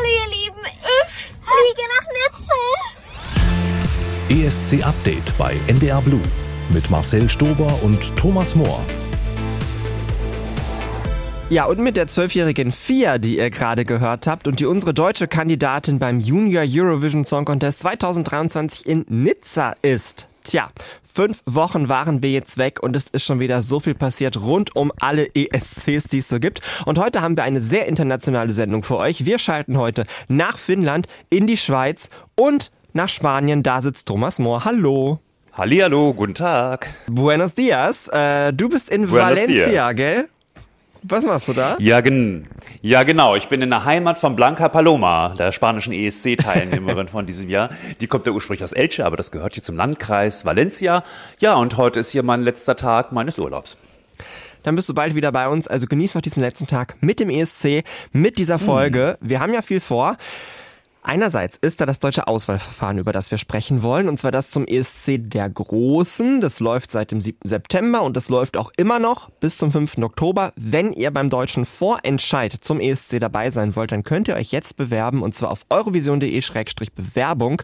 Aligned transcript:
Hallo 0.00 0.12
ihr 0.12 0.28
Lieben, 0.34 0.64
ich 0.64 1.12
fliege 1.42 1.84
nach 1.98 2.06
Nizza. 4.30 4.78
ESC 4.80 4.82
Update 4.86 5.36
bei 5.36 5.56
NDR 5.66 6.00
Blue 6.00 6.22
mit 6.72 6.88
Marcel 6.88 7.28
Stober 7.28 7.70
und 7.82 8.16
Thomas 8.16 8.54
Mohr. 8.54 8.80
Ja, 11.50 11.66
und 11.66 11.80
mit 11.80 11.98
der 11.98 12.06
zwölfjährigen 12.06 12.72
Fia, 12.72 13.18
die 13.18 13.36
ihr 13.36 13.50
gerade 13.50 13.84
gehört 13.84 14.26
habt 14.26 14.48
und 14.48 14.58
die 14.60 14.66
unsere 14.66 14.94
deutsche 14.94 15.28
Kandidatin 15.28 15.98
beim 15.98 16.18
Junior 16.18 16.64
Eurovision 16.66 17.26
Song 17.26 17.44
Contest 17.44 17.80
2023 17.80 18.86
in 18.86 19.04
Nizza 19.08 19.74
ist. 19.82 20.29
Tja, 20.42 20.70
fünf 21.02 21.42
Wochen 21.44 21.88
waren 21.88 22.22
wir 22.22 22.30
jetzt 22.30 22.56
weg 22.56 22.82
und 22.82 22.96
es 22.96 23.08
ist 23.08 23.24
schon 23.24 23.40
wieder 23.40 23.62
so 23.62 23.78
viel 23.78 23.94
passiert 23.94 24.40
rund 24.40 24.74
um 24.74 24.90
alle 25.00 25.28
ESCs, 25.34 26.04
die 26.04 26.18
es 26.18 26.28
so 26.28 26.40
gibt. 26.40 26.60
Und 26.86 26.98
heute 26.98 27.20
haben 27.20 27.36
wir 27.36 27.44
eine 27.44 27.60
sehr 27.60 27.86
internationale 27.86 28.52
Sendung 28.52 28.82
für 28.82 28.96
euch. 28.96 29.26
Wir 29.26 29.38
schalten 29.38 29.76
heute 29.76 30.06
nach 30.28 30.56
Finnland, 30.56 31.06
in 31.28 31.46
die 31.46 31.58
Schweiz 31.58 32.08
und 32.36 32.70
nach 32.94 33.08
Spanien. 33.08 33.62
Da 33.62 33.82
sitzt 33.82 34.08
Thomas 34.08 34.38
Mohr. 34.38 34.64
Hallo. 34.64 35.20
Hallihallo, 35.52 36.14
guten 36.14 36.34
Tag. 36.34 36.88
Buenos 37.06 37.54
dias. 37.54 38.08
Äh, 38.08 38.52
du 38.54 38.68
bist 38.68 38.88
in 38.88 39.06
Buenos 39.06 39.18
Valencia, 39.18 39.92
dias. 39.92 39.96
gell? 39.96 40.28
Was 41.02 41.24
machst 41.24 41.48
du 41.48 41.52
da? 41.54 41.76
Ja, 41.78 42.00
gen 42.00 42.46
ja, 42.82 43.02
genau. 43.04 43.34
Ich 43.34 43.48
bin 43.48 43.62
in 43.62 43.70
der 43.70 43.84
Heimat 43.84 44.18
von 44.18 44.36
Blanca 44.36 44.68
Paloma, 44.68 45.30
der 45.38 45.52
spanischen 45.52 45.92
ESC-Teilnehmerin 45.92 47.08
von 47.12 47.26
diesem 47.26 47.48
Jahr. 47.48 47.70
Die 48.00 48.06
kommt 48.06 48.26
ja 48.26 48.32
ursprünglich 48.32 48.64
aus 48.64 48.72
Elche, 48.72 49.06
aber 49.06 49.16
das 49.16 49.30
gehört 49.30 49.54
hier 49.54 49.62
zum 49.62 49.76
Landkreis 49.76 50.44
Valencia. 50.44 51.02
Ja, 51.38 51.54
und 51.54 51.76
heute 51.76 52.00
ist 52.00 52.10
hier 52.10 52.22
mein 52.22 52.42
letzter 52.42 52.76
Tag 52.76 53.12
meines 53.12 53.38
Urlaubs. 53.38 53.76
Dann 54.62 54.76
bist 54.76 54.88
du 54.88 54.94
bald 54.94 55.14
wieder 55.14 55.32
bei 55.32 55.48
uns. 55.48 55.68
Also 55.68 55.86
genieß 55.86 56.14
noch 56.14 56.22
diesen 56.22 56.42
letzten 56.42 56.66
Tag 56.66 56.96
mit 57.00 57.18
dem 57.18 57.30
ESC, 57.30 57.82
mit 58.12 58.38
dieser 58.38 58.58
Folge. 58.58 59.16
Mhm. 59.20 59.28
Wir 59.28 59.40
haben 59.40 59.54
ja 59.54 59.62
viel 59.62 59.80
vor. 59.80 60.16
Einerseits 61.02 61.56
ist 61.56 61.80
da 61.80 61.86
das 61.86 61.98
deutsche 61.98 62.26
Auswahlverfahren, 62.28 62.98
über 62.98 63.12
das 63.12 63.30
wir 63.30 63.38
sprechen 63.38 63.82
wollen, 63.82 64.08
und 64.08 64.18
zwar 64.18 64.32
das 64.32 64.50
zum 64.50 64.66
ESC 64.66 65.18
der 65.18 65.48
Großen. 65.48 66.42
Das 66.42 66.60
läuft 66.60 66.90
seit 66.90 67.10
dem 67.10 67.22
7. 67.22 67.38
September 67.42 68.02
und 68.02 68.16
das 68.16 68.28
läuft 68.28 68.58
auch 68.58 68.70
immer 68.76 68.98
noch 68.98 69.30
bis 69.30 69.56
zum 69.56 69.72
5. 69.72 69.96
Oktober. 69.98 70.52
Wenn 70.56 70.92
ihr 70.92 71.10
beim 71.10 71.30
deutschen 71.30 71.64
Vorentscheid 71.64 72.52
zum 72.52 72.80
ESC 72.80 73.18
dabei 73.18 73.50
sein 73.50 73.74
wollt, 73.76 73.92
dann 73.92 74.04
könnt 74.04 74.28
ihr 74.28 74.36
euch 74.36 74.52
jetzt 74.52 74.76
bewerben 74.76 75.22
und 75.22 75.34
zwar 75.34 75.50
auf 75.50 75.64
eurovision.de-bewerbung. 75.70 77.62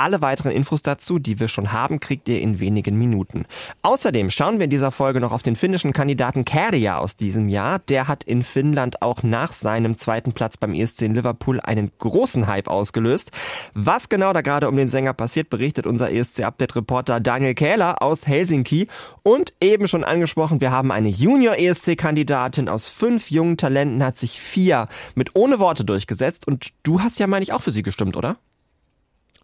Alle 0.00 0.22
weiteren 0.22 0.52
Infos 0.52 0.80
dazu, 0.80 1.18
die 1.18 1.40
wir 1.40 1.48
schon 1.48 1.74
haben, 1.74 2.00
kriegt 2.00 2.26
ihr 2.30 2.40
in 2.40 2.58
wenigen 2.58 2.96
Minuten. 2.96 3.44
Außerdem 3.82 4.30
schauen 4.30 4.58
wir 4.58 4.64
in 4.64 4.70
dieser 4.70 4.92
Folge 4.92 5.20
noch 5.20 5.30
auf 5.30 5.42
den 5.42 5.56
finnischen 5.56 5.92
Kandidaten 5.92 6.46
Kärja 6.46 6.96
aus 6.96 7.16
diesem 7.16 7.50
Jahr. 7.50 7.80
Der 7.80 8.08
hat 8.08 8.24
in 8.24 8.42
Finnland 8.42 9.02
auch 9.02 9.22
nach 9.22 9.52
seinem 9.52 9.98
zweiten 9.98 10.32
Platz 10.32 10.56
beim 10.56 10.72
ESC 10.72 11.02
in 11.02 11.14
Liverpool 11.14 11.60
einen 11.60 11.90
großen 11.98 12.46
Hype 12.46 12.68
ausgelöst. 12.68 13.32
Was 13.74 14.08
genau 14.08 14.32
da 14.32 14.40
gerade 14.40 14.70
um 14.70 14.76
den 14.78 14.88
Sänger 14.88 15.12
passiert, 15.12 15.50
berichtet 15.50 15.86
unser 15.86 16.10
ESC-Update-Reporter 16.10 17.20
Daniel 17.20 17.52
Kähler 17.52 18.00
aus 18.02 18.26
Helsinki. 18.26 18.88
Und 19.22 19.52
eben 19.60 19.86
schon 19.86 20.02
angesprochen, 20.02 20.62
wir 20.62 20.70
haben 20.70 20.92
eine 20.92 21.10
Junior-ESC-Kandidatin 21.10 22.70
aus 22.70 22.88
fünf 22.88 23.30
jungen 23.30 23.58
Talenten, 23.58 24.02
hat 24.02 24.16
sich 24.16 24.40
vier 24.40 24.88
mit 25.14 25.36
ohne 25.36 25.58
Worte 25.58 25.84
durchgesetzt. 25.84 26.48
Und 26.48 26.68
du 26.84 27.02
hast 27.02 27.18
ja, 27.18 27.26
meine 27.26 27.42
ich, 27.42 27.52
auch 27.52 27.60
für 27.60 27.70
sie 27.70 27.82
gestimmt, 27.82 28.16
oder? 28.16 28.38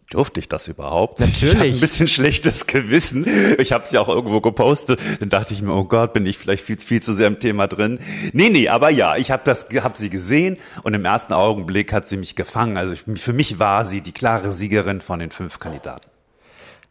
Durfte 0.09 0.39
ich 0.39 0.47
das 0.47 0.69
überhaupt? 0.69 1.19
Natürlich. 1.19 1.55
Ich 1.55 1.75
ein 1.75 1.79
bisschen 1.81 2.07
schlechtes 2.07 2.65
Gewissen. 2.65 3.25
Ich 3.57 3.73
habe 3.73 3.87
sie 3.87 3.97
auch 3.97 4.07
irgendwo 4.07 4.39
gepostet. 4.39 5.01
Dann 5.19 5.29
dachte 5.29 5.53
ich 5.53 5.61
mir, 5.61 5.73
oh 5.73 5.83
Gott, 5.83 6.13
bin 6.13 6.25
ich 6.25 6.37
vielleicht 6.37 6.63
viel, 6.63 6.79
viel 6.79 7.01
zu 7.01 7.13
sehr 7.13 7.27
im 7.27 7.39
Thema 7.39 7.67
drin. 7.67 7.99
Nee, 8.31 8.49
nee, 8.49 8.69
aber 8.69 8.89
ja, 8.89 9.17
ich 9.17 9.31
habe 9.31 9.43
das, 9.43 9.67
hab 9.69 9.97
sie 9.97 10.09
gesehen 10.09 10.57
und 10.83 10.93
im 10.93 11.03
ersten 11.03 11.33
Augenblick 11.33 11.91
hat 11.91 12.07
sie 12.07 12.15
mich 12.15 12.37
gefangen. 12.37 12.77
Also 12.77 12.95
für 12.95 13.33
mich 13.33 13.59
war 13.59 13.83
sie 13.83 13.99
die 13.99 14.13
klare 14.13 14.53
Siegerin 14.53 15.01
von 15.01 15.19
den 15.19 15.31
fünf 15.31 15.59
Kandidaten. 15.59 16.09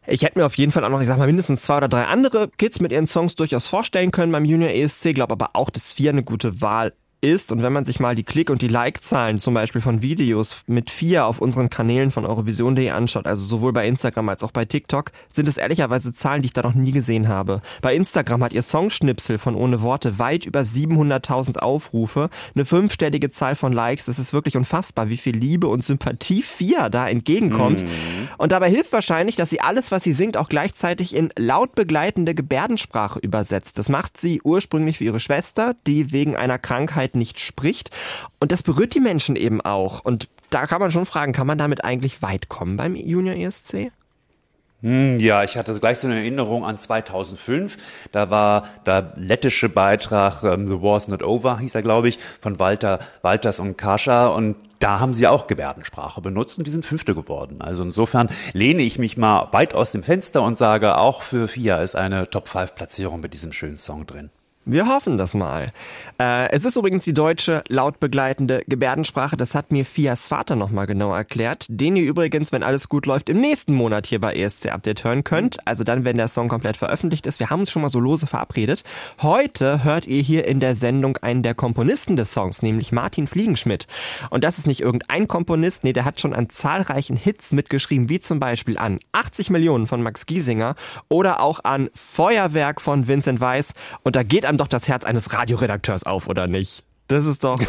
Ich 0.06 0.22
hätte 0.22 0.38
mir 0.38 0.46
auf 0.46 0.56
jeden 0.56 0.70
Fall 0.70 0.84
auch 0.84 0.90
noch, 0.90 1.00
ich 1.00 1.08
sag 1.08 1.18
mal, 1.18 1.26
mindestens 1.26 1.62
zwei 1.62 1.78
oder 1.78 1.88
drei 1.88 2.04
andere 2.04 2.48
Kids 2.48 2.80
mit 2.80 2.92
ihren 2.92 3.06
Songs 3.06 3.34
durchaus 3.34 3.66
vorstellen 3.66 4.10
können 4.10 4.30
beim 4.30 4.44
Junior 4.44 4.70
ESC. 4.70 5.14
Glaube 5.14 5.32
aber 5.32 5.50
auch, 5.54 5.70
dass 5.70 5.94
vier 5.94 6.10
eine 6.10 6.22
gute 6.22 6.60
Wahl 6.60 6.92
ist 7.20 7.52
und 7.52 7.62
wenn 7.62 7.72
man 7.72 7.84
sich 7.84 8.00
mal 8.00 8.14
die 8.14 8.24
Klick- 8.24 8.50
und 8.50 8.62
die 8.62 8.68
Like-Zahlen 8.68 9.38
zum 9.38 9.54
Beispiel 9.54 9.80
von 9.80 10.02
Videos 10.02 10.62
mit 10.66 10.90
vier 10.90 11.26
auf 11.26 11.40
unseren 11.40 11.70
Kanälen 11.70 12.10
von 12.10 12.24
Eurovision.de 12.24 12.90
anschaut, 12.90 13.26
also 13.26 13.44
sowohl 13.44 13.72
bei 13.72 13.86
Instagram 13.86 14.28
als 14.28 14.42
auch 14.42 14.52
bei 14.52 14.64
TikTok, 14.64 15.12
sind 15.32 15.48
es 15.48 15.56
ehrlicherweise 15.56 16.12
Zahlen, 16.12 16.42
die 16.42 16.46
ich 16.46 16.52
da 16.52 16.62
noch 16.62 16.74
nie 16.74 16.92
gesehen 16.92 17.28
habe. 17.28 17.62
Bei 17.82 17.94
Instagram 17.94 18.44
hat 18.44 18.52
ihr 18.52 18.62
Songschnipsel 18.62 19.38
von 19.38 19.54
Ohne 19.54 19.82
Worte 19.82 20.18
weit 20.18 20.46
über 20.46 20.60
700.000 20.60 21.58
Aufrufe, 21.58 22.30
eine 22.54 22.64
fünfstellige 22.64 23.30
Zahl 23.30 23.54
von 23.54 23.72
Likes. 23.72 24.08
Es 24.08 24.18
ist 24.18 24.32
wirklich 24.32 24.56
unfassbar, 24.56 25.08
wie 25.08 25.16
viel 25.16 25.36
Liebe 25.36 25.68
und 25.68 25.84
Sympathie 25.84 26.42
Fia 26.42 26.88
da 26.88 27.08
entgegenkommt. 27.08 27.82
Mhm. 27.82 27.88
Und 28.38 28.52
dabei 28.52 28.70
hilft 28.70 28.92
wahrscheinlich, 28.92 29.36
dass 29.36 29.50
sie 29.50 29.60
alles, 29.60 29.90
was 29.90 30.02
sie 30.02 30.12
singt, 30.12 30.36
auch 30.36 30.48
gleichzeitig 30.48 31.14
in 31.14 31.30
laut 31.36 31.74
begleitende 31.74 32.34
Gebärdensprache 32.34 33.18
übersetzt. 33.20 33.78
Das 33.78 33.88
macht 33.88 34.18
sie 34.18 34.40
ursprünglich 34.42 34.98
für 34.98 35.04
ihre 35.04 35.20
Schwester, 35.20 35.74
die 35.86 36.12
wegen 36.12 36.36
einer 36.36 36.58
Krankheit 36.58 37.05
nicht 37.14 37.38
spricht. 37.38 37.90
Und 38.40 38.52
das 38.52 38.62
berührt 38.62 38.94
die 38.94 39.00
Menschen 39.00 39.36
eben 39.36 39.60
auch. 39.60 40.04
Und 40.04 40.28
da 40.50 40.66
kann 40.66 40.80
man 40.80 40.90
schon 40.90 41.06
fragen, 41.06 41.32
kann 41.32 41.46
man 41.46 41.58
damit 41.58 41.84
eigentlich 41.84 42.22
weit 42.22 42.48
kommen 42.48 42.76
beim 42.76 42.96
Junior 42.96 43.36
ESC? 43.36 43.92
Hm, 44.82 45.18
ja, 45.18 45.42
ich 45.42 45.56
hatte 45.56 45.74
gleich 45.80 45.98
so 45.98 46.06
eine 46.06 46.16
Erinnerung 46.16 46.64
an 46.64 46.78
2005. 46.78 47.78
Da 48.12 48.30
war 48.30 48.68
der 48.84 49.12
lettische 49.16 49.68
Beitrag 49.68 50.42
um, 50.42 50.66
The 50.66 50.82
War's 50.82 51.08
Not 51.08 51.24
Over, 51.24 51.58
hieß 51.58 51.74
er, 51.74 51.82
glaube 51.82 52.08
ich, 52.08 52.18
von 52.40 52.58
Walter 52.58 52.98
Walters 53.22 53.58
und 53.58 53.78
Kascha. 53.78 54.26
Und 54.26 54.56
da 54.78 55.00
haben 55.00 55.14
sie 55.14 55.26
auch 55.26 55.46
Gebärdensprache 55.46 56.20
benutzt 56.20 56.58
und 56.58 56.66
die 56.66 56.70
sind 56.70 56.84
Fünfte 56.84 57.14
geworden. 57.14 57.62
Also 57.62 57.82
insofern 57.82 58.28
lehne 58.52 58.82
ich 58.82 58.98
mich 58.98 59.16
mal 59.16 59.48
weit 59.52 59.74
aus 59.74 59.92
dem 59.92 60.02
Fenster 60.02 60.42
und 60.42 60.58
sage, 60.58 60.98
auch 60.98 61.22
für 61.22 61.48
FIA 61.48 61.82
ist 61.82 61.96
eine 61.96 62.28
Top-5-Platzierung 62.28 63.20
mit 63.20 63.32
diesem 63.32 63.52
schönen 63.52 63.78
Song 63.78 64.06
drin. 64.06 64.30
Wir 64.68 64.88
hoffen 64.88 65.16
das 65.16 65.32
mal. 65.32 65.70
Äh, 66.18 66.50
es 66.50 66.64
ist 66.64 66.74
übrigens 66.74 67.04
die 67.04 67.14
deutsche 67.14 67.62
lautbegleitende 67.68 68.64
Gebärdensprache. 68.66 69.36
Das 69.36 69.54
hat 69.54 69.70
mir 69.70 69.84
Fias 69.84 70.26
Vater 70.26 70.56
nochmal 70.56 70.88
genau 70.88 71.14
erklärt. 71.14 71.66
Den 71.68 71.94
ihr 71.94 72.02
übrigens, 72.02 72.50
wenn 72.50 72.64
alles 72.64 72.88
gut 72.88 73.06
läuft, 73.06 73.28
im 73.28 73.40
nächsten 73.40 73.74
Monat 73.74 74.08
hier 74.08 74.20
bei 74.20 74.34
ESC 74.34 74.72
Update 74.72 75.04
hören 75.04 75.22
könnt. 75.22 75.64
Also 75.68 75.84
dann, 75.84 76.02
wenn 76.02 76.16
der 76.16 76.26
Song 76.26 76.48
komplett 76.48 76.76
veröffentlicht 76.76 77.26
ist. 77.26 77.38
Wir 77.38 77.48
haben 77.48 77.60
uns 77.60 77.70
schon 77.70 77.80
mal 77.80 77.90
so 77.90 78.00
lose 78.00 78.26
verabredet. 78.26 78.82
Heute 79.22 79.84
hört 79.84 80.08
ihr 80.08 80.20
hier 80.20 80.48
in 80.48 80.58
der 80.58 80.74
Sendung 80.74 81.16
einen 81.18 81.44
der 81.44 81.54
Komponisten 81.54 82.16
des 82.16 82.32
Songs, 82.32 82.60
nämlich 82.60 82.90
Martin 82.90 83.28
Fliegenschmidt. 83.28 83.86
Und 84.30 84.42
das 84.42 84.58
ist 84.58 84.66
nicht 84.66 84.80
irgendein 84.80 85.28
Komponist. 85.28 85.84
Nee, 85.84 85.92
der 85.92 86.04
hat 86.04 86.20
schon 86.20 86.34
an 86.34 86.50
zahlreichen 86.50 87.16
Hits 87.16 87.52
mitgeschrieben, 87.52 88.08
wie 88.08 88.18
zum 88.18 88.40
Beispiel 88.40 88.78
an 88.78 88.98
80 89.12 89.50
Millionen 89.50 89.86
von 89.86 90.02
Max 90.02 90.26
Giesinger 90.26 90.74
oder 91.08 91.40
auch 91.40 91.60
an 91.62 91.88
Feuerwerk 91.94 92.80
von 92.80 93.06
Vincent 93.06 93.40
Weiss. 93.40 93.72
Und 94.02 94.16
da 94.16 94.24
geht 94.24 94.44
am 94.44 94.55
einem 94.56 94.58
doch 94.58 94.68
das 94.68 94.88
Herz 94.88 95.04
eines 95.04 95.32
Radioredakteurs 95.32 96.04
auf, 96.04 96.28
oder 96.28 96.46
nicht? 96.46 96.82
Das 97.08 97.26
ist 97.26 97.44
doch. 97.44 97.60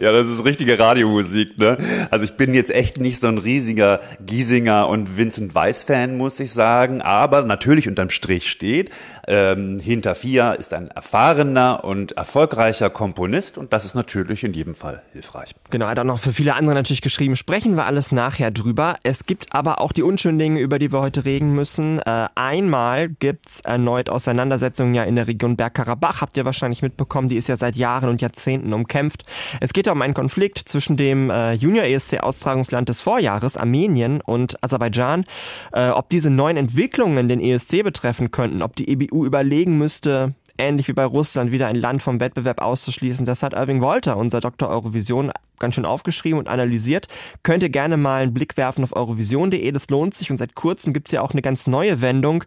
Ja, 0.00 0.12
das 0.12 0.26
ist 0.26 0.44
richtige 0.44 0.78
Radiomusik, 0.78 1.58
ne? 1.58 1.78
Also 2.10 2.24
ich 2.24 2.36
bin 2.36 2.54
jetzt 2.54 2.70
echt 2.70 2.98
nicht 2.98 3.20
so 3.20 3.28
ein 3.28 3.38
riesiger 3.38 4.00
Giesinger 4.24 4.88
und 4.88 5.16
Vincent 5.16 5.54
Weiss 5.54 5.82
Fan, 5.82 6.16
muss 6.16 6.40
ich 6.40 6.52
sagen. 6.52 7.02
Aber 7.02 7.42
natürlich 7.42 7.88
unterm 7.88 8.10
Strich 8.10 8.50
steht, 8.50 8.90
ähm, 9.26 9.78
hinter 9.78 10.14
Fia 10.14 10.52
ist 10.52 10.72
ein 10.74 10.88
erfahrener 10.88 11.84
und 11.84 12.12
erfolgreicher 12.12 12.90
Komponist 12.90 13.58
und 13.58 13.72
das 13.72 13.84
ist 13.84 13.94
natürlich 13.94 14.44
in 14.44 14.52
jedem 14.52 14.74
Fall 14.74 15.02
hilfreich. 15.12 15.54
Genau, 15.70 15.86
er 15.86 15.92
hat 15.92 15.98
auch 15.98 16.04
noch 16.04 16.18
für 16.18 16.32
viele 16.32 16.54
andere 16.54 16.74
natürlich 16.74 17.02
geschrieben. 17.02 17.36
Sprechen 17.36 17.76
wir 17.76 17.86
alles 17.86 18.12
nachher 18.12 18.50
drüber. 18.50 18.96
Es 19.02 19.26
gibt 19.26 19.54
aber 19.54 19.80
auch 19.80 19.92
die 19.92 20.02
unschönen 20.02 20.38
Dinge, 20.38 20.60
über 20.60 20.78
die 20.78 20.92
wir 20.92 21.00
heute 21.00 21.24
reden 21.24 21.54
müssen. 21.54 22.00
Äh, 22.00 22.28
einmal 22.34 23.08
gibt's 23.08 23.60
erneut 23.60 24.10
Auseinandersetzungen 24.10 24.94
ja 24.94 25.04
in 25.04 25.16
der 25.16 25.28
Region 25.28 25.56
Bergkarabach. 25.56 26.20
Habt 26.20 26.36
ihr 26.36 26.44
wahrscheinlich 26.44 26.82
mitbekommen, 26.82 27.28
die 27.28 27.36
ist 27.40 27.48
ja 27.48 27.56
seit 27.56 27.76
Jahren 27.76 28.08
und 28.08 28.22
Jahrzehnten 28.22 28.72
umkämpft. 28.72 29.24
Es 29.60 29.72
geht 29.72 29.88
um 29.88 30.00
einen 30.02 30.14
Konflikt 30.14 30.58
zwischen 30.68 30.96
dem 30.96 31.30
äh, 31.30 31.54
Junior-ESC-Austragungsland 31.54 32.88
des 32.88 33.00
Vorjahres, 33.00 33.56
Armenien 33.56 34.20
und 34.20 34.62
Aserbaidschan, 34.62 35.24
äh, 35.72 35.88
ob 35.88 36.10
diese 36.10 36.30
neuen 36.30 36.56
Entwicklungen 36.56 37.28
den 37.28 37.40
ESC 37.40 37.82
betreffen 37.82 38.30
könnten, 38.30 38.62
ob 38.62 38.76
die 38.76 38.88
EBU 38.88 39.24
überlegen 39.24 39.78
müsste, 39.78 40.34
ähnlich 40.60 40.88
wie 40.88 40.92
bei 40.92 41.04
Russland, 41.04 41.50
wieder 41.50 41.66
ein 41.66 41.74
Land 41.74 42.02
vom 42.02 42.20
Wettbewerb 42.20 42.60
auszuschließen. 42.60 43.24
Das 43.24 43.42
hat 43.42 43.54
Irving 43.54 43.80
Wolter, 43.80 44.16
unser 44.16 44.40
Dr. 44.40 44.68
Eurovision, 44.68 45.32
ganz 45.58 45.74
schön 45.74 45.84
aufgeschrieben 45.84 46.38
und 46.38 46.48
analysiert. 46.48 47.08
Könnt 47.42 47.62
ihr 47.62 47.70
gerne 47.70 47.96
mal 47.96 48.22
einen 48.22 48.34
Blick 48.34 48.56
werfen 48.56 48.84
auf 48.84 48.94
eurovision.de, 48.94 49.72
das 49.72 49.88
lohnt 49.88 50.14
sich 50.14 50.30
und 50.30 50.38
seit 50.38 50.54
kurzem 50.54 50.92
gibt 50.92 51.08
es 51.08 51.12
ja 51.12 51.22
auch 51.22 51.32
eine 51.32 51.42
ganz 51.42 51.66
neue 51.66 52.00
Wendung. 52.00 52.44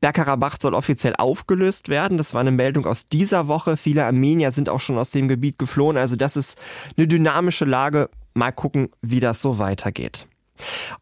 Bergkarabach 0.00 0.58
soll 0.60 0.74
offiziell 0.74 1.14
aufgelöst 1.16 1.88
werden. 1.88 2.18
Das 2.18 2.34
war 2.34 2.40
eine 2.40 2.50
Meldung 2.50 2.86
aus 2.86 3.06
dieser 3.06 3.48
Woche. 3.48 3.76
Viele 3.76 4.04
Armenier 4.04 4.52
sind 4.52 4.68
auch 4.68 4.80
schon 4.80 4.98
aus 4.98 5.10
dem 5.10 5.28
Gebiet 5.28 5.58
geflohen. 5.58 5.96
Also 5.96 6.16
das 6.16 6.36
ist 6.36 6.60
eine 6.96 7.06
dynamische 7.08 7.64
Lage. 7.64 8.10
Mal 8.34 8.52
gucken, 8.52 8.90
wie 9.00 9.20
das 9.20 9.40
so 9.40 9.58
weitergeht. 9.58 10.26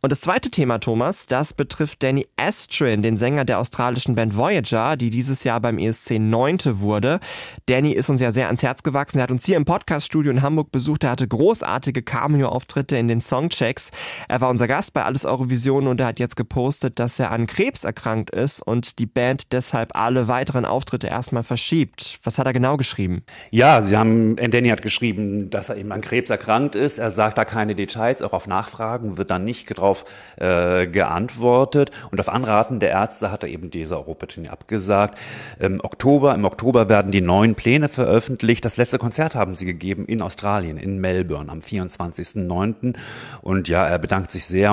Und 0.00 0.10
das 0.10 0.20
zweite 0.20 0.50
Thema, 0.50 0.78
Thomas, 0.78 1.26
das 1.26 1.52
betrifft 1.52 2.02
Danny 2.02 2.26
Astrin, 2.37 3.02
den 3.02 3.16
Sänger 3.16 3.44
der 3.44 3.58
australischen 3.58 4.14
Band 4.14 4.37
Voyager, 4.37 4.96
die 4.96 5.10
dieses 5.10 5.44
Jahr 5.44 5.60
beim 5.60 5.78
ESC 5.78 6.19
Neunte 6.19 6.81
wurde. 6.81 7.20
Danny 7.66 7.93
ist 7.93 8.08
uns 8.08 8.20
ja 8.20 8.32
sehr 8.32 8.46
ans 8.46 8.62
Herz 8.62 8.82
gewachsen. 8.82 9.19
Er 9.19 9.25
hat 9.25 9.31
uns 9.31 9.44
hier 9.44 9.56
im 9.56 9.64
Podcaststudio 9.64 10.32
in 10.32 10.43
Hamburg 10.43 10.72
besucht. 10.72 11.04
Er 11.04 11.10
hatte 11.10 11.28
großartige 11.28 12.02
Cameo-Auftritte 12.02 12.96
in 12.96 13.08
den 13.08 13.20
Songchecks. 13.20 13.90
Er 14.28 14.40
war 14.40 14.49
unser 14.49 14.66
Gast 14.66 14.93
bei 14.93 15.04
Alles 15.04 15.25
Eurovision 15.25 15.87
und 15.87 16.00
er 16.00 16.06
hat 16.06 16.19
jetzt 16.19 16.37
gepostet, 16.37 16.98
dass 16.98 17.19
er 17.19 17.31
an 17.31 17.46
Krebs 17.46 17.84
erkrankt 17.84 18.31
ist 18.31 18.60
und 18.60 18.98
die 18.98 19.06
Band 19.06 19.52
deshalb 19.52 19.94
alle 19.94 20.28
weiteren 20.28 20.64
Auftritte 20.64 21.06
erstmal 21.08 21.43
verschiebt. 21.43 22.19
Was 22.22 22.38
hat 22.38 22.46
er 22.46 22.52
genau 22.52 22.76
geschrieben? 22.76 23.22
Ja, 23.50 23.82
sie 23.82 23.96
haben, 23.96 24.37
Danny 24.37 24.69
hat 24.69 24.82
geschrieben, 24.82 25.50
dass 25.50 25.69
er 25.69 25.76
eben 25.76 25.93
an 25.93 26.00
Krebs 26.00 26.31
erkrankt 26.31 26.75
ist. 26.75 26.98
Er 26.98 27.10
sagt 27.10 27.38
da 27.38 27.44
keine 27.44 27.75
Details, 27.75 28.22
auch 28.22 28.32
auf 28.32 28.46
Nachfragen 28.46 29.19
wird 29.19 29.31
dann 29.31 29.42
nicht 29.43 29.71
darauf 29.71 30.05
äh, 30.37 30.87
geantwortet. 30.87 31.91
Und 32.11 32.21
auf 32.21 32.29
Anraten 32.29 32.81
der 32.81 32.91
Ärzte 32.91 33.31
hat 33.31 33.43
er 33.43 33.49
eben 33.49 33.71
diese 33.71 33.97
Europaturnier 33.97 34.53
abgesagt. 34.53 35.19
Im 35.59 35.81
Oktober, 35.83 36.35
im 36.35 36.44
Oktober 36.44 36.89
werden 36.89 37.12
die 37.12 37.21
neuen 37.21 37.55
Pläne 37.55 37.89
veröffentlicht. 37.89 38.65
Das 38.65 38.77
letzte 38.77 38.99
Konzert 38.99 39.35
haben 39.35 39.55
sie 39.55 39.67
gegeben 39.67 40.06
in 40.06 40.23
Australien, 40.23 40.77
in 40.77 40.99
Melbourne 40.99 41.50
am 41.50 41.61
24.09. 41.61 42.94
Und 43.43 43.69
ja, 43.69 43.87
er 43.87 43.99
bedankt 43.99 44.31
sich 44.31 44.47
sehr 44.47 44.73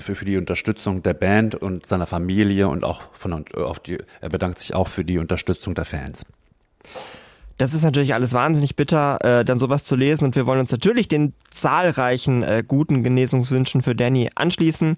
für, 0.00 0.14
für 0.14 0.24
die 0.24 0.36
Unterstützung 0.36 1.02
der 1.02 1.14
Band 1.14 1.54
und 1.54 1.86
seiner 1.86 2.06
Familie 2.06 2.68
und 2.68 2.84
auch 2.84 3.02
von, 3.12 3.44
auf 3.54 3.80
die, 3.80 3.98
er 4.20 4.28
bedankt 4.28 4.58
sich 4.58 4.74
auch 4.74 4.88
für 4.88 5.04
die 5.04 5.18
Unterstützung 5.18 5.74
der 5.74 5.84
Fans. 5.84 6.24
Das 7.58 7.72
ist 7.72 7.84
natürlich 7.84 8.12
alles 8.12 8.34
wahnsinnig 8.34 8.76
bitter, 8.76 9.18
äh, 9.24 9.44
dann 9.44 9.58
sowas 9.58 9.82
zu 9.82 9.96
lesen. 9.96 10.26
Und 10.26 10.36
wir 10.36 10.46
wollen 10.46 10.60
uns 10.60 10.72
natürlich 10.72 11.08
den 11.08 11.32
zahlreichen 11.50 12.42
äh, 12.42 12.62
guten 12.66 13.02
Genesungswünschen 13.02 13.80
für 13.82 13.94
Danny 13.94 14.30
anschließen. 14.34 14.96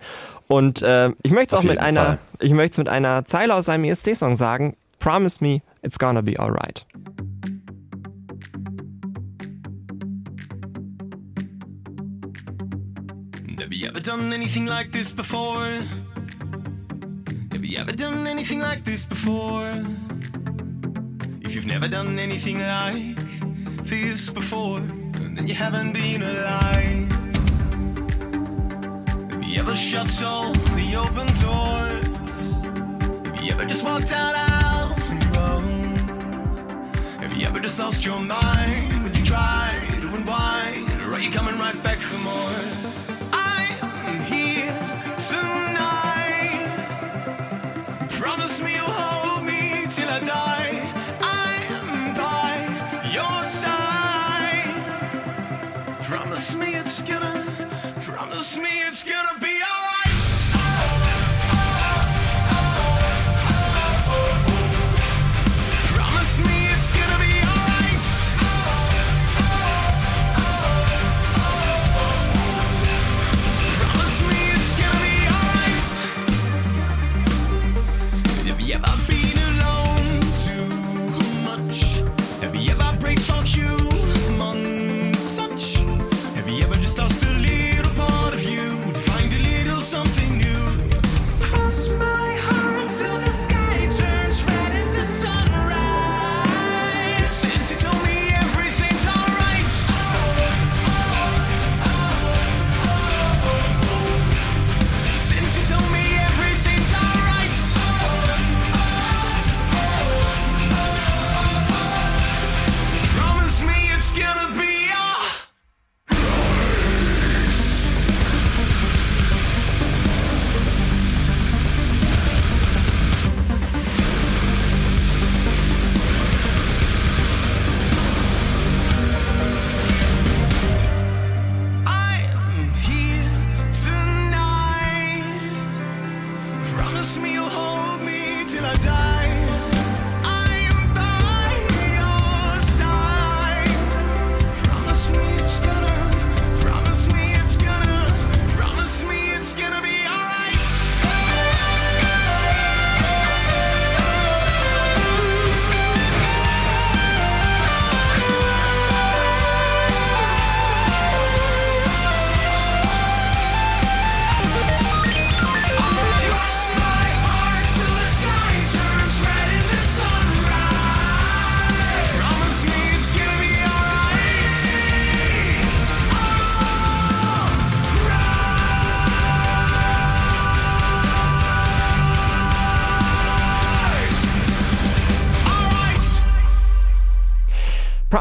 Und 0.49 0.83
äh, 0.83 1.11
ich 1.23 1.31
möchte 1.31 1.55
es 1.55 1.61
auch 1.61 1.65
mit 1.65 1.79
einer, 1.79 2.19
ich 2.41 2.53
möchte 2.53 2.73
es 2.73 2.79
mit 2.79 2.89
einer 2.89 3.25
Zeile 3.25 3.55
aus 3.55 3.67
seinem 3.67 3.85
ESC-Song 3.85 4.35
sagen. 4.35 4.77
Promise 4.99 5.43
me, 5.43 5.63
it's 5.83 5.99
gonna 5.99 6.21
be 6.21 6.39
alright. 6.39 6.85
Have 13.61 13.73
you 13.73 13.87
ever 13.87 14.01
done 14.01 14.33
anything 14.33 14.67
like 14.67 14.91
this 14.91 15.13
before? 15.13 15.79
Have 17.53 17.65
you 17.65 17.79
ever 17.79 17.93
done 17.93 18.27
anything 18.27 18.61
like 18.61 18.83
this 18.85 19.05
before? 19.05 19.71
If 21.49 21.55
you've 21.55 21.67
never 21.67 21.89
done 21.89 22.19
anything 22.19 22.59
like 22.59 23.17
this 23.85 24.29
before, 24.29 24.81
then 24.81 25.47
you 25.47 25.55
haven't 25.55 25.93
been 25.93 26.23
alive. 26.23 27.11
Have 29.33 29.43
you 29.43 29.59
ever 29.59 29.75
shut 29.75 30.23
all 30.23 30.53
the 30.53 30.95
open 30.95 31.27
doors? 31.41 32.53
Have 33.29 33.43
you 33.43 33.53
ever 33.53 33.65
just 33.65 33.83
walked 33.83 34.13
out 34.13 34.37
on 35.09 35.21
your 35.23 35.41
own? 35.41 35.97
Have 37.21 37.35
you 37.35 37.47
ever 37.47 37.61
just 37.61 37.79
lost 37.79 38.05
your 38.05 38.21
mind 38.21 38.93
when 39.03 39.15
you 39.15 39.25
try 39.25 39.73
to 40.03 40.09
unwind? 40.17 41.03
Or 41.03 41.15
are 41.15 41.19
you 41.19 41.31
coming 41.31 41.59
right 41.59 41.83
back 41.83 41.97
for 41.97 42.19
more? 42.19 42.98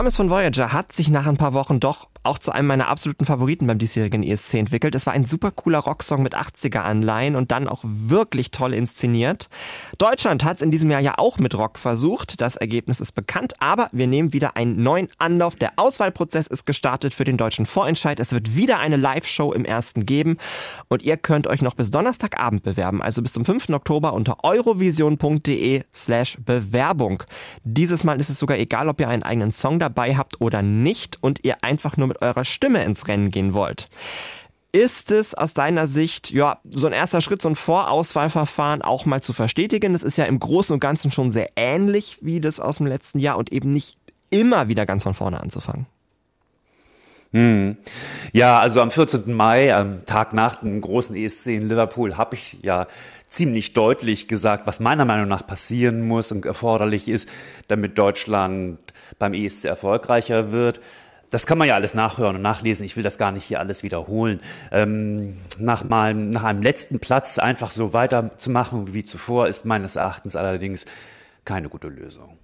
Promise 0.07 0.17
von 0.23 0.29
Voyager 0.29 0.71
hat 0.71 0.93
sich 0.93 1.09
nach 1.09 1.25
ein 1.25 1.35
paar 1.35 1.53
Wochen 1.53 1.81
doch 1.81 2.07
auch 2.27 2.37
zu 2.37 2.51
einem 2.51 2.67
meiner 2.67 2.87
absoluten 2.87 3.25
Favoriten 3.25 3.67
beim 3.67 3.77
diesjährigen 3.77 4.21
ESC 4.21 4.55
entwickelt. 4.55 4.95
Es 4.95 5.07
war 5.07 5.13
ein 5.13 5.25
super 5.25 5.51
cooler 5.51 5.79
Rocksong 5.79 6.21
mit 6.21 6.35
80er-Anleihen 6.35 7.35
und 7.35 7.51
dann 7.51 7.67
auch 7.67 7.81
wirklich 7.83 8.51
toll 8.51 8.73
inszeniert. 8.73 9.49
Deutschland 9.97 10.43
hat 10.43 10.57
es 10.57 10.63
in 10.63 10.71
diesem 10.71 10.91
Jahr 10.91 10.99
ja 10.99 11.13
auch 11.17 11.39
mit 11.39 11.55
Rock 11.55 11.79
versucht. 11.79 12.41
Das 12.41 12.57
Ergebnis 12.57 12.99
ist 12.99 13.13
bekannt, 13.13 13.53
aber 13.59 13.89
wir 13.91 14.07
nehmen 14.07 14.33
wieder 14.33 14.57
einen 14.57 14.83
neuen 14.83 15.07
Anlauf. 15.17 15.55
Der 15.55 15.73
Auswahlprozess 15.77 16.47
ist 16.47 16.65
gestartet 16.65 17.13
für 17.13 17.23
den 17.23 17.37
deutschen 17.37 17.65
Vorentscheid. 17.65 18.19
Es 18.19 18.33
wird 18.33 18.55
wieder 18.55 18.79
eine 18.79 18.97
Live-Show 18.97 19.53
im 19.53 19.63
ersten 19.63 20.05
geben 20.05 20.37
und 20.89 21.03
ihr 21.03 21.17
könnt 21.17 21.47
euch 21.47 21.61
noch 21.61 21.75
bis 21.75 21.91
Donnerstagabend 21.91 22.63
bewerben, 22.63 23.01
also 23.01 23.21
bis 23.21 23.33
zum 23.33 23.45
5. 23.45 23.69
Oktober 23.69 24.13
unter 24.13 24.43
eurovision.de 24.43 25.83
slash 25.93 26.37
Bewerbung. 26.45 27.23
Dieses 27.63 28.03
Mal 28.03 28.19
ist 28.19 28.29
es 28.29 28.39
sogar 28.39 28.57
egal, 28.57 28.89
ob 28.89 28.99
ihr 28.99 29.07
einen 29.07 29.23
eigenen 29.23 29.53
Song 29.53 29.79
dabei 29.79 29.96
habt 30.01 30.41
oder 30.41 30.61
nicht 30.61 31.17
und 31.21 31.43
ihr 31.43 31.63
einfach 31.63 31.97
nur 31.97 32.07
mit 32.07 32.21
eurer 32.21 32.45
Stimme 32.45 32.83
ins 32.83 33.07
Rennen 33.07 33.31
gehen 33.31 33.53
wollt. 33.53 33.87
Ist 34.71 35.11
es 35.11 35.33
aus 35.33 35.53
deiner 35.53 35.87
Sicht, 35.87 36.31
ja, 36.31 36.59
so 36.69 36.87
ein 36.87 36.93
erster 36.93 37.21
Schritt, 37.21 37.41
so 37.41 37.49
ein 37.49 37.55
Vorauswahlverfahren 37.55 38.81
auch 38.81 39.05
mal 39.05 39.21
zu 39.21 39.33
verstetigen? 39.33 39.93
Das 39.93 40.03
ist 40.03 40.17
ja 40.17 40.25
im 40.25 40.39
Großen 40.39 40.73
und 40.73 40.79
Ganzen 40.79 41.11
schon 41.11 41.31
sehr 41.31 41.49
ähnlich 41.55 42.19
wie 42.21 42.41
das 42.41 42.59
aus 42.59 42.77
dem 42.77 42.87
letzten 42.87 43.19
Jahr 43.19 43.37
und 43.37 43.51
eben 43.51 43.71
nicht 43.71 43.97
immer 44.29 44.67
wieder 44.67 44.85
ganz 44.85 45.03
von 45.03 45.13
vorne 45.13 45.39
anzufangen. 45.39 45.87
Hm. 47.31 47.77
Ja, 48.33 48.59
also 48.59 48.81
am 48.81 48.91
14. 48.91 49.33
Mai, 49.33 49.73
am 49.75 50.05
Tag 50.05 50.33
nach 50.33 50.57
dem 50.57 50.81
großen 50.81 51.15
ESC 51.15 51.47
in 51.47 51.69
Liverpool, 51.69 52.17
habe 52.17 52.35
ich 52.35 52.57
ja 52.61 52.87
ziemlich 53.29 53.73
deutlich 53.73 54.27
gesagt, 54.27 54.67
was 54.67 54.79
meiner 54.79 55.05
Meinung 55.05 55.27
nach 55.27 55.45
passieren 55.45 56.07
muss 56.07 56.31
und 56.31 56.45
erforderlich 56.45 57.07
ist, 57.07 57.27
damit 57.67 57.97
Deutschland 57.97 58.79
beim 59.19 59.33
ESC 59.33 59.65
erfolgreicher 59.65 60.51
wird. 60.51 60.79
Das 61.29 61.45
kann 61.45 61.57
man 61.57 61.67
ja 61.67 61.75
alles 61.75 61.93
nachhören 61.93 62.37
und 62.37 62.41
nachlesen. 62.41 62.85
Ich 62.85 62.95
will 62.95 63.03
das 63.03 63.17
gar 63.17 63.31
nicht 63.31 63.43
hier 63.43 63.59
alles 63.59 63.83
wiederholen. 63.83 64.39
Ähm, 64.71 65.37
nach, 65.59 65.83
meinem, 65.83 66.29
nach 66.29 66.43
einem 66.43 66.61
letzten 66.61 66.99
Platz 66.99 67.37
einfach 67.37 67.71
so 67.71 67.91
weiterzumachen 67.91 68.93
wie 68.93 69.03
zuvor, 69.03 69.47
ist 69.47 69.65
meines 69.65 69.97
Erachtens 69.97 70.35
allerdings 70.35 70.85
keine 71.43 71.67
gute 71.67 71.89
Lösung. 71.89 72.37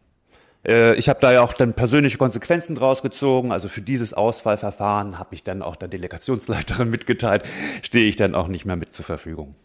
Äh, 0.66 0.96
ich 0.96 1.10
habe 1.10 1.20
da 1.22 1.32
ja 1.32 1.42
auch 1.42 1.54
dann 1.54 1.74
persönliche 1.74 2.18
Konsequenzen 2.18 2.76
draus 2.76 3.02
gezogen. 3.02 3.52
Also 3.52 3.70
für 3.70 3.82
dieses 3.82 4.14
Auswahlverfahren 4.14 5.20
habe 5.20 5.36
ich 5.36 5.44
dann 5.44 5.62
auch 5.62 5.76
der 5.76 5.88
Delegationsleiterin 5.88 6.90
mitgeteilt, 6.90 7.44
stehe 7.82 8.06
ich 8.06 8.16
dann 8.16 8.36
auch 8.36 8.48
nicht 8.48 8.66
mehr 8.66 8.76
mit 8.76 8.94
zur 8.94 9.06
Verfügung. 9.06 9.56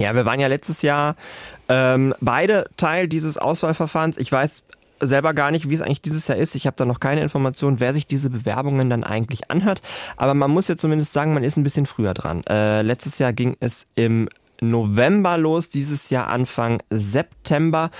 Ja, 0.00 0.12
wir 0.14 0.24
waren 0.24 0.40
ja 0.40 0.48
letztes 0.48 0.82
Jahr 0.82 1.14
ähm, 1.68 2.14
beide 2.20 2.66
Teil 2.76 3.06
dieses 3.06 3.38
Auswahlverfahrens. 3.38 4.18
Ich 4.18 4.30
weiß 4.30 4.64
selber 5.06 5.34
gar 5.34 5.50
nicht, 5.50 5.68
wie 5.68 5.74
es 5.74 5.82
eigentlich 5.82 6.02
dieses 6.02 6.28
Jahr 6.28 6.38
ist. 6.38 6.54
Ich 6.54 6.66
habe 6.66 6.76
da 6.76 6.84
noch 6.84 7.00
keine 7.00 7.22
Information, 7.22 7.80
wer 7.80 7.94
sich 7.94 8.06
diese 8.06 8.30
Bewerbungen 8.30 8.90
dann 8.90 9.04
eigentlich 9.04 9.50
anhört. 9.50 9.80
Aber 10.16 10.34
man 10.34 10.50
muss 10.50 10.68
ja 10.68 10.76
zumindest 10.76 11.12
sagen, 11.12 11.34
man 11.34 11.44
ist 11.44 11.56
ein 11.56 11.64
bisschen 11.64 11.86
früher 11.86 12.14
dran. 12.14 12.42
Äh, 12.48 12.82
letztes 12.82 13.18
Jahr 13.18 13.32
ging 13.32 13.56
es 13.60 13.86
im 13.94 14.28
November 14.60 15.38
los, 15.38 15.70
dieses 15.70 16.10
Jahr 16.10 16.28
Anfang 16.28 16.82
September. 16.90 17.90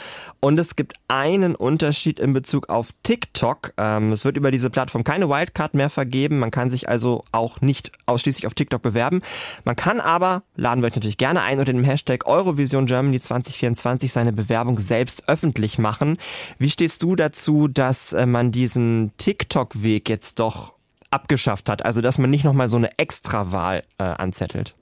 Und 0.41 0.59
es 0.59 0.77
gibt 0.77 0.95
einen 1.09 1.55
Unterschied 1.55 2.19
in 2.19 2.33
Bezug 2.33 2.69
auf 2.69 2.91
TikTok. 3.03 3.73
Ähm, 3.77 4.13
es 4.13 4.25
wird 4.25 4.37
über 4.37 4.51
diese 4.51 4.71
Plattform 4.71 5.05
keine 5.05 5.29
Wildcard 5.29 5.75
mehr 5.75 5.91
vergeben. 5.91 6.39
Man 6.39 6.51
kann 6.51 6.71
sich 6.71 6.89
also 6.89 7.25
auch 7.33 7.61
nicht 7.61 7.93
ausschließlich 8.07 8.47
auf 8.47 8.55
TikTok 8.55 8.83
bewerben. 8.83 9.23
Man 9.65 9.77
kann 9.77 10.01
aber, 10.01 10.43
laden 10.57 10.83
wir 10.83 10.89
euch 10.89 10.97
natürlich 10.97 11.19
gerne 11.19 11.43
ein, 11.43 11.59
unter 11.59 11.73
dem 11.73 11.85
Hashtag 11.85 12.27
Eurovision 12.27 12.87
Germany 12.87 13.21
2024 13.21 14.13
seine 14.13 14.33
Bewerbung 14.33 14.79
selbst 14.79 15.29
öffentlich 15.29 15.79
machen. 15.79 16.19
Wie 16.59 16.71
stehst 16.71 17.03
du 17.03 17.17
dazu, 17.17 17.69
dass 17.69 18.13
äh, 18.13 18.27
man 18.27 18.53
diesen 18.53 19.13
TikTok-Weg 19.17 20.09
jetzt 20.09 20.39
doch 20.41 20.75
abgeschafft 21.11 21.69
hat? 21.69 21.85
Also, 21.85 22.01
dass 22.01 22.19
man 22.19 22.31
nicht 22.31 22.45
nochmal 22.45 22.69
so 22.69 22.77
eine 22.77 22.99
Extrawahl 22.99 23.85
äh, 23.99 24.05
anzettelt? 24.05 24.75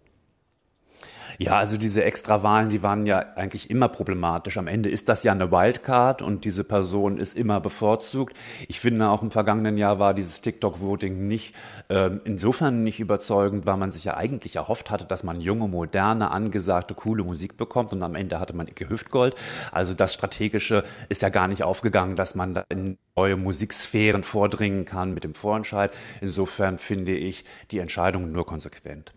Ja, 1.42 1.56
also 1.58 1.76
diese 1.76 2.04
Extrawahlen, 2.04 2.70
die 2.70 2.84
waren 2.84 3.04
ja 3.04 3.18
eigentlich 3.34 3.68
immer 3.68 3.88
problematisch. 3.88 4.58
Am 4.58 4.68
Ende 4.68 4.88
ist 4.88 5.08
das 5.08 5.24
ja 5.24 5.32
eine 5.32 5.50
Wildcard 5.50 6.22
und 6.22 6.44
diese 6.44 6.62
Person 6.62 7.18
ist 7.18 7.36
immer 7.36 7.58
bevorzugt. 7.58 8.36
Ich 8.68 8.78
finde, 8.78 9.08
auch 9.08 9.22
im 9.22 9.32
vergangenen 9.32 9.76
Jahr 9.76 9.98
war 9.98 10.14
dieses 10.14 10.40
TikTok-Voting 10.40 11.26
nicht 11.26 11.52
äh, 11.88 12.10
insofern 12.24 12.84
nicht 12.84 13.00
überzeugend, 13.00 13.66
weil 13.66 13.76
man 13.76 13.90
sich 13.90 14.04
ja 14.04 14.16
eigentlich 14.16 14.54
erhofft 14.54 14.88
hatte, 14.88 15.04
dass 15.04 15.24
man 15.24 15.40
junge, 15.40 15.66
moderne, 15.66 16.30
angesagte, 16.30 16.94
coole 16.94 17.24
Musik 17.24 17.56
bekommt 17.56 17.92
und 17.92 18.04
am 18.04 18.14
Ende 18.14 18.38
hatte 18.38 18.54
man 18.54 18.68
Icke 18.68 18.88
Hüftgold. 18.88 19.34
Also 19.72 19.94
das 19.94 20.14
Strategische 20.14 20.84
ist 21.08 21.22
ja 21.22 21.28
gar 21.28 21.48
nicht 21.48 21.64
aufgegangen, 21.64 22.14
dass 22.14 22.36
man 22.36 22.54
da 22.54 22.64
in 22.68 22.98
neue 23.16 23.36
Musiksphären 23.36 24.22
vordringen 24.22 24.84
kann 24.84 25.12
mit 25.12 25.24
dem 25.24 25.34
Vorentscheid. 25.34 25.90
Insofern 26.20 26.78
finde 26.78 27.16
ich 27.16 27.44
die 27.72 27.80
Entscheidung 27.80 28.30
nur 28.30 28.46
konsequent. 28.46 29.12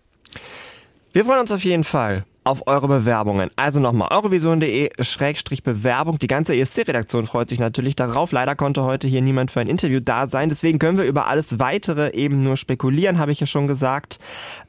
Wir 1.16 1.24
freuen 1.24 1.40
uns 1.40 1.54
auf 1.54 1.64
jeden 1.64 1.86
Fall 1.86 2.26
auf 2.44 2.68
eure 2.68 2.90
Bewerbungen. 2.90 3.50
Also 3.56 3.80
nochmal 3.80 4.10
eurovision.de-bewerbung. 4.12 6.20
Die 6.20 6.28
ganze 6.28 6.58
ESC-Redaktion 6.58 7.26
freut 7.26 7.48
sich 7.48 7.60
natürlich 7.60 7.96
darauf. 7.96 8.34
Leider 8.34 8.58
konnte 8.58 8.84
heute 8.84 9.08
hier 9.08 9.22
niemand 9.22 9.50
für 9.50 9.62
ein 9.62 9.70
Interview 9.70 10.02
da 10.02 10.28
sein. 10.28 10.50
Deswegen 10.50 10.78
können 10.78 10.98
wir 10.98 11.06
über 11.06 11.28
alles 11.28 11.58
weitere 11.58 12.14
eben 12.14 12.44
nur 12.44 12.58
spekulieren, 12.58 13.18
habe 13.18 13.32
ich 13.32 13.40
ja 13.40 13.48
schon 13.48 13.66
gesagt. 13.66 14.20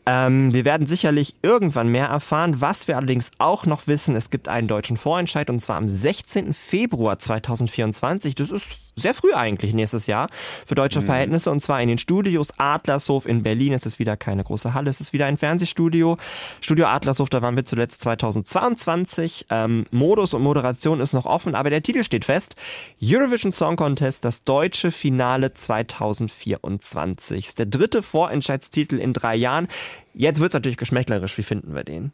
Ähm, 0.08 0.54
wir 0.54 0.64
werden 0.64 0.86
sicherlich 0.86 1.34
irgendwann 1.42 1.88
mehr 1.88 2.06
erfahren. 2.06 2.60
Was 2.60 2.86
wir 2.86 2.96
allerdings 2.96 3.32
auch 3.38 3.66
noch 3.66 3.88
wissen, 3.88 4.14
es 4.14 4.30
gibt 4.30 4.48
einen 4.48 4.68
deutschen 4.68 4.96
Vorentscheid 4.96 5.50
und 5.50 5.60
zwar 5.60 5.76
am 5.76 5.88
16. 5.88 6.52
Februar 6.54 7.18
2024. 7.18 8.36
Das 8.36 8.52
ist 8.52 8.80
sehr 8.94 9.12
früh 9.12 9.34
eigentlich 9.34 9.74
nächstes 9.74 10.06
Jahr 10.06 10.28
für 10.64 10.74
deutsche 10.74 11.00
mhm. 11.00 11.06
Verhältnisse 11.06 11.50
und 11.50 11.60
zwar 11.60 11.82
in 11.82 11.88
den 11.88 11.98
Studios 11.98 12.58
Adlershof 12.58 13.26
in 13.26 13.42
Berlin. 13.42 13.72
Es 13.72 13.84
ist 13.84 13.98
wieder 13.98 14.16
keine 14.16 14.42
große 14.42 14.72
Halle, 14.72 14.88
es 14.88 15.00
ist 15.00 15.12
wieder 15.12 15.26
ein 15.26 15.36
Fernsehstudio. 15.36 16.16
Studio 16.60 16.86
Adlershof, 16.86 17.28
da 17.28 17.42
waren 17.42 17.56
wir 17.56 17.64
zuletzt 17.64 18.00
2022. 18.00 19.46
Ähm, 19.50 19.84
Modus 19.90 20.32
und 20.34 20.42
Moderation 20.42 21.00
ist 21.00 21.12
noch 21.12 21.26
offen, 21.26 21.54
aber 21.54 21.68
der 21.68 21.82
Titel 21.82 22.04
steht 22.04 22.24
fest. 22.24 22.54
Eurovision 23.02 23.52
Song 23.52 23.76
Contest, 23.76 24.24
das 24.24 24.44
deutsche 24.44 24.90
Finale 24.90 25.52
2024. 25.52 27.48
Ist 27.48 27.58
der 27.58 27.66
dritte 27.66 28.02
Vorentscheidstitel 28.02 28.98
in 28.98 29.12
drei 29.12 29.34
Jahren. 29.34 29.68
Jetzt 30.14 30.40
wird 30.40 30.50
es 30.50 30.54
natürlich 30.54 30.76
geschmäcklerisch. 30.76 31.36
Wie 31.38 31.42
finden 31.42 31.74
wir 31.74 31.84
den? 31.84 32.12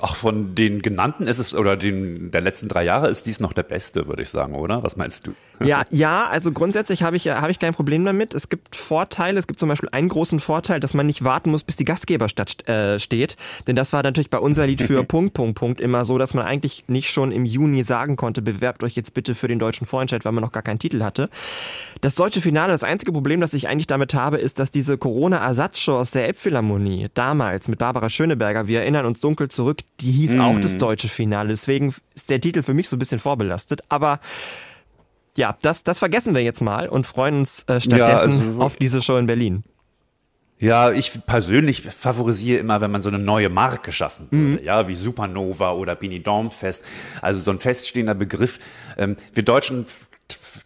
Auch 0.00 0.16
von 0.16 0.54
den 0.54 0.82
genannten 0.82 1.26
ist 1.26 1.38
es, 1.38 1.54
oder 1.54 1.76
den 1.76 2.30
der 2.30 2.40
letzten 2.40 2.68
drei 2.68 2.84
Jahre 2.84 3.08
ist 3.08 3.26
dies 3.26 3.40
noch 3.40 3.52
der 3.52 3.62
beste, 3.62 4.06
würde 4.08 4.22
ich 4.22 4.28
sagen, 4.28 4.54
oder? 4.54 4.82
Was 4.82 4.96
meinst 4.96 5.26
du? 5.26 5.34
Ja, 5.64 5.84
ja, 5.90 6.26
also 6.26 6.52
grundsätzlich 6.52 7.02
habe 7.02 7.16
ich, 7.16 7.28
habe 7.28 7.50
ich 7.50 7.58
kein 7.58 7.74
Problem 7.74 8.04
damit. 8.04 8.34
Es 8.34 8.48
gibt 8.48 8.76
Vorteile. 8.76 9.38
Es 9.38 9.46
gibt 9.46 9.60
zum 9.60 9.68
Beispiel 9.68 9.88
einen 9.92 10.08
großen 10.08 10.40
Vorteil, 10.40 10.80
dass 10.80 10.94
man 10.94 11.06
nicht 11.06 11.24
warten 11.24 11.50
muss, 11.50 11.64
bis 11.64 11.76
die 11.76 11.84
Gastgeberstadt 11.84 12.68
äh, 12.68 12.98
steht. 12.98 13.36
Denn 13.66 13.76
das 13.76 13.92
war 13.92 14.02
natürlich 14.02 14.30
bei 14.30 14.38
unser 14.38 14.66
Lied 14.66 14.82
für 14.82 15.04
Punkt, 15.16 15.34
Punkt, 15.34 15.58
Punkt 15.58 15.80
immer 15.80 16.04
so, 16.04 16.18
dass 16.18 16.34
man 16.34 16.44
eigentlich 16.44 16.84
nicht 16.88 17.10
schon 17.10 17.32
im 17.32 17.44
Juni 17.44 17.82
sagen 17.82 18.16
konnte, 18.16 18.42
bewerbt 18.42 18.82
euch 18.82 18.96
jetzt 18.96 19.14
bitte 19.14 19.34
für 19.34 19.48
den 19.48 19.58
deutschen 19.58 19.86
Vorentscheid, 19.86 20.24
weil 20.24 20.32
man 20.32 20.42
noch 20.42 20.52
gar 20.52 20.62
keinen 20.62 20.78
Titel 20.78 21.02
hatte. 21.02 21.30
Das 22.00 22.14
deutsche 22.14 22.40
Finale, 22.40 22.72
das 22.72 22.84
einzige 22.84 23.12
Problem, 23.12 23.40
das 23.40 23.54
ich 23.54 23.68
eigentlich 23.68 23.86
damit 23.86 24.14
habe, 24.14 24.36
ist, 24.36 24.58
dass 24.58 24.70
diese 24.70 24.98
Corona-Ersatzshow 24.98 25.98
aus 25.98 26.10
der 26.10 26.26
Elbphilharmonie 26.26 27.08
damals 27.14 27.68
mit 27.68 27.78
Barbara 27.78 28.10
Schöneberger, 28.10 28.68
wir 28.68 28.80
erinnern 28.80 29.06
uns 29.06 29.20
dunkel 29.20 29.48
zurück, 29.48 29.75
zurück, 29.76 29.90
die 30.00 30.12
hieß 30.12 30.36
mm. 30.36 30.40
auch 30.40 30.60
das 30.60 30.76
deutsche 30.78 31.08
Finale. 31.08 31.50
Deswegen 31.50 31.94
ist 32.14 32.30
der 32.30 32.40
Titel 32.40 32.62
für 32.62 32.74
mich 32.74 32.88
so 32.88 32.96
ein 32.96 32.98
bisschen 32.98 33.18
vorbelastet. 33.18 33.82
Aber 33.88 34.20
ja, 35.36 35.56
das, 35.62 35.82
das 35.82 35.98
vergessen 35.98 36.34
wir 36.34 36.42
jetzt 36.42 36.60
mal 36.60 36.88
und 36.88 37.06
freuen 37.06 37.40
uns 37.40 37.64
äh, 37.64 37.80
stattdessen 37.80 38.30
ja, 38.30 38.46
also, 38.48 38.60
auf 38.60 38.76
diese 38.76 39.02
Show 39.02 39.16
in 39.16 39.26
Berlin. 39.26 39.64
Ja, 40.58 40.90
ich 40.90 41.26
persönlich 41.26 41.82
favorisiere 41.82 42.58
immer, 42.58 42.80
wenn 42.80 42.90
man 42.90 43.02
so 43.02 43.10
eine 43.10 43.18
neue 43.18 43.50
Marke 43.50 43.92
schaffen 43.92 44.28
würde, 44.30 44.60
mhm. 44.60 44.64
ja, 44.64 44.88
wie 44.88 44.94
Supernova 44.94 45.72
oder 45.72 45.94
Bini 45.94 46.22
Dom 46.22 46.50
Fest. 46.50 46.82
Also 47.20 47.42
so 47.42 47.50
ein 47.50 47.58
feststehender 47.58 48.14
Begriff. 48.14 48.58
Ähm, 48.96 49.16
wir 49.34 49.42
Deutschen 49.42 49.84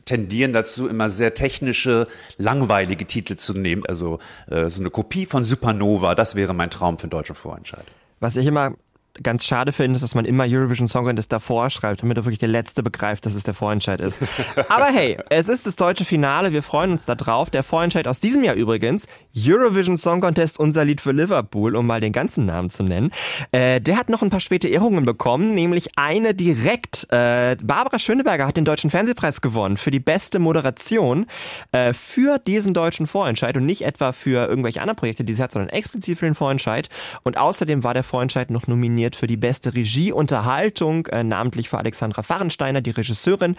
tendieren 0.04 0.52
dazu, 0.52 0.86
immer 0.86 1.10
sehr 1.10 1.34
technische, 1.34 2.06
langweilige 2.38 3.04
Titel 3.04 3.36
zu 3.36 3.52
nehmen. 3.52 3.84
Also 3.86 4.20
äh, 4.48 4.70
so 4.70 4.80
eine 4.80 4.90
Kopie 4.90 5.26
von 5.26 5.44
Supernova, 5.44 6.14
das 6.14 6.36
wäre 6.36 6.54
mein 6.54 6.70
Traum 6.70 6.96
für 6.98 7.08
den 7.08 7.10
deutschen 7.10 7.34
Vorentscheid. 7.34 7.84
Was 8.20 8.36
ich 8.36 8.46
immer 8.46 8.74
ganz 9.22 9.44
schade 9.44 9.72
finde, 9.72 9.96
ist, 9.96 10.02
dass 10.02 10.14
man 10.14 10.24
immer 10.24 10.44
Eurovision 10.46 10.88
Song 10.88 11.04
Contest 11.04 11.32
davor 11.32 11.70
schreibt, 11.70 12.02
damit 12.02 12.16
er 12.16 12.24
wirklich 12.24 12.38
der 12.38 12.48
Letzte 12.48 12.82
begreift, 12.82 13.26
dass 13.26 13.34
es 13.34 13.44
der 13.44 13.54
Vorentscheid 13.54 14.00
ist. 14.00 14.20
Aber 14.68 14.86
hey, 14.86 15.18
es 15.28 15.48
ist 15.48 15.66
das 15.66 15.76
deutsche 15.76 16.04
Finale, 16.04 16.52
wir 16.52 16.62
freuen 16.62 16.92
uns 16.92 17.04
da 17.04 17.14
drauf. 17.14 17.50
Der 17.50 17.62
Vorentscheid 17.62 18.06
aus 18.06 18.20
diesem 18.20 18.44
Jahr 18.44 18.54
übrigens, 18.54 19.06
Eurovision 19.36 19.96
Song 19.96 20.20
Contest, 20.20 20.58
unser 20.58 20.84
Lied 20.84 21.00
für 21.00 21.12
Liverpool, 21.12 21.76
um 21.76 21.86
mal 21.86 22.00
den 22.00 22.12
ganzen 22.12 22.46
Namen 22.46 22.70
zu 22.70 22.82
nennen. 22.82 23.10
Äh, 23.52 23.80
der 23.80 23.96
hat 23.96 24.08
noch 24.08 24.22
ein 24.22 24.30
paar 24.30 24.40
späte 24.40 24.68
Ehrungen 24.68 25.04
bekommen, 25.04 25.54
nämlich 25.54 25.90
eine 25.96 26.34
direkt. 26.34 27.06
Äh, 27.10 27.56
Barbara 27.62 27.98
Schöneberger 27.98 28.46
hat 28.46 28.56
den 28.56 28.64
Deutschen 28.64 28.90
Fernsehpreis 28.90 29.40
gewonnen 29.40 29.76
für 29.76 29.90
die 29.90 30.00
beste 30.00 30.38
Moderation 30.38 31.26
äh, 31.72 31.92
für 31.92 32.38
diesen 32.38 32.74
deutschen 32.74 33.06
Vorentscheid 33.06 33.56
und 33.56 33.66
nicht 33.66 33.82
etwa 33.82 34.12
für 34.12 34.48
irgendwelche 34.48 34.80
anderen 34.80 34.96
Projekte, 34.96 35.24
die 35.24 35.34
sie 35.34 35.42
hat, 35.42 35.52
sondern 35.52 35.68
explizit 35.70 36.18
für 36.18 36.26
den 36.26 36.34
Vorentscheid. 36.34 36.88
Und 37.22 37.38
außerdem 37.38 37.84
war 37.84 37.94
der 37.94 38.02
Vorentscheid 38.02 38.50
noch 38.50 38.66
nominiert 38.66 39.09
nominiert 39.10 39.16
für 39.16 39.26
die 39.26 39.36
beste 39.36 39.74
Regieunterhaltung, 39.74 41.06
äh, 41.06 41.24
namentlich 41.24 41.68
für 41.68 41.78
Alexandra 41.78 42.22
Fahrensteiner, 42.22 42.80
die 42.80 42.90
Regisseurin. 42.90 43.56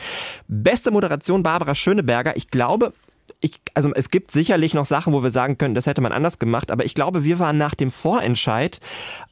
Beste 0.48 0.91
Moderation 0.91 1.43
Barbara 1.43 1.75
Schöneberger. 1.75 2.36
Ich 2.36 2.50
glaube, 2.50 2.93
ich, 3.41 3.53
also 3.74 3.91
es 3.96 4.10
gibt 4.10 4.31
sicherlich 4.31 4.74
noch 4.74 4.86
Sachen, 4.86 5.13
wo 5.13 5.24
wir 5.24 5.31
sagen 5.31 5.58
können, 5.58 5.75
das 5.75 5.88
hätte 5.88 6.01
man 6.01 6.12
anders 6.12 6.38
gemacht, 6.38 6.70
aber 6.70 6.86
ich 6.86 6.93
glaube, 6.93 7.24
wir 7.24 7.39
waren 7.39 7.58
nach 7.58 7.75
dem 7.75 7.89
Vorentscheid 7.89 8.79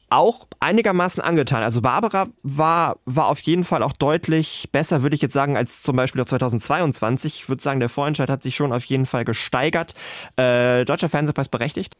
auch 0.08 0.48
einigermaßen 0.58 1.22
angetan. 1.22 1.62
Also 1.62 1.80
Barbara 1.80 2.26
war, 2.42 2.96
war 3.04 3.28
auf 3.28 3.40
jeden 3.40 3.62
Fall 3.62 3.82
auch 3.84 3.92
deutlich 3.92 4.68
besser, 4.72 5.02
würde 5.02 5.14
ich 5.14 5.22
jetzt 5.22 5.34
sagen, 5.34 5.56
als 5.56 5.82
zum 5.82 5.94
Beispiel 5.96 6.24
2022. 6.24 7.42
Ich 7.42 7.48
würde 7.48 7.62
sagen, 7.62 7.78
der 7.78 7.88
Vorentscheid 7.88 8.28
hat 8.28 8.42
sich 8.42 8.56
schon 8.56 8.72
auf 8.72 8.84
jeden 8.84 9.06
Fall 9.06 9.24
gesteigert. 9.24 9.94
Äh, 10.36 10.84
Deutscher 10.84 11.08
Fernsehpreis 11.08 11.48
berechtigt? 11.48 11.94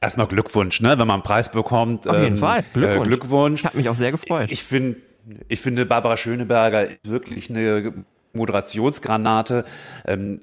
Erstmal 0.00 0.26
Glückwunsch, 0.26 0.80
ne? 0.80 0.90
wenn 0.90 1.06
man 1.06 1.10
einen 1.10 1.22
Preis 1.22 1.50
bekommt. 1.50 2.06
Auf 2.08 2.16
jeden 2.16 2.34
ähm, 2.34 2.38
Fall, 2.38 2.64
Glückwunsch. 2.72 3.06
Äh, 3.06 3.08
Glückwunsch. 3.08 3.60
Ich 3.60 3.66
habe 3.66 3.76
mich 3.76 3.88
auch 3.88 3.94
sehr 3.94 4.10
gefreut. 4.10 4.50
Ich 4.50 4.62
finde, 4.62 4.96
ich 5.48 5.60
finde 5.60 5.86
Barbara 5.86 6.16
Schöneberger 6.16 6.84
ist 6.84 6.98
wirklich 7.04 7.50
eine 7.50 8.04
Moderationsgranate. 8.32 9.64
Ähm, 10.06 10.40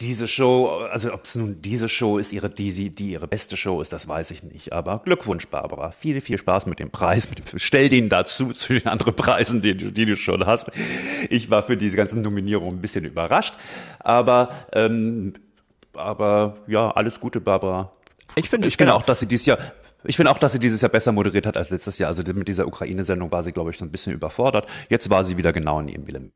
diese 0.00 0.28
Show, 0.28 0.68
also 0.92 1.12
ob 1.12 1.24
es 1.24 1.34
nun 1.34 1.60
diese 1.60 1.88
Show 1.88 2.18
ist, 2.18 2.32
ihre, 2.32 2.48
die, 2.48 2.90
die 2.90 3.10
ihre 3.10 3.26
beste 3.26 3.56
Show 3.56 3.80
ist, 3.80 3.92
das 3.92 4.06
weiß 4.06 4.30
ich 4.30 4.44
nicht. 4.44 4.72
Aber 4.72 5.00
Glückwunsch, 5.04 5.48
Barbara. 5.48 5.90
Viel, 5.90 6.20
viel 6.20 6.38
Spaß 6.38 6.66
mit 6.66 6.78
dem 6.78 6.90
Preis. 6.90 7.28
Mit 7.28 7.38
dem, 7.38 7.58
stell 7.58 7.88
den 7.88 8.08
dazu 8.08 8.52
zu 8.52 8.74
den 8.74 8.86
anderen 8.86 9.16
Preisen, 9.16 9.60
die, 9.60 9.74
die 9.74 10.04
du 10.06 10.16
schon 10.16 10.46
hast. 10.46 10.70
Ich 11.30 11.50
war 11.50 11.64
für 11.64 11.76
diese 11.76 11.96
ganzen 11.96 12.22
Nominierungen 12.22 12.78
ein 12.78 12.80
bisschen 12.80 13.04
überrascht. 13.04 13.54
Aber, 13.98 14.50
ähm, 14.72 15.34
aber 15.94 16.58
ja, 16.68 16.90
alles 16.92 17.18
Gute, 17.18 17.40
Barbara. 17.40 17.90
Ich 18.34 18.48
finde, 18.48 18.68
ich 18.68 18.76
finde 18.76 18.94
auch, 18.94 19.02
dass 19.02 19.20
sie 19.20 19.26
dieses 19.26 19.46
Jahr 19.46 19.58
ich 20.04 20.16
finde 20.16 20.30
auch, 20.30 20.38
dass 20.38 20.52
sie 20.52 20.60
dieses 20.60 20.80
Jahr 20.80 20.90
besser 20.90 21.10
moderiert 21.10 21.44
hat 21.44 21.56
als 21.56 21.70
letztes 21.70 21.98
Jahr. 21.98 22.08
Also 22.08 22.22
mit 22.32 22.46
dieser 22.46 22.68
Ukraine-Sendung 22.68 23.32
war 23.32 23.42
sie, 23.42 23.52
glaube 23.52 23.72
ich, 23.72 23.78
so 23.78 23.84
ein 23.84 23.90
bisschen 23.90 24.12
überfordert. 24.12 24.68
Jetzt 24.88 25.10
war 25.10 25.24
sie 25.24 25.36
wieder 25.36 25.52
genau 25.52 25.80
in 25.80 25.88
ihrem 25.88 26.06
Willen. 26.06 26.32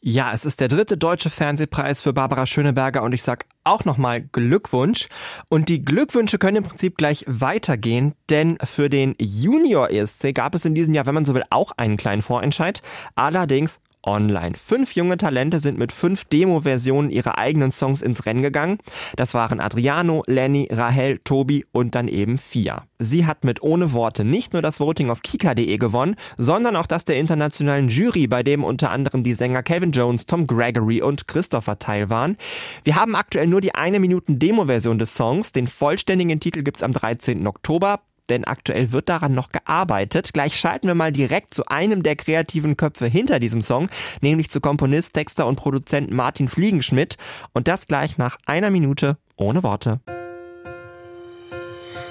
Ja, 0.00 0.32
es 0.32 0.46
ist 0.46 0.60
der 0.60 0.68
dritte 0.68 0.96
deutsche 0.96 1.28
Fernsehpreis 1.28 2.00
für 2.00 2.14
Barbara 2.14 2.46
Schöneberger 2.46 3.02
und 3.02 3.12
ich 3.12 3.22
sag 3.22 3.44
auch 3.62 3.84
nochmal 3.84 4.22
Glückwunsch. 4.22 5.08
Und 5.48 5.68
die 5.68 5.84
Glückwünsche 5.84 6.38
können 6.38 6.58
im 6.58 6.62
Prinzip 6.62 6.96
gleich 6.96 7.24
weitergehen, 7.28 8.14
denn 8.30 8.56
für 8.64 8.88
den 8.88 9.14
Junior 9.20 9.90
ESC 9.90 10.32
gab 10.34 10.54
es 10.54 10.64
in 10.64 10.74
diesem 10.74 10.94
Jahr, 10.94 11.04
wenn 11.04 11.14
man 11.14 11.26
so 11.26 11.34
will, 11.34 11.44
auch 11.50 11.72
einen 11.76 11.98
kleinen 11.98 12.22
Vorentscheid. 12.22 12.80
Allerdings 13.16 13.80
online. 14.06 14.54
Fünf 14.54 14.94
junge 14.94 15.16
Talente 15.16 15.60
sind 15.60 15.78
mit 15.78 15.92
fünf 15.92 16.24
Demo-Versionen 16.24 17.10
ihrer 17.10 17.38
eigenen 17.38 17.72
Songs 17.72 18.02
ins 18.02 18.26
Rennen 18.26 18.42
gegangen. 18.42 18.78
Das 19.16 19.34
waren 19.34 19.60
Adriano, 19.60 20.22
Lenny, 20.26 20.68
Rahel, 20.70 21.18
Tobi 21.24 21.64
und 21.72 21.94
dann 21.94 22.08
eben 22.08 22.38
Fia. 22.38 22.84
Sie 22.98 23.26
hat 23.26 23.44
mit 23.44 23.62
Ohne 23.62 23.92
Worte 23.92 24.24
nicht 24.24 24.52
nur 24.52 24.62
das 24.62 24.80
Voting 24.80 25.10
auf 25.10 25.22
kika.de 25.22 25.76
gewonnen, 25.76 26.16
sondern 26.36 26.76
auch 26.76 26.86
das 26.86 27.04
der 27.04 27.16
internationalen 27.16 27.88
Jury, 27.88 28.26
bei 28.26 28.42
dem 28.42 28.64
unter 28.64 28.90
anderem 28.90 29.22
die 29.22 29.34
Sänger 29.34 29.62
Kevin 29.62 29.92
Jones, 29.92 30.26
Tom 30.26 30.46
Gregory 30.46 31.02
und 31.02 31.28
Christopher 31.28 31.78
teil 31.78 32.10
waren. 32.10 32.36
Wir 32.84 32.96
haben 32.96 33.14
aktuell 33.14 33.46
nur 33.46 33.60
die 33.60 33.74
eine 33.74 34.00
Minuten 34.00 34.38
Demo-Version 34.38 34.98
des 34.98 35.14
Songs. 35.14 35.52
Den 35.52 35.66
vollständigen 35.66 36.40
Titel 36.40 36.62
gibt's 36.62 36.82
am 36.82 36.92
13. 36.92 37.46
Oktober 37.46 38.00
denn 38.30 38.44
aktuell 38.44 38.92
wird 38.92 39.08
daran 39.08 39.34
noch 39.34 39.50
gearbeitet. 39.50 40.32
Gleich 40.32 40.56
schalten 40.56 40.86
wir 40.86 40.94
mal 40.94 41.12
direkt 41.12 41.54
zu 41.54 41.66
einem 41.66 42.02
der 42.02 42.16
kreativen 42.16 42.76
Köpfe 42.76 43.06
hinter 43.06 43.38
diesem 43.38 43.62
Song, 43.62 43.88
nämlich 44.20 44.50
zu 44.50 44.60
Komponist, 44.60 45.14
Texter 45.14 45.46
und 45.46 45.56
Produzent 45.56 46.10
Martin 46.10 46.48
Fliegenschmidt. 46.48 47.16
Und 47.52 47.68
das 47.68 47.86
gleich 47.86 48.18
nach 48.18 48.38
einer 48.46 48.70
Minute 48.70 49.18
ohne 49.36 49.62
Worte. 49.62 50.00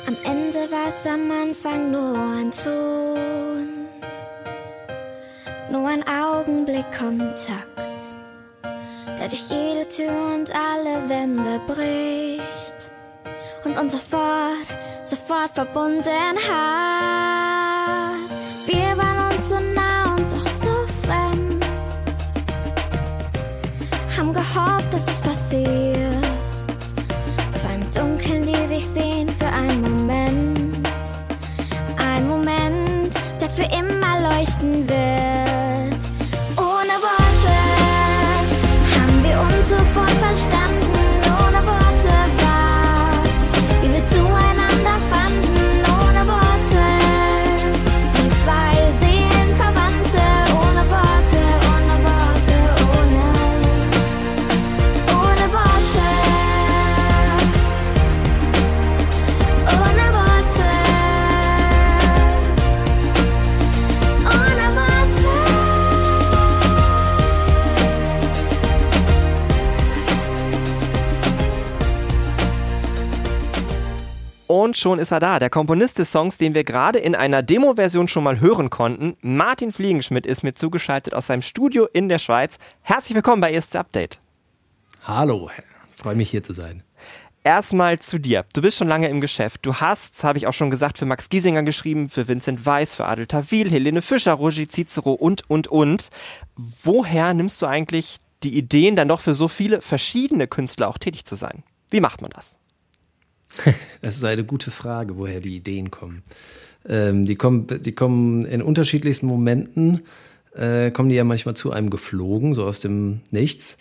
Am 0.06 0.18
Ende 0.26 0.60
war 0.70 0.90
es 0.90 1.08
am 1.08 1.32
Anfang 1.32 1.92
nur 1.92 2.18
ein 2.18 2.52
Ton, 2.52 3.88
nur 5.72 5.88
ein 5.88 6.04
Augenblickkontakt, 6.06 7.80
der 9.18 9.30
durch 9.30 9.46
jede 9.50 9.88
Tür 9.88 10.12
und 10.36 10.52
alle 10.54 11.10
Wände 11.10 11.62
bricht 11.66 12.93
und 13.64 13.78
uns 13.78 13.94
sofort, 13.94 14.68
sofort 15.06 15.52
verbunden 15.54 16.36
hat. 16.50 18.30
Wir 18.66 18.98
waren 18.98 19.36
uns 19.36 19.50
so 19.50 19.60
nah 19.60 20.16
und 20.16 20.32
doch 20.32 20.50
so 20.50 20.88
fremd, 21.02 21.66
haben 24.18 24.34
gehofft, 24.34 24.94
dass 24.94 25.08
es 25.08 25.22
passiert. 25.22 26.24
Zwei 27.50 27.76
im 27.76 27.92
Dunkeln, 27.92 28.46
die 28.46 28.68
sich 28.68 28.86
sehen 28.86 29.34
für 29.38 29.48
einen 29.48 29.82
Moment. 29.82 30.88
Ein 31.98 32.28
Moment, 32.28 33.14
der 33.40 33.50
für 33.50 33.64
immer 33.64 34.20
leuchten 34.20 34.88
wird. 34.88 36.02
Ohne 36.58 36.96
Worte 37.08 37.56
haben 38.96 39.24
wir 39.24 39.40
uns 39.40 39.70
sofort 39.70 40.10
verstanden. 40.10 40.83
Schon 74.84 75.00
ist 75.00 75.12
er 75.12 75.22
da, 75.22 75.40
der 75.40 75.50
Komponist 75.50 75.98
des 75.98 76.12
Songs, 76.12 76.38
den 76.38 76.54
wir 76.54 76.66
gerade 76.66 77.00
in 77.00 77.16
einer 77.16 77.42
Demo-Version 77.42 78.10
schon 78.10 78.26
mal 78.26 78.42
hören 78.42 78.70
konnten. 78.70 79.16
Martin 79.22 79.72
Fliegenschmidt 79.72 80.26
ist 80.26 80.44
mir 80.44 80.56
zugeschaltet 80.56 81.14
aus 81.14 81.28
seinem 81.28 81.42
Studio 81.42 81.86
in 81.86 82.10
der 82.10 82.20
Schweiz. 82.20 82.60
Herzlich 82.82 83.16
willkommen 83.16 83.40
bei 83.40 83.54
ESC 83.54 83.78
Update. 83.78 84.20
Hallo, 85.04 85.50
freue 85.96 86.16
mich 86.16 86.30
hier 86.30 86.44
zu 86.44 86.52
sein. 86.52 86.84
Erstmal 87.46 88.00
zu 88.00 88.20
dir. 88.20 88.46
Du 88.54 88.62
bist 88.62 88.78
schon 88.78 88.90
lange 88.90 89.08
im 89.08 89.22
Geschäft. 89.22 89.66
Du 89.66 89.76
hast, 89.76 90.22
habe 90.26 90.38
ich 90.38 90.48
auch 90.48 90.54
schon 90.54 90.70
gesagt, 90.70 90.98
für 90.98 91.06
Max 91.06 91.30
Giesinger 91.30 91.64
geschrieben, 91.64 92.10
für 92.10 92.28
Vincent 92.28 92.66
Weiss, 92.66 92.96
für 92.96 93.06
Adel 93.06 93.26
Tawil, 93.26 93.72
Helene 93.72 94.02
Fischer, 94.02 94.34
Roger 94.34 94.68
Cicero 94.68 95.14
und, 95.14 95.50
und, 95.50 95.68
und. 95.68 96.10
Woher 96.58 97.34
nimmst 97.34 97.62
du 97.62 97.68
eigentlich 97.68 98.18
die 98.44 98.58
Ideen, 98.58 98.98
dann 98.98 99.08
doch 99.08 99.22
für 99.22 99.34
so 99.34 99.48
viele 99.48 99.82
verschiedene 99.82 100.48
Künstler 100.48 100.90
auch 100.90 100.98
tätig 100.98 101.24
zu 101.24 101.36
sein? 101.36 101.64
Wie 101.90 102.02
macht 102.02 102.22
man 102.22 102.32
das? 102.32 102.58
Das 104.02 104.18
ist 104.18 104.24
eine 104.24 104.44
gute 104.44 104.70
Frage, 104.70 105.18
woher 105.18 105.40
die 105.40 105.56
Ideen 105.56 105.90
kommen. 105.90 106.24
Ähm, 106.88 107.26
die, 107.26 107.36
kommen 107.36 107.68
die 107.68 107.94
kommen 107.94 108.44
in 108.46 108.62
unterschiedlichsten 108.62 109.28
Momenten, 109.28 110.02
äh, 110.56 110.92
kommen 110.92 111.10
die 111.10 111.16
ja 111.16 111.24
manchmal 111.24 111.56
zu 111.56 111.72
einem 111.72 111.90
geflogen, 111.90 112.54
so 112.54 112.66
aus 112.66 112.82
dem 112.82 113.22
Nichts. 113.32 113.78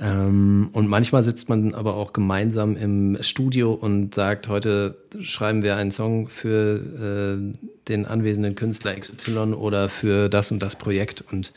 Ähm, 0.00 0.70
und 0.72 0.88
manchmal 0.88 1.22
sitzt 1.22 1.48
man 1.48 1.74
aber 1.74 1.94
auch 1.94 2.12
gemeinsam 2.12 2.76
im 2.76 3.18
Studio 3.20 3.72
und 3.72 4.14
sagt, 4.14 4.48
heute 4.48 4.96
schreiben 5.20 5.62
wir 5.62 5.76
einen 5.76 5.90
Song 5.90 6.28
für 6.28 7.38
äh, 7.38 7.58
den 7.88 8.06
anwesenden 8.06 8.54
Künstler 8.54 8.94
XY 8.94 9.52
oder 9.54 9.88
für 9.88 10.28
das 10.28 10.50
und 10.50 10.62
das 10.62 10.76
Projekt 10.76 11.22
und 11.30 11.52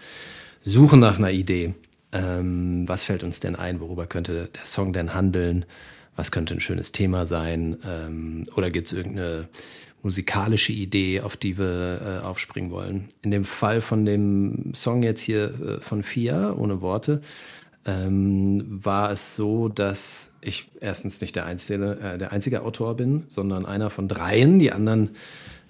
suchen 0.61 0.99
nach 0.99 1.17
einer 1.17 1.31
Idee. 1.31 1.73
Ähm, 2.11 2.83
was 2.87 3.03
fällt 3.03 3.23
uns 3.23 3.39
denn 3.39 3.55
ein? 3.55 3.79
Worüber 3.79 4.07
könnte 4.07 4.49
der 4.53 4.65
Song 4.65 4.93
denn 4.93 5.13
handeln? 5.13 5.65
Was 6.15 6.31
könnte 6.31 6.53
ein 6.53 6.59
schönes 6.59 6.91
Thema 6.91 7.25
sein? 7.25 7.77
Ähm, 7.87 8.45
oder 8.55 8.69
gibt 8.69 8.87
es 8.87 8.93
irgendeine 8.93 9.47
musikalische 10.01 10.73
Idee, 10.73 11.21
auf 11.21 11.37
die 11.37 11.57
wir 11.57 12.21
äh, 12.23 12.25
aufspringen 12.25 12.71
wollen? 12.71 13.09
In 13.21 13.31
dem 13.31 13.45
Fall 13.45 13.81
von 13.81 14.05
dem 14.05 14.73
Song 14.75 15.03
jetzt 15.03 15.21
hier 15.21 15.45
äh, 15.45 15.81
von 15.81 16.03
Fia, 16.03 16.53
ohne 16.53 16.81
Worte, 16.81 17.21
ähm, 17.85 18.63
war 18.67 19.11
es 19.11 19.35
so, 19.35 19.69
dass 19.69 20.31
ich 20.41 20.69
erstens 20.79 21.21
nicht 21.21 21.35
der 21.35 21.45
einzige, 21.45 21.97
äh, 21.99 22.17
der 22.17 22.31
einzige 22.31 22.63
Autor 22.63 22.95
bin, 22.95 23.23
sondern 23.29 23.65
einer 23.65 23.89
von 23.89 24.07
dreien. 24.07 24.59
Die 24.59 24.71
anderen 24.71 25.11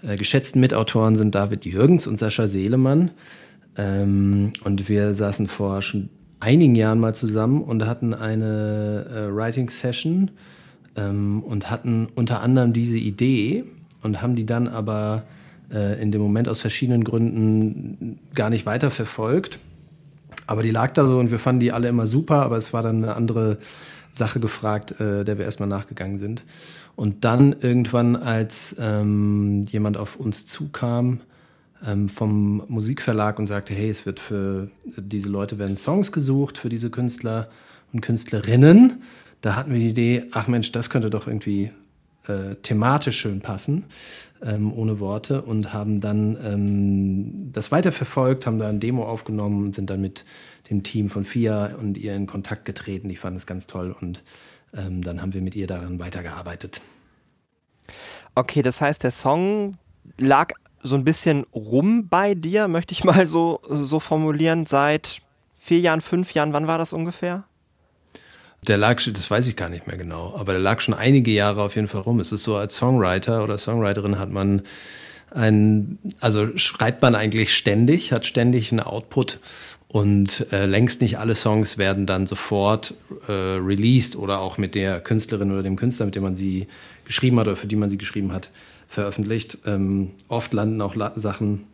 äh, 0.02 0.18
geschätzten 0.18 0.62
Mitautoren 0.62 1.16
sind 1.16 1.36
David 1.36 1.66
Jürgens 1.66 2.08
und 2.08 2.20
Sascha 2.20 2.48
Seelemann. 2.48 3.12
Ähm, 3.78 4.54
und 4.64 4.90
wir 4.90 5.14
saßen 5.14 5.48
vor 5.48 5.82
schon 5.82 6.10
einigen 6.44 6.76
Jahren 6.76 7.00
mal 7.00 7.16
zusammen 7.16 7.64
und 7.64 7.86
hatten 7.86 8.14
eine 8.14 9.06
äh, 9.10 9.36
Writing 9.36 9.70
Session 9.70 10.32
ähm, 10.98 11.42
und 11.42 11.72
hatten 11.72 12.10
unter 12.16 12.42
anderem 12.42 12.74
diese 12.74 12.98
Idee 12.98 13.64
und 14.02 14.22
haben 14.22 14.36
die 14.36 14.46
dann 14.46 14.68
aber 14.68 15.24
äh, 15.72 16.02
in 16.02 16.12
dem 16.12 16.22
Moment 16.22 16.50
aus 16.50 16.60
verschiedenen 16.60 17.06
Gründen 17.06 18.20
gar 18.36 18.50
nicht 18.50 18.66
weiter 18.66 18.92
verfolgt. 18.92 19.60
Aber 20.46 20.62
die 20.62 20.72
lag 20.72 20.92
da 20.92 21.06
so 21.06 21.18
und 21.18 21.32
wir 21.32 21.40
fanden 21.40 21.62
die 21.62 21.72
alle 21.72 21.88
immer 21.88 22.06
super, 22.08 22.44
aber 22.44 22.58
es 22.58 22.74
war 22.74 22.84
dann 22.84 23.04
eine 23.04 23.16
andere 23.16 23.58
Sache 24.12 24.42
gefragt, 24.42 25.00
äh, 25.00 25.24
der 25.24 25.38
wir 25.38 25.46
erstmal 25.46 25.70
nachgegangen 25.70 26.18
sind. 26.18 26.44
Und 26.98 27.24
dann 27.24 27.56
irgendwann, 27.62 28.18
als 28.18 28.76
ähm, 28.80 29.62
jemand 29.64 29.98
auf 29.98 30.18
uns 30.18 30.46
zukam 30.46 31.22
vom 32.08 32.64
Musikverlag 32.68 33.40
und 33.40 33.48
sagte, 33.48 33.74
hey, 33.74 33.90
es 33.90 34.06
wird 34.06 34.20
für 34.20 34.70
diese 34.96 35.28
Leute 35.28 35.58
werden 35.58 35.76
Songs 35.76 36.12
gesucht, 36.12 36.58
für 36.58 36.70
diese 36.70 36.90
Künstler 36.90 37.50
und 37.92 38.02
Künstlerinnen, 38.02 39.04
da 39.44 39.58
hatten 39.58 39.74
wir 39.74 39.80
die 39.80 39.90
Idee, 39.90 40.24
ach 40.32 40.48
Mensch, 40.48 40.72
das 40.72 40.90
könnte 40.90 41.10
doch 41.10 41.28
irgendwie 41.28 41.72
äh, 42.28 42.56
thematisch 42.62 43.20
schön 43.20 43.42
passen, 43.42 43.84
ähm, 44.42 44.72
ohne 44.72 45.02
Worte, 45.02 45.42
und 45.42 45.74
haben 45.74 46.00
dann 46.00 46.38
ähm, 46.42 47.52
das 47.52 47.70
weiterverfolgt, 47.70 48.48
haben 48.48 48.60
da 48.60 48.70
ein 48.70 48.80
Demo 48.80 49.04
aufgenommen 49.04 49.66
und 49.66 49.76
sind 49.76 49.90
dann 49.90 50.00
mit 50.00 50.24
dem 50.70 50.84
Team 50.84 51.10
von 51.10 51.26
FIA 51.26 51.76
und 51.76 51.98
ihr 51.98 52.16
in 52.16 52.26
Kontakt 52.26 52.64
getreten. 52.64 53.10
Die 53.10 53.18
fanden 53.18 53.36
es 53.36 53.46
ganz 53.46 53.68
toll 53.68 53.94
und 54.00 54.24
ähm, 54.74 55.04
dann 55.04 55.22
haben 55.22 55.34
wir 55.34 55.42
mit 55.42 55.56
ihr 55.56 55.68
daran 55.68 56.00
weitergearbeitet. 56.00 56.80
Okay, 58.36 58.62
das 58.62 58.80
heißt, 58.80 59.04
der 59.04 59.12
Song 59.12 59.78
lag 60.18 60.54
so 60.84 60.96
ein 60.96 61.04
bisschen 61.04 61.46
rum 61.56 62.08
bei 62.08 62.36
dir, 62.36 62.68
möchte 62.68 62.94
ich 62.94 63.04
mal 63.06 63.28
so, 63.28 63.62
so 63.68 64.00
formulieren, 64.00 64.66
seit 64.66 65.20
vier 65.56 65.80
Jahren, 65.80 66.02
fünf 66.02 66.34
Jahren, 66.34 66.54
wann 66.54 66.68
war 66.68 66.78
das 66.78 66.94
ungefähr? 66.94 67.46
Der 68.68 68.78
lag, 68.78 69.02
das 69.04 69.30
weiß 69.30 69.48
ich 69.48 69.56
gar 69.56 69.70
nicht 69.70 69.88
mehr 69.88 69.98
genau, 69.98 70.36
aber 70.38 70.54
der 70.54 70.62
lag 70.62 70.80
schon 70.80 70.94
einige 70.94 71.32
Jahre 71.32 71.62
auf 71.64 71.76
jeden 71.76 71.88
Fall 71.88 72.02
rum. 72.02 72.20
Es 72.20 72.32
ist 72.32 72.44
so, 72.44 72.56
als 72.56 72.76
Songwriter 72.76 73.44
oder 73.44 73.58
Songwriterin 73.58 74.20
hat 74.20 74.32
man 74.32 74.62
ein, 75.32 75.98
also 76.22 76.58
schreibt 76.58 77.02
man 77.02 77.16
eigentlich 77.16 77.56
ständig, 77.56 78.14
hat 78.14 78.26
ständig 78.26 78.72
einen 78.72 78.80
Output 78.80 79.40
Und 79.94 80.52
äh, 80.52 80.66
längst 80.66 81.02
nicht 81.02 81.20
alle 81.20 81.36
Songs 81.36 81.78
werden 81.78 82.08
dann 82.08 82.26
sofort 82.26 82.96
äh, 83.28 83.32
released 83.32 84.16
oder 84.16 84.40
auch 84.40 84.58
mit 84.58 84.74
der 84.74 85.00
Künstlerin 85.00 85.52
oder 85.52 85.62
dem 85.62 85.76
Künstler, 85.76 86.08
mit 86.08 86.16
dem 86.16 86.24
man 86.24 86.34
sie 86.34 86.68
geschrieben 87.06 87.40
hat 87.40 87.48
oder 87.48 87.56
für 87.56 87.68
die 87.68 87.76
man 87.76 87.92
sie 87.92 87.98
geschrieben 87.98 88.32
hat, 88.32 88.50
veröffentlicht. 88.94 89.60
Ähm, 89.66 90.12
oft 90.28 90.54
landen 90.54 90.82
auch 90.82 90.96
La 90.96 91.12
Sachen 91.16 91.66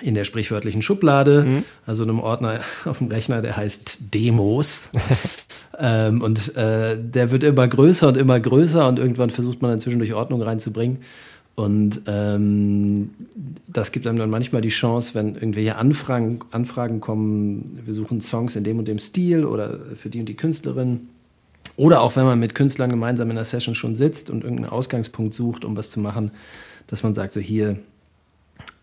in 0.00 0.14
der 0.14 0.24
sprichwörtlichen 0.24 0.80
Schublade, 0.80 1.44
mhm. 1.46 1.64
also 1.86 2.02
einem 2.02 2.20
Ordner 2.20 2.60
auf 2.86 2.98
dem 2.98 3.08
Rechner, 3.08 3.42
der 3.42 3.56
heißt 3.56 3.98
Demos. 4.14 4.90
ähm, 5.78 6.22
und 6.22 6.56
äh, 6.56 6.96
der 6.98 7.30
wird 7.30 7.44
immer 7.44 7.68
größer 7.68 8.08
und 8.08 8.16
immer 8.16 8.40
größer 8.40 8.88
und 8.88 8.98
irgendwann 8.98 9.30
versucht 9.30 9.60
man 9.60 9.70
dann 9.70 9.80
zwischendurch 9.80 10.14
Ordnung 10.14 10.40
reinzubringen. 10.40 10.98
Und 11.54 12.02
ähm, 12.06 13.10
das 13.66 13.92
gibt 13.92 14.06
einem 14.06 14.18
dann 14.18 14.30
manchmal 14.30 14.62
die 14.62 14.70
Chance, 14.70 15.14
wenn 15.14 15.34
irgendwelche 15.34 15.76
Anfragen, 15.76 16.40
Anfragen 16.50 17.00
kommen, 17.00 17.80
wir 17.84 17.92
suchen 17.92 18.22
Songs 18.22 18.56
in 18.56 18.64
dem 18.64 18.78
und 18.78 18.88
dem 18.88 18.98
Stil 18.98 19.44
oder 19.44 19.78
für 19.94 20.08
die 20.08 20.20
und 20.20 20.30
die 20.30 20.34
Künstlerin. 20.34 21.08
Oder 21.82 22.00
auch 22.00 22.14
wenn 22.14 22.24
man 22.24 22.38
mit 22.38 22.54
Künstlern 22.54 22.90
gemeinsam 22.90 23.28
in 23.30 23.34
der 23.34 23.44
Session 23.44 23.74
schon 23.74 23.96
sitzt 23.96 24.30
und 24.30 24.44
irgendeinen 24.44 24.70
Ausgangspunkt 24.70 25.34
sucht, 25.34 25.64
um 25.64 25.76
was 25.76 25.90
zu 25.90 25.98
machen, 25.98 26.30
dass 26.86 27.02
man 27.02 27.12
sagt, 27.12 27.32
so 27.32 27.40
hier, 27.40 27.76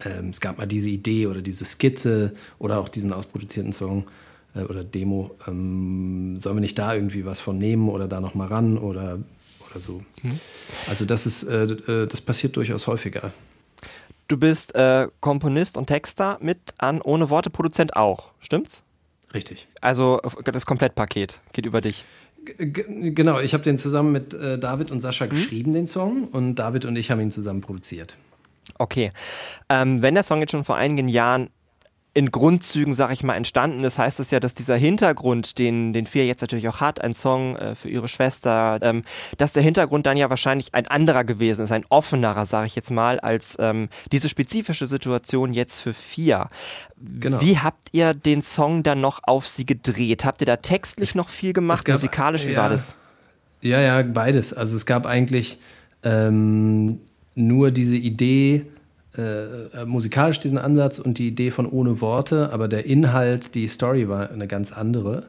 ähm, 0.04 0.32
es 0.32 0.42
gab 0.42 0.58
mal 0.58 0.66
diese 0.66 0.90
Idee 0.90 1.28
oder 1.28 1.42
diese 1.42 1.64
Skizze 1.64 2.34
oder 2.58 2.78
auch 2.78 2.90
diesen 2.90 3.14
ausproduzierten 3.14 3.72
Song 3.72 4.04
äh, 4.54 4.64
oder 4.64 4.84
Demo, 4.84 5.32
ähm, 5.48 6.38
sollen 6.42 6.58
wir 6.58 6.60
nicht 6.60 6.78
da 6.78 6.94
irgendwie 6.94 7.24
was 7.24 7.40
von 7.40 7.58
nehmen 7.58 7.88
oder 7.88 8.10
da 8.10 8.20
nochmal 8.20 8.50
ran 8.50 8.78
oder 8.78 9.20
oder 9.72 9.80
so. 9.80 10.04
Mhm. 10.24 10.38
Also 10.90 11.06
das 11.06 11.26
ist, 11.26 11.44
äh, 11.44 11.64
äh, 11.64 12.06
das 12.06 12.20
passiert 12.20 12.58
durchaus 12.58 12.86
häufiger. 12.86 13.32
Du 14.28 14.36
bist 14.36 14.76
äh, 14.76 15.08
Komponist 15.22 15.78
und 15.78 15.88
Texter 15.88 16.38
mit 16.42 16.60
an 16.78 17.02
Ohne 17.02 17.30
Worte 17.30 17.50
Produzent 17.50 17.96
auch, 17.96 18.34
stimmt's? 18.42 18.84
Richtig. 19.34 19.70
Also 19.80 20.20
das 20.44 20.66
Komplettpaket 20.66 21.40
geht 21.54 21.66
über 21.66 21.80
dich. 21.80 22.04
G 22.58 23.12
genau, 23.12 23.40
ich 23.40 23.54
habe 23.54 23.64
den 23.64 23.78
zusammen 23.78 24.12
mit 24.12 24.34
äh, 24.34 24.58
David 24.58 24.92
und 24.92 25.02
Sascha 25.02 25.26
mhm. 25.26 25.30
geschrieben, 25.30 25.74
den 25.74 25.88
Song, 25.88 26.28
und 26.28 26.56
David 26.56 26.86
und 26.86 26.96
ich 26.96 27.12
haben 27.12 27.20
ihn 27.20 27.32
zusammen 27.32 27.62
produziert. 27.62 28.16
Okay. 28.78 29.10
Ähm, 29.70 30.02
wenn 30.02 30.14
der 30.14 30.24
Song 30.24 30.40
jetzt 30.40 30.52
schon 30.52 30.64
vor 30.64 30.76
einigen 30.76 31.08
Jahren 31.08 31.50
in 32.20 32.32
Grundzügen, 32.32 32.94
sag 32.94 33.14
ich 33.14 33.24
mal, 33.24 33.36
entstanden 33.36 33.82
ist, 33.86 33.98
heißt 33.98 34.20
es 34.20 34.30
ja, 34.30 34.42
dass 34.42 34.54
dieser 34.54 34.76
Hintergrund, 34.76 35.58
den, 35.58 35.94
den 35.94 36.06
Fia 36.06 36.26
jetzt 36.26 36.42
natürlich 36.42 36.68
auch 36.68 36.82
hat, 36.82 37.00
ein 37.00 37.14
Song 37.14 37.56
äh, 37.56 37.76
für 37.76 37.88
ihre 37.88 38.10
Schwester, 38.10 38.78
ähm, 38.82 39.04
dass 39.38 39.54
der 39.54 39.64
Hintergrund 39.64 40.06
dann 40.06 40.18
ja 40.18 40.30
wahrscheinlich 40.30 40.76
ein 40.76 40.86
anderer 40.88 41.24
gewesen 41.24 41.64
ist, 41.64 41.72
ein 41.72 41.86
offenerer, 41.88 42.46
sage 42.46 42.66
ich 42.66 42.76
jetzt 42.76 42.92
mal, 42.92 43.22
als 43.22 43.56
ähm, 43.62 43.88
diese 44.12 44.28
spezifische 44.28 44.86
Situation 44.86 45.54
jetzt 45.54 45.80
für 45.80 45.94
Fia. 45.94 46.50
Genau. 46.98 47.40
Wie 47.40 47.58
habt 47.58 47.88
ihr 47.94 48.14
den 48.14 48.42
Song 48.42 48.84
dann 48.84 49.00
noch 49.00 49.22
auf 49.24 49.48
sie 49.48 49.66
gedreht? 49.66 50.26
Habt 50.26 50.42
ihr 50.42 50.48
da 50.48 50.58
textlich 50.58 51.16
noch 51.16 51.30
viel 51.30 51.54
gemacht, 51.54 51.86
gab, 51.86 51.94
musikalisch, 51.94 52.46
wie 52.46 52.52
ja, 52.52 52.64
war 52.64 52.70
das? 52.70 52.98
Ja, 53.62 53.80
ja, 53.80 54.04
beides. 54.04 54.52
Also 54.52 54.76
es 54.76 54.86
gab 54.86 55.06
eigentlich 55.06 55.60
ähm, 56.04 57.00
nur 57.36 57.72
diese 57.72 57.96
Idee, 57.96 58.66
äh, 59.20 59.86
musikalisch 59.86 60.40
diesen 60.40 60.58
Ansatz 60.58 61.00
und 61.00 61.18
die 61.18 61.28
Idee 61.28 61.52
von 61.52 61.66
ohne 61.66 62.02
Worte, 62.02 62.52
aber 62.52 62.68
der 62.68 62.86
Inhalt, 62.86 63.56
die 63.56 63.68
Story 63.68 64.08
war 64.10 64.30
eine 64.30 64.48
ganz 64.48 64.72
andere. 64.72 65.28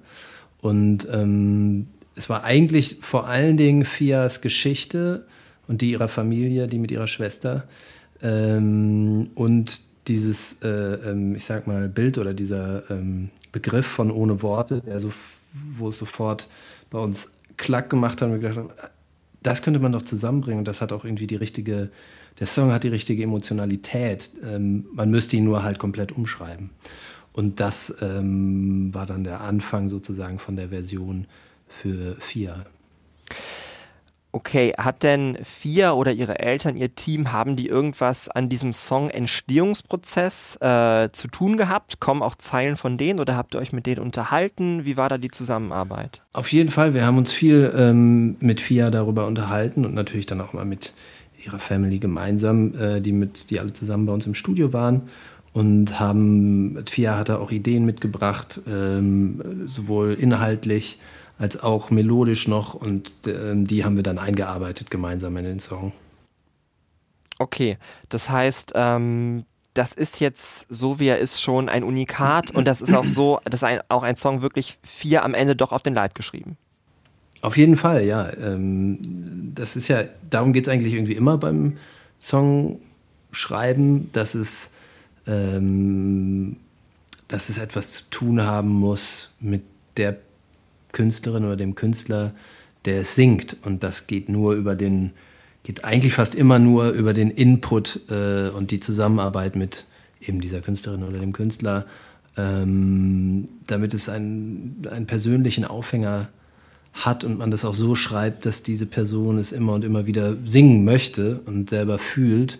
Und 0.60 1.08
ähm, 1.12 1.88
es 2.16 2.28
war 2.28 2.44
eigentlich 2.44 2.98
vor 3.00 3.26
allen 3.26 3.56
Dingen 3.56 3.84
Fias 3.84 4.40
Geschichte 4.40 5.26
und 5.68 5.80
die 5.80 5.92
ihrer 5.92 6.08
Familie, 6.08 6.68
die 6.68 6.78
mit 6.78 6.90
ihrer 6.90 7.06
Schwester 7.06 7.64
ähm, 8.22 9.30
und 9.34 9.80
dieses, 10.08 10.62
äh, 10.62 10.68
ähm, 11.10 11.34
ich 11.34 11.44
sag 11.44 11.66
mal, 11.66 11.88
Bild 11.88 12.18
oder 12.18 12.34
dieser 12.34 12.90
ähm, 12.90 13.30
Begriff 13.52 13.86
von 13.86 14.10
ohne 14.10 14.42
Worte, 14.42 14.80
der 14.80 15.00
so, 15.00 15.12
wo 15.52 15.88
es 15.88 15.98
sofort 15.98 16.48
bei 16.90 16.98
uns 16.98 17.30
klack 17.56 17.90
gemacht 17.90 18.20
hat 18.20 18.28
und 18.28 18.40
wir 18.40 18.48
gedacht 18.48 18.58
haben, 18.58 18.70
das 19.42 19.62
könnte 19.62 19.80
man 19.80 19.92
doch 19.92 20.02
zusammenbringen 20.02 20.60
und 20.60 20.68
das 20.68 20.80
hat 20.80 20.92
auch 20.92 21.04
irgendwie 21.04 21.26
die 21.26 21.36
richtige 21.36 21.90
der 22.38 22.46
Song 22.46 22.72
hat 22.72 22.84
die 22.84 22.88
richtige 22.88 23.22
Emotionalität. 23.22 24.30
Ähm, 24.42 24.86
man 24.92 25.10
müsste 25.10 25.36
ihn 25.36 25.44
nur 25.44 25.62
halt 25.62 25.78
komplett 25.78 26.12
umschreiben. 26.12 26.70
Und 27.32 27.60
das 27.60 27.94
ähm, 28.02 28.92
war 28.92 29.06
dann 29.06 29.24
der 29.24 29.40
Anfang 29.40 29.88
sozusagen 29.88 30.38
von 30.38 30.56
der 30.56 30.70
Version 30.70 31.26
für 31.68 32.16
Fia. 32.18 32.64
Okay, 34.32 34.72
hat 34.78 35.02
denn 35.02 35.38
Fia 35.42 35.92
oder 35.92 36.12
ihre 36.12 36.38
Eltern, 36.38 36.76
ihr 36.76 36.94
Team, 36.94 37.32
haben 37.32 37.56
die 37.56 37.66
irgendwas 37.66 38.28
an 38.28 38.48
diesem 38.48 38.72
Song-Entstehungsprozess 38.72 40.56
äh, 40.60 41.08
zu 41.10 41.26
tun 41.26 41.56
gehabt? 41.56 41.98
Kommen 41.98 42.22
auch 42.22 42.36
Zeilen 42.36 42.76
von 42.76 42.96
denen 42.96 43.18
oder 43.18 43.36
habt 43.36 43.56
ihr 43.56 43.58
euch 43.58 43.72
mit 43.72 43.86
denen 43.86 44.00
unterhalten? 44.00 44.84
Wie 44.84 44.96
war 44.96 45.08
da 45.08 45.18
die 45.18 45.32
Zusammenarbeit? 45.32 46.22
Auf 46.32 46.52
jeden 46.52 46.70
Fall, 46.70 46.94
wir 46.94 47.04
haben 47.04 47.18
uns 47.18 47.32
viel 47.32 47.72
ähm, 47.76 48.36
mit 48.38 48.60
Fia 48.60 48.90
darüber 48.90 49.26
unterhalten 49.26 49.84
und 49.84 49.94
natürlich 49.94 50.26
dann 50.26 50.40
auch 50.40 50.52
mal 50.52 50.64
mit 50.64 50.92
ihrer 51.44 51.58
Family 51.58 51.98
gemeinsam, 51.98 52.74
äh, 52.74 53.00
die, 53.00 53.12
mit, 53.12 53.50
die 53.50 53.60
alle 53.60 53.72
zusammen 53.72 54.06
bei 54.06 54.12
uns 54.12 54.26
im 54.26 54.34
Studio 54.34 54.72
waren 54.72 55.02
und 55.52 55.98
haben, 55.98 56.84
Fia 56.88 57.16
hatte 57.16 57.40
auch 57.40 57.50
Ideen 57.50 57.84
mitgebracht, 57.84 58.60
ähm, 58.68 59.66
sowohl 59.66 60.14
inhaltlich 60.14 60.98
als 61.38 61.62
auch 61.62 61.90
melodisch 61.90 62.46
noch 62.48 62.74
und 62.74 63.10
äh, 63.26 63.54
die 63.54 63.84
haben 63.84 63.96
wir 63.96 64.02
dann 64.02 64.18
eingearbeitet 64.18 64.90
gemeinsam 64.90 65.36
in 65.38 65.44
den 65.44 65.60
Song. 65.60 65.92
Okay, 67.38 67.78
das 68.10 68.28
heißt, 68.28 68.72
ähm, 68.74 69.44
das 69.72 69.94
ist 69.94 70.20
jetzt 70.20 70.66
so 70.68 70.98
wie 70.98 71.06
er 71.06 71.18
ist 71.18 71.40
schon 71.40 71.68
ein 71.68 71.82
Unikat 71.82 72.50
und 72.50 72.66
das 72.66 72.82
ist 72.82 72.92
auch 72.92 73.06
so, 73.06 73.40
dass 73.44 73.64
ein, 73.64 73.80
auch 73.88 74.02
ein 74.02 74.16
Song 74.16 74.42
wirklich 74.42 74.78
vier 74.82 75.24
am 75.24 75.32
Ende 75.32 75.56
doch 75.56 75.72
auf 75.72 75.82
den 75.82 75.94
Leib 75.94 76.14
geschrieben. 76.14 76.58
Auf 77.42 77.56
jeden 77.56 77.76
Fall, 77.76 78.04
ja. 78.04 78.30
Ähm, 78.40 79.52
das 79.54 79.76
ist 79.76 79.88
ja, 79.88 80.04
darum 80.28 80.52
geht 80.52 80.66
es 80.66 80.72
eigentlich 80.72 80.94
irgendwie 80.94 81.14
immer 81.14 81.38
beim 81.38 81.76
Songschreiben, 82.20 84.10
dass 84.12 84.34
es, 84.34 84.70
ähm, 85.26 86.56
dass 87.28 87.48
es 87.48 87.58
etwas 87.58 87.92
zu 87.92 88.02
tun 88.10 88.42
haben 88.42 88.68
muss 88.68 89.30
mit 89.40 89.62
der 89.96 90.16
Künstlerin 90.92 91.44
oder 91.44 91.56
dem 91.56 91.74
Künstler, 91.74 92.32
der 92.84 93.00
es 93.00 93.14
singt. 93.14 93.56
Und 93.64 93.82
das 93.82 94.06
geht 94.06 94.28
nur 94.28 94.54
über 94.54 94.74
den, 94.76 95.12
geht 95.62 95.84
eigentlich 95.84 96.12
fast 96.12 96.34
immer 96.34 96.58
nur 96.58 96.90
über 96.90 97.14
den 97.14 97.30
Input 97.30 98.00
äh, 98.10 98.50
und 98.50 98.70
die 98.70 98.80
Zusammenarbeit 98.80 99.56
mit 99.56 99.86
eben 100.20 100.42
dieser 100.42 100.60
Künstlerin 100.60 101.04
oder 101.04 101.18
dem 101.18 101.32
Künstler, 101.32 101.86
ähm, 102.36 103.48
damit 103.66 103.94
es 103.94 104.10
einen, 104.10 104.82
einen 104.90 105.06
persönlichen 105.06 105.64
Aufhänger 105.64 106.28
gibt 106.28 106.39
hat 106.92 107.24
und 107.24 107.38
man 107.38 107.50
das 107.50 107.64
auch 107.64 107.74
so 107.74 107.94
schreibt, 107.94 108.46
dass 108.46 108.62
diese 108.62 108.86
Person 108.86 109.38
es 109.38 109.52
immer 109.52 109.74
und 109.74 109.84
immer 109.84 110.06
wieder 110.06 110.36
singen 110.44 110.84
möchte 110.84 111.40
und 111.46 111.70
selber 111.70 111.98
fühlt 111.98 112.58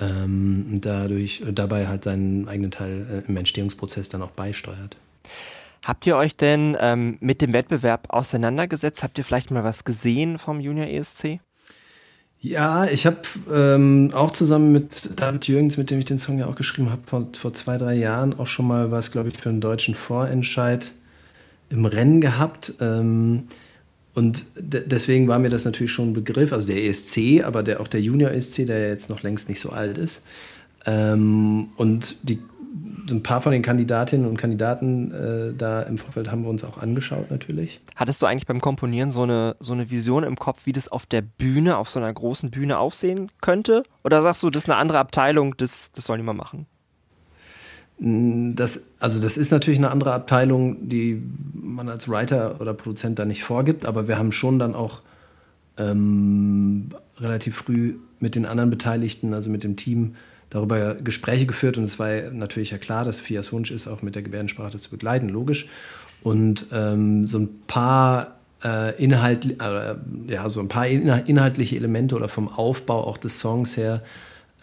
ähm, 0.00 0.66
und 0.70 0.86
dadurch 0.86 1.42
dabei 1.52 1.88
halt 1.88 2.04
seinen 2.04 2.48
eigenen 2.48 2.70
Teil 2.70 3.24
äh, 3.26 3.28
im 3.28 3.36
Entstehungsprozess 3.36 4.08
dann 4.08 4.22
auch 4.22 4.30
beisteuert. 4.30 4.96
Habt 5.84 6.06
ihr 6.06 6.16
euch 6.16 6.36
denn 6.36 6.76
ähm, 6.80 7.18
mit 7.20 7.42
dem 7.42 7.52
Wettbewerb 7.52 8.06
auseinandergesetzt? 8.08 9.02
Habt 9.02 9.18
ihr 9.18 9.24
vielleicht 9.24 9.50
mal 9.50 9.64
was 9.64 9.84
gesehen 9.84 10.38
vom 10.38 10.60
Junior 10.60 10.86
ESC? 10.86 11.40
Ja, 12.40 12.84
ich 12.84 13.06
habe 13.06 13.18
ähm, 13.52 14.10
auch 14.12 14.30
zusammen 14.30 14.72
mit 14.72 15.18
David 15.18 15.46
Jürgens, 15.46 15.76
mit 15.76 15.90
dem 15.90 15.98
ich 15.98 16.04
den 16.04 16.18
Song 16.18 16.38
ja 16.38 16.46
auch 16.46 16.56
geschrieben 16.56 16.90
habe, 16.90 17.02
vor, 17.06 17.26
vor 17.38 17.52
zwei, 17.54 17.78
drei 17.78 17.94
Jahren 17.94 18.38
auch 18.38 18.46
schon 18.46 18.66
mal 18.66 18.90
was, 18.90 19.10
glaube 19.10 19.28
ich, 19.28 19.38
für 19.38 19.48
einen 19.48 19.60
deutschen 19.60 19.94
Vorentscheid 19.94 20.90
im 21.70 21.86
Rennen 21.86 22.20
gehabt. 22.20 22.74
Ähm, 22.80 23.44
und 24.14 24.44
deswegen 24.56 25.26
war 25.26 25.40
mir 25.40 25.50
das 25.50 25.64
natürlich 25.64 25.92
schon 25.92 26.10
ein 26.10 26.12
Begriff, 26.12 26.52
also 26.52 26.68
der 26.68 26.84
ESC, 26.84 27.42
aber 27.44 27.62
der, 27.64 27.80
auch 27.80 27.88
der 27.88 28.00
Junior 28.00 28.30
ESC, 28.30 28.64
der 28.66 28.78
ja 28.78 28.88
jetzt 28.88 29.10
noch 29.10 29.22
längst 29.22 29.48
nicht 29.48 29.60
so 29.60 29.70
alt 29.70 29.98
ist. 29.98 30.20
Ähm, 30.86 31.70
und 31.76 32.16
die, 32.22 32.38
so 33.08 33.16
ein 33.16 33.22
paar 33.24 33.40
von 33.40 33.50
den 33.50 33.62
Kandidatinnen 33.62 34.28
und 34.28 34.36
Kandidaten 34.36 35.10
äh, 35.10 35.52
da 35.56 35.82
im 35.82 35.98
Vorfeld 35.98 36.30
haben 36.30 36.42
wir 36.42 36.50
uns 36.50 36.62
auch 36.62 36.78
angeschaut 36.78 37.30
natürlich. 37.30 37.80
Hattest 37.96 38.22
du 38.22 38.26
eigentlich 38.26 38.46
beim 38.46 38.60
Komponieren 38.60 39.10
so 39.10 39.22
eine, 39.22 39.56
so 39.58 39.72
eine 39.72 39.90
Vision 39.90 40.22
im 40.22 40.36
Kopf, 40.36 40.66
wie 40.66 40.72
das 40.72 40.88
auf 40.88 41.06
der 41.06 41.22
Bühne, 41.22 41.76
auf 41.76 41.90
so 41.90 41.98
einer 41.98 42.12
großen 42.12 42.52
Bühne 42.52 42.78
aussehen 42.78 43.32
könnte? 43.40 43.82
Oder 44.04 44.22
sagst 44.22 44.44
du, 44.44 44.50
das 44.50 44.64
ist 44.64 44.70
eine 44.70 44.78
andere 44.78 44.98
Abteilung, 44.98 45.56
das, 45.56 45.90
das 45.92 46.04
soll 46.04 46.18
niemand 46.18 46.38
machen? 46.38 46.66
Das, 47.98 48.86
also 48.98 49.20
das 49.20 49.36
ist 49.36 49.52
natürlich 49.52 49.78
eine 49.78 49.90
andere 49.90 50.12
Abteilung, 50.12 50.88
die 50.88 51.22
man 51.52 51.88
als 51.88 52.08
Writer 52.08 52.60
oder 52.60 52.74
Produzent 52.74 53.18
da 53.18 53.24
nicht 53.24 53.44
vorgibt, 53.44 53.86
aber 53.86 54.08
wir 54.08 54.18
haben 54.18 54.32
schon 54.32 54.58
dann 54.58 54.74
auch 54.74 55.02
ähm, 55.78 56.88
relativ 57.18 57.56
früh 57.56 57.94
mit 58.18 58.34
den 58.34 58.46
anderen 58.46 58.70
Beteiligten, 58.70 59.32
also 59.32 59.48
mit 59.48 59.62
dem 59.62 59.76
Team, 59.76 60.16
darüber 60.50 60.94
Gespräche 60.94 61.46
geführt 61.46 61.78
und 61.78 61.84
es 61.84 61.98
war 61.98 62.30
natürlich 62.32 62.70
ja 62.70 62.78
klar, 62.78 63.04
dass 63.04 63.20
Fias 63.20 63.52
Wunsch 63.52 63.70
ist, 63.70 63.88
auch 63.88 64.02
mit 64.02 64.14
der 64.14 64.22
Gebärdensprache 64.22 64.70
das 64.70 64.82
zu 64.82 64.90
begleiten, 64.90 65.28
logisch. 65.28 65.66
Und 66.22 66.66
ähm, 66.72 67.26
so 67.26 67.38
ein 67.38 67.48
paar 67.66 68.36
äh, 68.64 69.02
Inhalt, 69.02 69.60
äh, 69.60 69.94
ja, 70.28 70.48
so 70.48 70.60
ein 70.60 70.68
paar 70.68 70.86
inhaltliche 70.86 71.76
Elemente 71.76 72.14
oder 72.14 72.28
vom 72.28 72.48
Aufbau 72.48 73.04
auch 73.04 73.18
des 73.18 73.40
Songs 73.40 73.76
her 73.76 74.02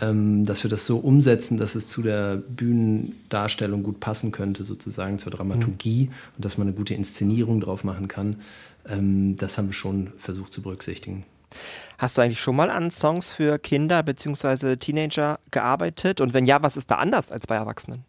dass 0.01 0.63
wir 0.63 0.69
das 0.69 0.85
so 0.85 0.97
umsetzen, 0.97 1.57
dass 1.57 1.75
es 1.75 1.87
zu 1.87 2.01
der 2.01 2.37
Bühnendarstellung 2.37 3.83
gut 3.83 3.99
passen 3.99 4.31
könnte, 4.31 4.65
sozusagen 4.65 5.19
zur 5.19 5.31
Dramaturgie 5.31 6.07
mhm. 6.07 6.13
und 6.37 6.45
dass 6.45 6.57
man 6.57 6.67
eine 6.67 6.75
gute 6.75 6.93
Inszenierung 6.93 7.61
drauf 7.61 7.83
machen 7.83 8.07
kann. 8.07 8.37
Ähm, 8.89 9.35
das 9.37 9.57
haben 9.57 9.67
wir 9.67 9.73
schon 9.73 10.11
versucht 10.17 10.53
zu 10.53 10.61
berücksichtigen. 10.61 11.25
Hast 11.97 12.17
du 12.17 12.21
eigentlich 12.21 12.39
schon 12.39 12.55
mal 12.55 12.71
an 12.71 12.89
Songs 12.89 13.31
für 13.31 13.59
Kinder 13.59 14.01
bzw. 14.01 14.77
Teenager 14.77 15.39
gearbeitet? 15.51 16.19
Und 16.19 16.33
wenn 16.33 16.45
ja, 16.45 16.63
was 16.63 16.77
ist 16.77 16.89
da 16.89 16.95
anders 16.95 17.31
als 17.31 17.45
bei 17.45 17.55
Erwachsenen? 17.55 18.03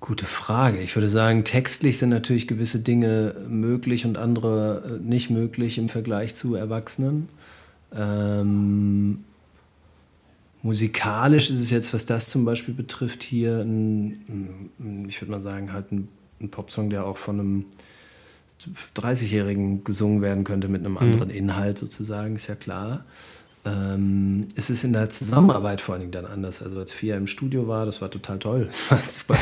Gute 0.00 0.26
Frage. 0.26 0.78
Ich 0.78 0.94
würde 0.94 1.08
sagen, 1.08 1.42
textlich 1.42 1.98
sind 1.98 2.10
natürlich 2.10 2.46
gewisse 2.46 2.78
Dinge 2.78 3.34
möglich 3.48 4.06
und 4.06 4.16
andere 4.16 5.00
äh, 5.00 5.04
nicht 5.04 5.28
möglich 5.30 5.76
im 5.76 5.88
Vergleich 5.88 6.36
zu 6.36 6.54
Erwachsenen. 6.54 7.28
Ähm, 7.92 9.24
musikalisch 10.62 11.50
ist 11.50 11.60
es 11.60 11.70
jetzt, 11.70 11.94
was 11.94 12.06
das 12.06 12.26
zum 12.28 12.44
Beispiel 12.44 12.74
betrifft, 12.74 13.22
hier 13.22 13.60
ein, 13.60 14.70
ich 15.08 15.20
würde 15.20 15.32
mal 15.32 15.42
sagen, 15.42 15.72
halt 15.72 15.92
ein, 15.92 16.08
ein 16.40 16.50
Popsong, 16.50 16.90
der 16.90 17.06
auch 17.06 17.16
von 17.16 17.40
einem 17.40 17.64
30-Jährigen 18.96 19.84
gesungen 19.84 20.20
werden 20.20 20.44
könnte 20.44 20.68
mit 20.68 20.84
einem 20.84 20.92
mhm. 20.92 20.98
anderen 20.98 21.28
mhm. 21.28 21.34
Inhalt 21.34 21.78
sozusagen, 21.78 22.36
ist 22.36 22.48
ja 22.48 22.54
klar. 22.54 23.04
Ähm, 23.64 24.48
es 24.56 24.70
ist 24.70 24.84
in 24.84 24.92
der 24.92 25.10
Zusammenarbeit 25.10 25.80
vor 25.80 25.94
allen 25.94 26.02
Dingen 26.02 26.12
dann 26.12 26.26
anders. 26.26 26.62
Also 26.62 26.78
als 26.78 26.92
Fia 26.92 27.16
im 27.16 27.26
Studio 27.26 27.66
war, 27.68 27.86
das 27.86 28.00
war 28.00 28.10
total 28.10 28.38
toll. 28.38 28.66
Das 28.70 28.90
war 28.90 28.98
super 28.98 29.38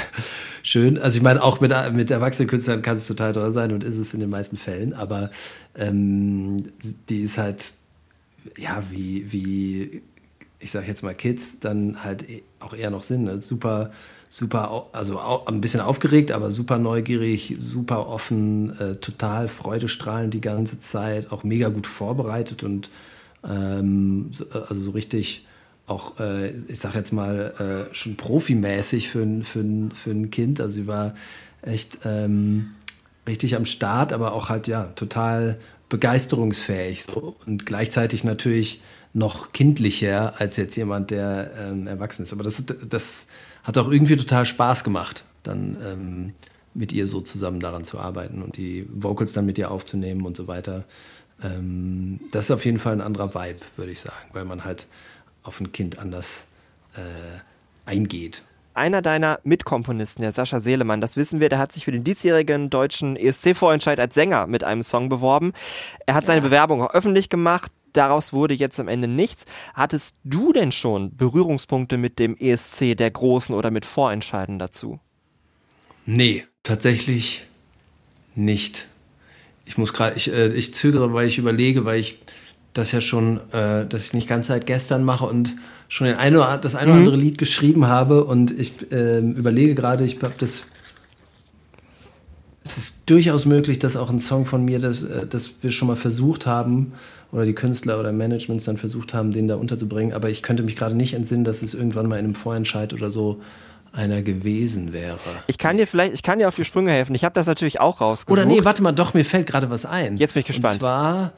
schön. 0.63 0.99
Also 0.99 1.19
ich 1.19 1.23
meine, 1.23 1.43
auch 1.43 1.61
mit, 1.61 1.73
mit 1.93 2.11
erwachsenen 2.11 2.49
Künstlern 2.49 2.83
kann 2.83 2.97
es 2.97 3.07
total 3.07 3.33
toll 3.33 3.53
sein 3.53 3.73
und 3.73 3.85
ist 3.85 3.99
es 3.99 4.15
in 4.15 4.21
den 4.21 4.31
meisten 4.31 4.57
Fällen, 4.57 4.93
aber 4.93 5.31
ähm, 5.77 6.73
die 7.09 7.21
ist 7.21 7.39
halt, 7.39 7.73
ja, 8.57 8.83
wie, 8.91 9.33
wie, 9.33 10.03
ich 10.59 10.71
sag 10.71 10.87
jetzt 10.89 11.03
mal 11.03 11.15
Kids, 11.15 11.61
dann 11.61 12.03
halt 12.05 12.29
e, 12.29 12.43
auch 12.61 12.75
eher 12.75 12.91
noch 12.91 13.03
sind. 13.03 13.25
Ne? 13.25 13.41
Super 13.41 13.91
super, 14.29 14.89
also 14.93 15.21
ein 15.47 15.61
bisschen 15.61 15.81
aufgeregt, 15.81 16.33
aber 16.33 16.51
super 16.51 16.79
neugierig, 16.79 17.55
super 17.59 18.09
offen, 18.09 18.79
äh, 18.79 18.97
total 18.97 19.49
freudestrahlend 19.49 20.35
die 20.35 20.41
ganze 20.41 20.81
Zeit, 20.81 21.33
auch 21.33 21.45
mega 21.45 21.69
gut 21.69 21.87
vorbereitet 21.87 22.63
und 22.63 22.91
ähm, 23.49 24.31
äh, 24.53 24.59
also 24.59 24.75
so 24.75 24.91
richtig 24.91 25.47
auch, 25.87 26.19
äh, 26.19 26.51
ich 26.51 26.81
sag 26.81 26.95
jetzt 26.95 27.13
mal, 27.13 27.87
äh, 27.91 27.95
schon 27.95 28.17
profimäßig 28.17 29.09
für, 29.09 29.25
für, 29.45 29.65
für 29.95 30.11
ein 30.11 30.31
Kind. 30.31 30.61
Also 30.61 30.75
sie 30.75 30.87
war 30.89 31.15
echt 31.63 32.01
ähm, 32.05 32.73
richtig 33.29 33.55
am 33.55 33.67
Start, 33.67 34.13
aber 34.13 34.33
auch 34.33 34.49
halt 34.49 34.67
ja 34.67 34.85
total 34.97 35.59
begeisterungsfähig 35.89 37.05
so. 37.05 37.37
und 37.47 37.67
gleichzeitig 37.67 38.25
natürlich 38.25 38.83
noch 39.13 39.53
kindlicher 39.53 40.41
als 40.41 40.57
jetzt 40.57 40.77
jemand, 40.77 41.11
der 41.11 41.51
ähm, 41.59 41.87
erwachsen 41.87 42.23
ist. 42.25 42.33
Aber 42.33 42.43
das, 42.43 42.65
das 42.67 43.29
hat 43.63 43.79
auch 43.79 43.91
irgendwie 43.91 44.17
total 44.17 44.45
Spaß 44.45 44.85
gemacht, 44.85 45.25
dann 45.43 45.77
ähm, 45.85 46.35
mit 46.75 46.93
ihr 46.93 47.07
so 47.07 47.21
zusammen 47.21 47.61
daran 47.61 47.85
zu 47.85 47.99
arbeiten 47.99 48.43
und 48.43 48.57
die 48.57 48.87
Vocals 48.93 49.33
dann 49.33 49.47
mit 49.47 49.59
ihr 49.59 49.71
aufzunehmen 49.71 50.27
und 50.27 50.37
so 50.37 50.47
weiter. 50.47 50.85
Ähm, 51.43 52.21
das 52.33 52.47
ist 52.47 52.51
auf 52.51 52.65
jeden 52.65 52.79
Fall 52.79 52.93
ein 52.93 53.01
anderer 53.01 53.35
Vibe, 53.35 53.61
würde 53.77 53.93
ich 53.93 54.01
sagen, 54.01 54.29
weil 54.33 54.45
man 54.45 54.65
halt 54.65 54.87
auf 55.43 55.61
ein 55.61 55.73
Kind 55.73 55.99
anders 55.99 56.47
äh, 56.95 57.89
eingeht. 57.89 58.43
Einer 58.77 59.01
deiner 59.01 59.41
Mitkomponisten, 59.43 60.21
der 60.21 60.33
Sascha 60.33 60.61
Seelemann, 60.61 61.01
das 61.01 61.17
wissen 61.17 61.41
wir, 61.41 61.49
der 61.49 61.59
hat 61.59 61.73
sich 61.73 61.87
für 61.87 61.93
den 61.93 62.05
diesjährigen 62.05 62.69
deutschen 62.69 63.17
ESC-Vorentscheid 63.17 63.99
als 63.99 64.15
Sänger 64.15 64.47
mit 64.47 64.65
einem 64.65 64.83
Song 64.83 65.09
beworben. 65.09 65.55
Er 66.05 66.13
hat 66.13 66.27
seine 66.27 66.43
Bewerbung 66.43 66.83
auch 66.83 66.93
öffentlich 66.93 67.31
gemacht. 67.31 67.73
Daraus 67.95 68.35
wurde 68.35 68.53
jetzt 68.53 68.79
am 68.79 68.89
Ende 68.89 69.09
nichts. 69.09 69.47
Hattest 69.73 70.19
du 70.25 70.53
denn 70.53 70.73
schon 70.73 71.17
Berührungspunkte 71.17 71.97
mit 71.97 72.19
dem 72.19 72.37
ESC 72.37 72.95
der 72.95 73.11
Großen 73.11 73.55
oder 73.55 73.71
mit 73.71 73.87
Vorentscheiden 73.87 74.59
dazu? 74.59 75.01
Nee, 76.05 76.45
tatsächlich 76.63 77.47
nicht. 78.35 78.89
Ich 79.65 79.79
muss 79.79 79.95
gerade, 79.95 80.17
ich, 80.17 80.31
äh, 80.31 80.49
ich 80.49 80.75
zögere, 80.75 81.15
weil 81.15 81.29
ich 81.29 81.39
überlege, 81.39 81.87
weil 81.87 81.99
ich 81.99 82.19
das 82.79 82.93
ja 82.93 83.01
schon, 83.01 83.41
äh, 83.53 83.87
dass 83.87 84.05
ich 84.05 84.13
nicht 84.13 84.29
ganz 84.29 84.49
seit 84.49 84.67
gestern 84.67 85.05
mache 85.05 85.27
und 85.27 85.55
schon 85.89 86.07
ein 86.07 86.17
eine, 86.17 86.59
das 86.61 86.75
eine 86.75 86.91
oder 86.91 87.01
mhm. 87.01 87.07
andere 87.07 87.17
Lied 87.17 87.39
geschrieben 87.39 87.87
habe 87.87 88.25
und 88.25 88.51
ich 88.59 88.91
äh, 88.91 89.19
überlege 89.19 89.75
gerade, 89.75 90.05
ich 90.05 90.21
habe 90.23 90.35
das 90.39 90.69
es 92.65 92.79
ist 92.79 93.09
durchaus 93.09 93.47
möglich, 93.47 93.79
dass 93.79 93.97
auch 93.97 94.11
ein 94.11 94.19
Song 94.19 94.45
von 94.45 94.65
mir, 94.65 94.81
das, 94.81 95.03
äh, 95.03 95.27
das 95.27 95.53
wir 95.61 95.71
schon 95.71 95.89
mal 95.89 95.97
versucht 95.97 96.47
haben, 96.47 96.93
oder 97.33 97.45
die 97.45 97.55
Künstler 97.55 97.99
oder 97.99 98.13
Managements 98.13 98.65
dann 98.65 98.77
versucht 98.77 99.15
haben, 99.15 99.33
den 99.33 99.49
da 99.49 99.57
unterzubringen. 99.57 100.15
Aber 100.15 100.31
ich 100.31 100.43
könnte 100.43 100.63
mich 100.63 100.77
gerade 100.77 100.95
nicht 100.95 101.15
entsinnen, 101.15 101.45
dass 101.45 101.63
es 101.63 101.75
irgendwann 101.75 102.09
mal 102.09 102.19
in 102.19 102.25
einem 102.25 102.35
Vorentscheid 102.35 102.93
oder 102.93 103.11
so 103.11 103.41
einer 103.93 104.23
gewesen 104.23 104.93
wäre. 104.93 105.19
Ich 105.47 105.59
kann 105.59 105.77
dir 105.77 105.87
vielleicht, 105.87 106.15
ich 106.15 106.23
kann 106.23 106.39
dir 106.39 106.49
auf 106.49 106.57
die 106.57 106.65
Sprünge 106.65 106.93
helfen. 106.93 107.15
Ich 107.15 107.25
habe 107.25 107.35
das 107.35 107.47
natürlich 107.47 107.81
auch 107.81 108.01
rausgesucht. 108.01 108.39
Oder 108.39 108.47
nee, 108.47 108.65
warte 108.65 108.83
mal, 108.83 108.93
doch, 108.93 109.15
mir 109.15 109.25
fällt 109.25 109.47
gerade 109.47 109.71
was 109.71 109.87
ein. 109.87 110.17
Jetzt 110.19 110.35
bin 110.35 110.41
ich 110.41 110.47
gespannt. 110.47 110.75
Und 110.75 110.81
zwar, 110.81 111.33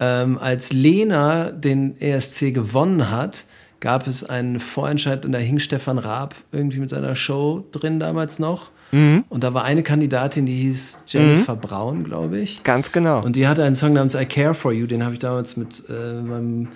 ähm, 0.00 0.38
als 0.38 0.72
Lena 0.72 1.50
den 1.50 2.00
ESC 2.00 2.52
gewonnen 2.52 3.10
hat, 3.10 3.44
gab 3.80 4.06
es 4.06 4.24
einen 4.24 4.60
Vorentscheid 4.60 5.26
und 5.26 5.32
da 5.32 5.38
hing 5.38 5.58
Stefan 5.58 5.98
Raab 5.98 6.34
irgendwie 6.52 6.78
mit 6.78 6.90
seiner 6.90 7.14
Show 7.16 7.64
drin 7.70 8.00
damals 8.00 8.38
noch. 8.38 8.70
Mhm. 8.92 9.24
Und 9.28 9.44
da 9.44 9.54
war 9.54 9.64
eine 9.64 9.82
Kandidatin, 9.82 10.46
die 10.46 10.54
hieß 10.54 11.04
Jennifer 11.08 11.56
mhm. 11.56 11.60
Braun, 11.60 12.04
glaube 12.04 12.38
ich. 12.38 12.62
Ganz 12.62 12.92
genau. 12.92 13.22
Und 13.22 13.36
die 13.36 13.46
hatte 13.46 13.64
einen 13.64 13.74
Song 13.74 13.92
namens 13.92 14.14
I 14.14 14.24
Care 14.24 14.54
for 14.54 14.72
You, 14.72 14.86
den 14.86 15.02
habe 15.04 15.14
ich 15.14 15.18
damals 15.18 15.56
mit 15.56 15.82
äh, 15.88 16.22
meinem, 16.22 16.68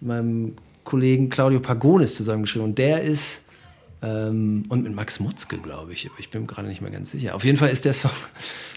meinem 0.00 0.56
Kollegen 0.84 1.30
Claudio 1.30 1.60
Pagonis 1.60 2.14
zusammengeschrieben. 2.14 2.68
Und 2.68 2.78
der 2.78 3.02
ist, 3.02 3.46
ähm, 4.02 4.62
und 4.68 4.84
mit 4.84 4.94
Max 4.94 5.18
Mutzke, 5.18 5.58
glaube 5.58 5.92
ich, 5.92 6.08
ich 6.18 6.30
bin 6.30 6.46
gerade 6.46 6.68
nicht 6.68 6.80
mehr 6.80 6.90
ganz 6.90 7.10
sicher. 7.10 7.34
Auf 7.34 7.44
jeden 7.44 7.58
Fall 7.58 7.70
ist 7.70 7.84
der 7.84 7.94
Song 7.94 8.12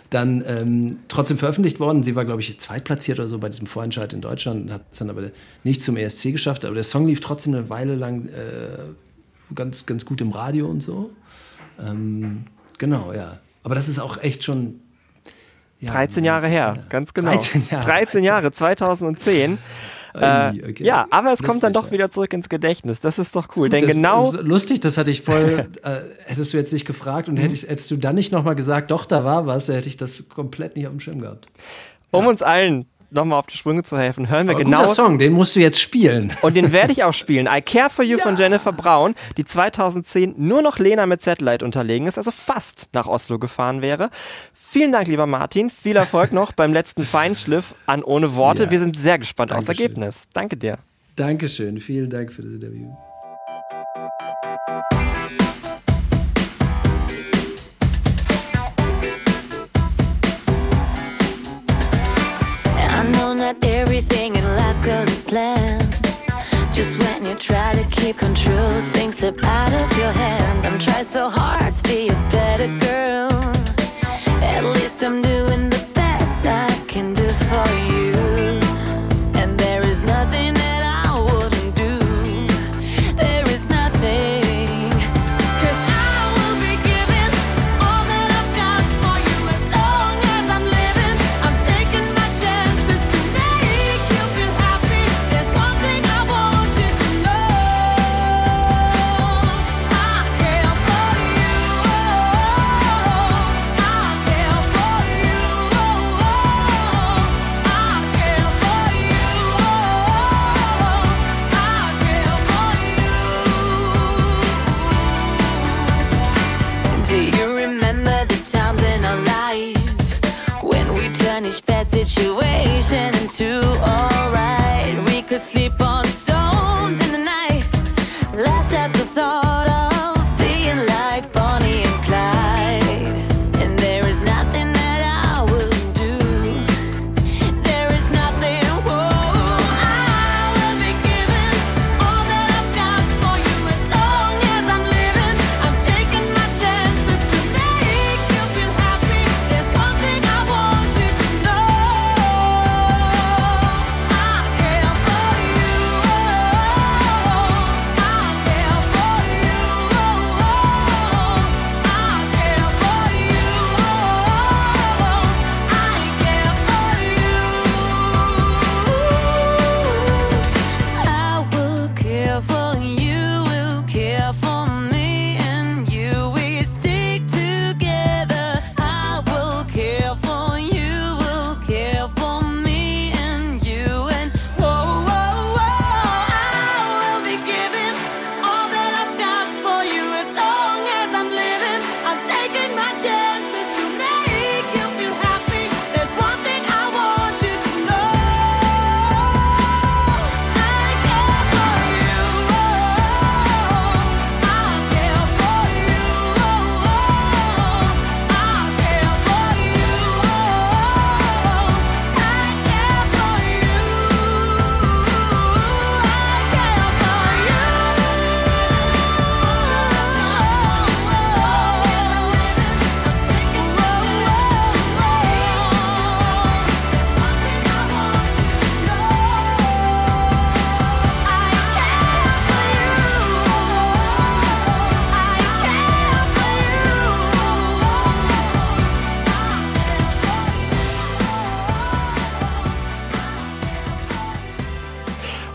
dann 0.10 0.44
ähm, 0.48 1.00
trotzdem 1.08 1.38
veröffentlicht 1.38 1.80
worden. 1.80 2.04
Sie 2.04 2.16
war, 2.16 2.26
glaube 2.26 2.42
ich, 2.42 2.60
zweitplatziert 2.60 3.20
oder 3.20 3.28
so 3.28 3.40
bei 3.40 3.50
diesem 3.50 3.68
Vorentscheid 3.68 4.14
in 4.14 4.22
Deutschland, 4.22 4.72
hat 4.72 4.84
es 4.92 5.00
dann 5.00 5.10
aber 5.10 5.24
nicht 5.64 5.84
zum 5.84 5.98
ESC 5.98 6.32
geschafft. 6.32 6.66
Aber 6.66 6.76
der 6.76 6.84
Song 6.84 7.08
lief 7.08 7.20
trotzdem 7.20 7.54
eine 7.54 7.70
Weile 7.70 7.96
lang 7.96 8.28
äh, 8.28 9.54
ganz, 9.54 9.86
ganz 9.86 10.06
gut 10.06 10.22
im 10.22 10.32
Radio 10.32 10.68
und 10.68 10.82
so. 10.82 11.12
Ähm, 11.80 12.46
Genau, 12.78 13.14
ja. 13.14 13.40
Aber 13.64 13.76
das 13.76 13.90
ist 13.90 14.00
auch 14.00 14.22
echt 14.22 14.44
schon. 14.44 14.82
Ja, 15.80 15.92
13 15.92 16.24
Jahre 16.24 16.48
her, 16.48 16.80
ganz 16.90 17.14
genau. 17.14 17.32
13 17.32 17.68
Jahre, 17.70 17.86
13 17.86 18.24
Jahre 18.24 18.52
2010. 18.52 19.60
Äh, 20.20 20.70
okay. 20.70 20.84
Ja, 20.84 21.08
aber 21.10 21.28
es 21.28 21.40
lustig, 21.40 21.48
kommt 21.48 21.64
dann 21.64 21.74
doch 21.74 21.86
ja. 21.88 21.92
wieder 21.92 22.12
zurück 22.12 22.34
ins 22.34 22.50
Gedächtnis. 22.50 23.00
Das 23.00 23.20
ist 23.20 23.36
doch 23.36 23.56
cool. 23.56 23.70
Denn 23.70 23.82
das, 23.82 23.92
genau. 23.92 24.32
lustig, 24.42 24.80
das 24.80 24.98
hatte 24.98 25.12
ich 25.12 25.22
voll. 25.22 25.68
äh, 25.84 26.00
hättest 26.26 26.54
du 26.54 26.58
jetzt 26.58 26.74
nicht 26.74 26.86
gefragt 26.86 27.30
und 27.30 27.36
mhm. 27.36 27.42
hättest, 27.42 27.70
hättest 27.70 27.92
du 27.92 27.98
dann 27.98 28.16
nicht 28.16 28.32
nochmal 28.32 28.56
gesagt, 28.56 28.92
doch, 28.92 29.06
da 29.06 29.24
war 29.24 29.46
was, 29.46 29.68
dann 29.68 29.76
hätte 29.76 29.90
ich 29.90 29.98
das 29.98 30.30
komplett 30.30 30.76
nicht 30.76 30.88
auf 30.88 30.94
dem 30.94 31.00
Schirm 31.00 31.22
gehabt. 31.22 31.48
Um 32.12 32.24
ja. 32.24 32.30
uns 32.30 32.42
allen 32.42 32.86
nochmal 33.10 33.40
auf 33.40 33.48
die 33.48 33.58
Sprünge 33.58 33.84
zu 33.84 33.98
helfen, 33.98 34.30
hören 34.30 34.48
wir 34.48 34.56
Aber 34.56 34.64
genau. 34.64 34.80
Guter 34.82 34.94
Song, 34.94 35.20
den 35.20 35.34
musst 35.34 35.56
du 35.56 35.60
jetzt 35.60 35.80
spielen. 35.80 36.34
Und 36.42 36.56
den 36.56 36.72
werde 36.72 36.94
ich 36.94 37.04
auch 37.04 37.14
spielen. 37.14 37.48
I 37.52 37.62
Care 37.62 37.90
for 37.90 38.04
You 38.04 38.18
ja. 38.18 38.24
von 38.24 38.36
Jennifer 38.38 38.72
Braun, 38.72 39.16
die 39.38 39.46
2010 39.46 40.36
nur 40.38 40.62
noch 40.62 40.80
Lena 40.80 41.06
mit 41.06 41.22
Satellite 41.22 41.64
unterlegen 41.64 42.08
ist, 42.08 42.18
also 42.18 42.32
fast 42.32 42.90
nach 42.94 43.08
Oslo 43.08 43.40
gefahren 43.40 43.82
wäre. 43.82 44.10
Vielen 44.54 44.92
Dank, 44.92 45.08
lieber 45.08 45.28
Martin. 45.28 45.70
Viel 45.70 45.96
Erfolg 45.96 46.34
noch 46.34 46.52
beim 46.52 46.74
letzten 46.74 47.04
Feinschliff 47.04 47.74
an 47.86 48.04
Ohne 48.04 48.36
Worte. 48.36 48.66
Ja. 48.66 48.72
Wir 48.72 48.80
sind 48.80 48.98
sehr 48.98 49.18
gespannt 49.18 49.52
Dankeschön. 49.52 49.72
aufs 49.72 49.80
Ergebnis. 49.80 50.30
Danke 50.34 50.58
dir. 50.58 50.78
Dankeschön. 51.16 51.80
Vielen 51.80 52.10
Dank 52.10 52.34
für 52.34 52.44
das 52.44 52.54
Interview. 52.54 53.07
Planned. 65.38 65.94
Just 66.74 66.98
when 67.02 67.26
you 67.26 67.36
try 67.36 67.70
to 67.80 67.84
keep 67.98 68.18
control, 68.18 68.74
things 68.96 69.18
slip 69.18 69.38
out 69.44 69.74
of 69.82 69.88
your 70.02 70.14
hand. 70.24 70.66
I'm 70.66 70.80
trying 70.80 71.10
so 71.18 71.30
hard 71.30 71.74
to 71.78 71.84
be 71.84 72.10
a 72.10 72.20
better 72.38 72.70
girl. 72.88 73.32
At 74.54 74.64
least 74.76 75.04
I'm 75.04 75.22
doing 75.22 75.37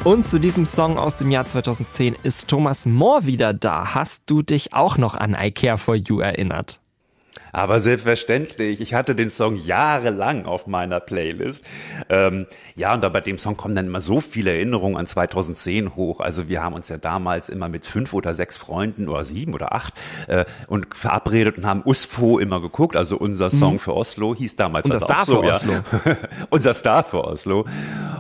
Und 0.05 0.27
zu 0.27 0.41
diesem 0.41 0.67
Song 0.67 0.99
aus 0.99 1.15
dem 1.15 1.31
Jahr 1.31 1.47
2010 1.47 2.17
ist 2.25 2.49
Thomas 2.49 2.87
Moore 2.87 3.25
wieder 3.27 3.55
da. 3.55 3.95
Hast 3.95 4.29
du 4.29 4.43
dich 4.43 4.75
auch 4.75 4.99
noch 4.99 5.15
an 5.15 5.37
I 5.41 5.53
Care 5.53 5.79
For 5.79 5.95
You 5.95 6.19
erinnert? 6.19 6.81
Aber 7.53 7.81
selbstverständlich. 7.81 8.81
Ich 8.81 8.95
hatte 8.95 9.15
den 9.15 9.29
Song 9.29 9.57
jahrelang 9.57 10.47
auf 10.47 10.67
meiner 10.67 11.01
Playlist. 11.01 11.63
Ähm, 12.09 12.47
ja, 12.75 12.95
und 12.95 13.03
da 13.03 13.11
bei 13.11 13.21
dem 13.21 13.37
Song 13.37 13.59
kommen 13.59 13.77
dann 13.77 13.87
immer 13.87 14.01
so 14.01 14.21
viele 14.21 14.53
Erinnerungen 14.53 14.97
an 14.97 15.07
2010 15.07 15.95
hoch. 15.95 16.21
Also 16.21 16.49
wir 16.49 16.63
haben 16.63 16.75
uns 16.75 16.89
ja 16.89 16.97
damals 16.97 17.51
immer 17.51 17.69
mit 17.69 17.87
fünf 17.87 18.15
oder 18.15 18.33
sechs 18.33 18.57
Freunden 18.57 19.07
oder 19.07 19.25
sieben 19.25 19.53
oder 19.53 19.75
acht 19.75 19.93
äh, 20.29 20.47
und 20.67 20.97
verabredet 20.97 21.59
und 21.59 21.67
haben 21.67 21.83
USFO 21.85 22.39
immer 22.39 22.63
geguckt. 22.63 22.97
Also 22.97 23.19
unser 23.19 23.51
Song 23.51 23.79
für 23.79 23.95
Oslo 23.95 24.35
hieß 24.35 24.57
damals 24.57 24.87
Unser 24.87 24.95
also 24.95 25.07
Star 25.07 25.27
so, 25.27 25.41
für 25.43 25.47
ja. 25.47 25.51
Oslo. 25.51 25.73
unser 26.51 26.75
Star 26.75 27.05
für 27.05 27.25
Oslo. 27.25 27.67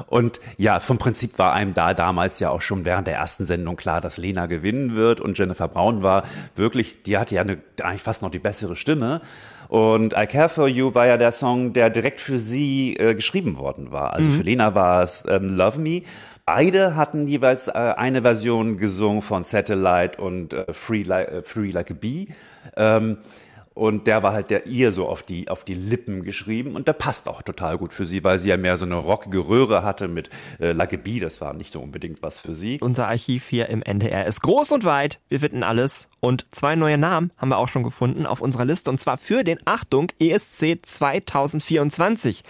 Und 0.08 0.40
ja, 0.58 0.80
vom 0.80 0.98
Prinzip 0.98 1.38
war 1.38 1.54
einem 1.54 1.72
da 1.72 1.94
damals 1.94 2.38
ja 2.38 2.50
auch 2.50 2.60
schon 2.60 2.84
während 2.84 3.06
der 3.06 3.14
ersten 3.14 3.46
Sendung 3.46 3.76
klar, 3.76 4.02
dass 4.02 4.18
Lena 4.18 4.44
gewinnen 4.44 4.94
wird 4.94 5.22
und 5.22 5.38
Jennifer 5.38 5.68
Braun 5.68 6.02
war 6.02 6.24
wirklich, 6.54 7.02
die 7.04 7.16
hatte 7.16 7.34
ja 7.34 7.40
eine, 7.40 7.58
eigentlich 7.82 8.02
fast 8.02 8.20
noch 8.20 8.30
die 8.30 8.38
bessere 8.38 8.76
Stimme. 8.76 9.21
Und 9.68 10.12
I 10.12 10.26
Care 10.26 10.50
For 10.50 10.68
You 10.68 10.94
war 10.94 11.06
ja 11.06 11.16
der 11.16 11.32
Song, 11.32 11.72
der 11.72 11.88
direkt 11.88 12.20
für 12.20 12.38
sie 12.38 12.94
äh, 12.96 13.14
geschrieben 13.14 13.56
worden 13.56 13.90
war. 13.90 14.12
Also 14.12 14.30
für 14.30 14.42
Lena 14.42 14.74
war 14.74 15.02
es 15.02 15.24
ähm, 15.26 15.56
Love 15.56 15.80
Me. 15.80 16.02
Beide 16.44 16.96
hatten 16.96 17.26
jeweils 17.28 17.68
äh, 17.68 17.72
eine 17.72 18.20
Version 18.20 18.76
gesungen 18.76 19.22
von 19.22 19.44
Satellite 19.44 20.20
und 20.20 20.52
äh, 20.52 20.72
Free, 20.72 21.04
like, 21.04 21.28
äh, 21.28 21.42
Free 21.42 21.70
Like 21.70 21.90
a 21.90 21.94
Bee. 21.94 22.28
Ähm, 22.76 23.18
und 23.74 24.06
der 24.06 24.22
war 24.22 24.32
halt 24.32 24.50
der 24.50 24.66
ihr 24.66 24.92
so 24.92 25.08
auf 25.08 25.22
die, 25.22 25.48
auf 25.48 25.64
die 25.64 25.74
Lippen 25.74 26.24
geschrieben 26.24 26.76
und 26.76 26.88
der 26.88 26.92
passt 26.92 27.28
auch 27.28 27.42
total 27.42 27.78
gut 27.78 27.92
für 27.94 28.06
sie, 28.06 28.22
weil 28.24 28.38
sie 28.38 28.48
ja 28.48 28.56
mehr 28.56 28.76
so 28.76 28.84
eine 28.84 28.96
rockige 28.96 29.46
Röhre 29.48 29.82
hatte 29.82 30.08
mit 30.08 30.30
äh, 30.58 30.74
Bee, 30.96 31.20
das 31.20 31.40
war 31.40 31.52
nicht 31.52 31.72
so 31.72 31.80
unbedingt 31.80 32.22
was 32.22 32.38
für 32.38 32.54
sie. 32.54 32.78
Unser 32.80 33.08
Archiv 33.08 33.48
hier 33.48 33.68
im 33.68 33.82
NDR 33.82 34.26
ist 34.26 34.42
groß 34.42 34.72
und 34.72 34.84
weit. 34.84 35.20
Wir 35.28 35.40
finden 35.40 35.62
alles. 35.62 36.08
Und 36.20 36.46
zwei 36.50 36.76
neue 36.76 36.98
Namen 36.98 37.32
haben 37.36 37.48
wir 37.48 37.58
auch 37.58 37.68
schon 37.68 37.82
gefunden 37.82 38.26
auf 38.26 38.40
unserer 38.40 38.64
Liste. 38.64 38.90
Und 38.90 39.00
zwar 39.00 39.16
für 39.16 39.44
den, 39.44 39.58
Achtung, 39.64 40.08
ESC 40.20 40.78
2024. 40.82 42.42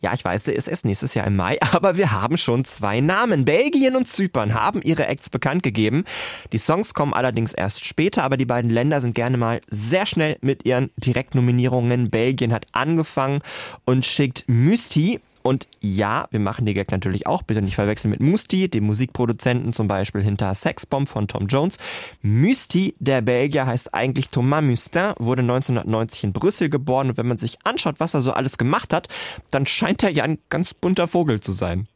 Ja, 0.00 0.14
ich 0.14 0.24
weiß, 0.24 0.44
der 0.44 0.54
ist 0.54 0.84
nächstes 0.84 1.14
Jahr 1.14 1.26
im 1.26 1.34
Mai, 1.34 1.58
aber 1.72 1.96
wir 1.96 2.12
haben 2.12 2.38
schon 2.38 2.64
zwei 2.64 3.00
Namen. 3.00 3.44
Belgien 3.44 3.96
und 3.96 4.06
Zypern 4.06 4.54
haben 4.54 4.80
ihre 4.82 5.06
Acts 5.06 5.28
bekannt 5.28 5.62
gegeben. 5.62 6.04
Die 6.52 6.58
Songs 6.58 6.94
kommen 6.94 7.14
allerdings 7.14 7.52
erst 7.52 7.84
später, 7.84 8.22
aber 8.22 8.36
die 8.36 8.46
beiden 8.46 8.70
Länder 8.70 9.00
sind 9.00 9.14
gerne 9.14 9.36
mal 9.36 9.60
sehr 9.68 10.06
schnell 10.06 10.38
mit 10.40 10.64
ihren 10.64 10.90
Direktnominierungen. 10.96 12.10
Belgien 12.10 12.52
hat 12.52 12.66
angefangen 12.72 13.40
und 13.84 14.06
schickt 14.06 14.44
Mysti, 14.46 15.20
und 15.48 15.66
ja, 15.80 16.28
wir 16.30 16.40
machen 16.40 16.66
die 16.66 16.74
Gag 16.74 16.90
natürlich 16.90 17.26
auch. 17.26 17.42
Bitte 17.42 17.62
nicht 17.62 17.74
verwechseln 17.74 18.10
mit 18.10 18.20
Musti, 18.20 18.68
dem 18.68 18.84
Musikproduzenten 18.84 19.72
zum 19.72 19.88
Beispiel 19.88 20.22
hinter 20.22 20.54
Sexbomb 20.54 21.08
von 21.08 21.26
Tom 21.26 21.46
Jones. 21.46 21.78
Musti, 22.20 22.94
der 22.98 23.22
Belgier, 23.22 23.64
heißt 23.64 23.94
eigentlich 23.94 24.28
Thomas 24.28 24.62
Mustin, 24.62 25.14
wurde 25.18 25.40
1990 25.40 26.24
in 26.24 26.32
Brüssel 26.34 26.68
geboren. 26.68 27.08
Und 27.08 27.16
wenn 27.16 27.26
man 27.26 27.38
sich 27.38 27.56
anschaut, 27.64 27.98
was 27.98 28.12
er 28.12 28.20
so 28.20 28.32
alles 28.32 28.58
gemacht 28.58 28.92
hat, 28.92 29.08
dann 29.50 29.64
scheint 29.64 30.02
er 30.02 30.10
ja 30.10 30.24
ein 30.24 30.38
ganz 30.50 30.74
bunter 30.74 31.08
Vogel 31.08 31.40
zu 31.40 31.52
sein. 31.52 31.88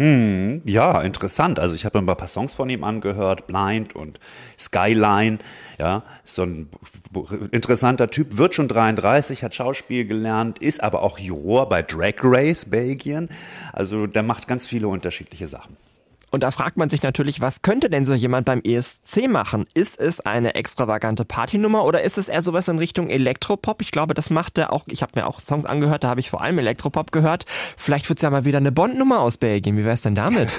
Hm, 0.00 0.62
ja, 0.64 1.02
interessant. 1.02 1.58
Also 1.58 1.74
ich 1.74 1.84
habe 1.84 1.98
ein 1.98 2.06
paar 2.06 2.26
Songs 2.26 2.54
von 2.54 2.70
ihm 2.70 2.84
angehört, 2.84 3.46
Blind 3.46 3.94
und 3.94 4.18
Skyline. 4.58 5.40
Ja, 5.78 6.04
so 6.24 6.44
ein 6.44 6.70
interessanter 7.50 8.08
Typ, 8.08 8.38
wird 8.38 8.54
schon 8.54 8.66
33, 8.66 9.44
hat 9.44 9.54
Schauspiel 9.54 10.06
gelernt, 10.06 10.58
ist 10.58 10.82
aber 10.82 11.02
auch 11.02 11.18
Juror 11.18 11.68
bei 11.68 11.82
Drag 11.82 12.14
Race 12.22 12.64
Belgien. 12.64 13.28
Also 13.74 14.06
der 14.06 14.22
macht 14.22 14.46
ganz 14.46 14.66
viele 14.66 14.88
unterschiedliche 14.88 15.48
Sachen. 15.48 15.76
Und 16.30 16.42
da 16.42 16.50
fragt 16.50 16.76
man 16.76 16.88
sich 16.88 17.02
natürlich, 17.02 17.40
was 17.40 17.62
könnte 17.62 17.90
denn 17.90 18.04
so 18.04 18.14
jemand 18.14 18.46
beim 18.46 18.60
ESC 18.62 19.28
machen? 19.28 19.66
Ist 19.74 20.00
es 20.00 20.20
eine 20.20 20.54
extravagante 20.54 21.24
Partynummer 21.24 21.84
oder 21.84 22.02
ist 22.02 22.18
es 22.18 22.28
eher 22.28 22.42
sowas 22.42 22.68
in 22.68 22.78
Richtung 22.78 23.08
Elektropop? 23.08 23.82
Ich 23.82 23.90
glaube, 23.90 24.14
das 24.14 24.30
macht 24.30 24.58
er 24.58 24.72
auch. 24.72 24.84
Ich 24.88 25.02
habe 25.02 25.12
mir 25.16 25.26
auch 25.26 25.40
Songs 25.40 25.66
angehört, 25.66 26.04
da 26.04 26.08
habe 26.08 26.20
ich 26.20 26.30
vor 26.30 26.42
allem 26.42 26.58
Elektropop 26.58 27.12
gehört. 27.12 27.46
Vielleicht 27.76 28.08
wird's 28.08 28.22
ja 28.22 28.30
mal 28.30 28.44
wieder 28.44 28.58
eine 28.58 28.72
Bond-Nummer 28.72 29.20
aus 29.20 29.38
Belgien. 29.38 29.76
Wie 29.76 29.84
wär's 29.84 30.02
denn 30.02 30.14
damit? 30.14 30.58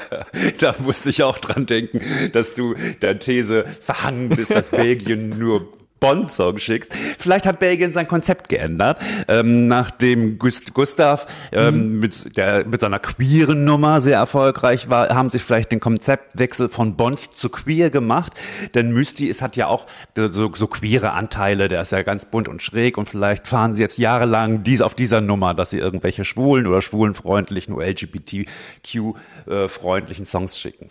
da 0.58 0.74
musste 0.80 1.10
ich 1.10 1.22
auch 1.22 1.38
dran 1.38 1.66
denken, 1.66 2.00
dass 2.32 2.54
du 2.54 2.74
der 3.00 3.18
These 3.18 3.64
verhangen 3.80 4.30
bist, 4.30 4.50
dass 4.50 4.70
Belgien 4.70 5.38
nur 5.38 5.68
Bond-Song 6.00 6.58
schickst. 6.58 6.92
Vielleicht 7.18 7.46
hat 7.46 7.60
Belgien 7.60 7.92
sein 7.92 8.06
Konzept 8.06 8.50
geändert, 8.50 9.00
ähm, 9.26 9.68
nachdem 9.68 10.38
Gust 10.38 10.74
Gustav 10.74 11.26
ähm, 11.50 12.00
mit, 12.00 12.36
der, 12.36 12.66
mit 12.66 12.82
seiner 12.82 12.98
queeren 12.98 13.64
Nummer 13.64 14.02
sehr 14.02 14.18
erfolgreich 14.18 14.90
war, 14.90 15.14
haben 15.14 15.30
sie 15.30 15.38
vielleicht 15.38 15.72
den 15.72 15.80
Konzeptwechsel 15.80 16.68
von 16.68 16.96
Bond 16.96 17.20
zu 17.36 17.48
queer 17.48 17.88
gemacht, 17.90 18.34
denn 18.74 18.92
Mysti 18.92 19.28
ist, 19.28 19.40
hat 19.40 19.56
ja 19.56 19.68
auch 19.68 19.86
so, 20.16 20.52
so 20.54 20.66
queere 20.66 21.12
Anteile, 21.12 21.68
der 21.68 21.80
ist 21.82 21.92
ja 21.92 22.02
ganz 22.02 22.26
bunt 22.26 22.48
und 22.48 22.60
schräg 22.60 22.98
und 22.98 23.08
vielleicht 23.08 23.46
fahren 23.46 23.72
sie 23.74 23.80
jetzt 23.80 23.96
jahrelang 23.96 24.62
dies 24.62 24.82
auf 24.82 24.94
dieser 24.94 25.22
Nummer, 25.22 25.54
dass 25.54 25.70
sie 25.70 25.78
irgendwelche 25.78 26.26
schwulen 26.26 26.66
oder 26.66 26.82
schwulenfreundlichen 26.82 27.72
oder 27.74 27.86
LGBTQ-freundlichen 27.86 30.26
Songs 30.26 30.58
schicken. 30.58 30.90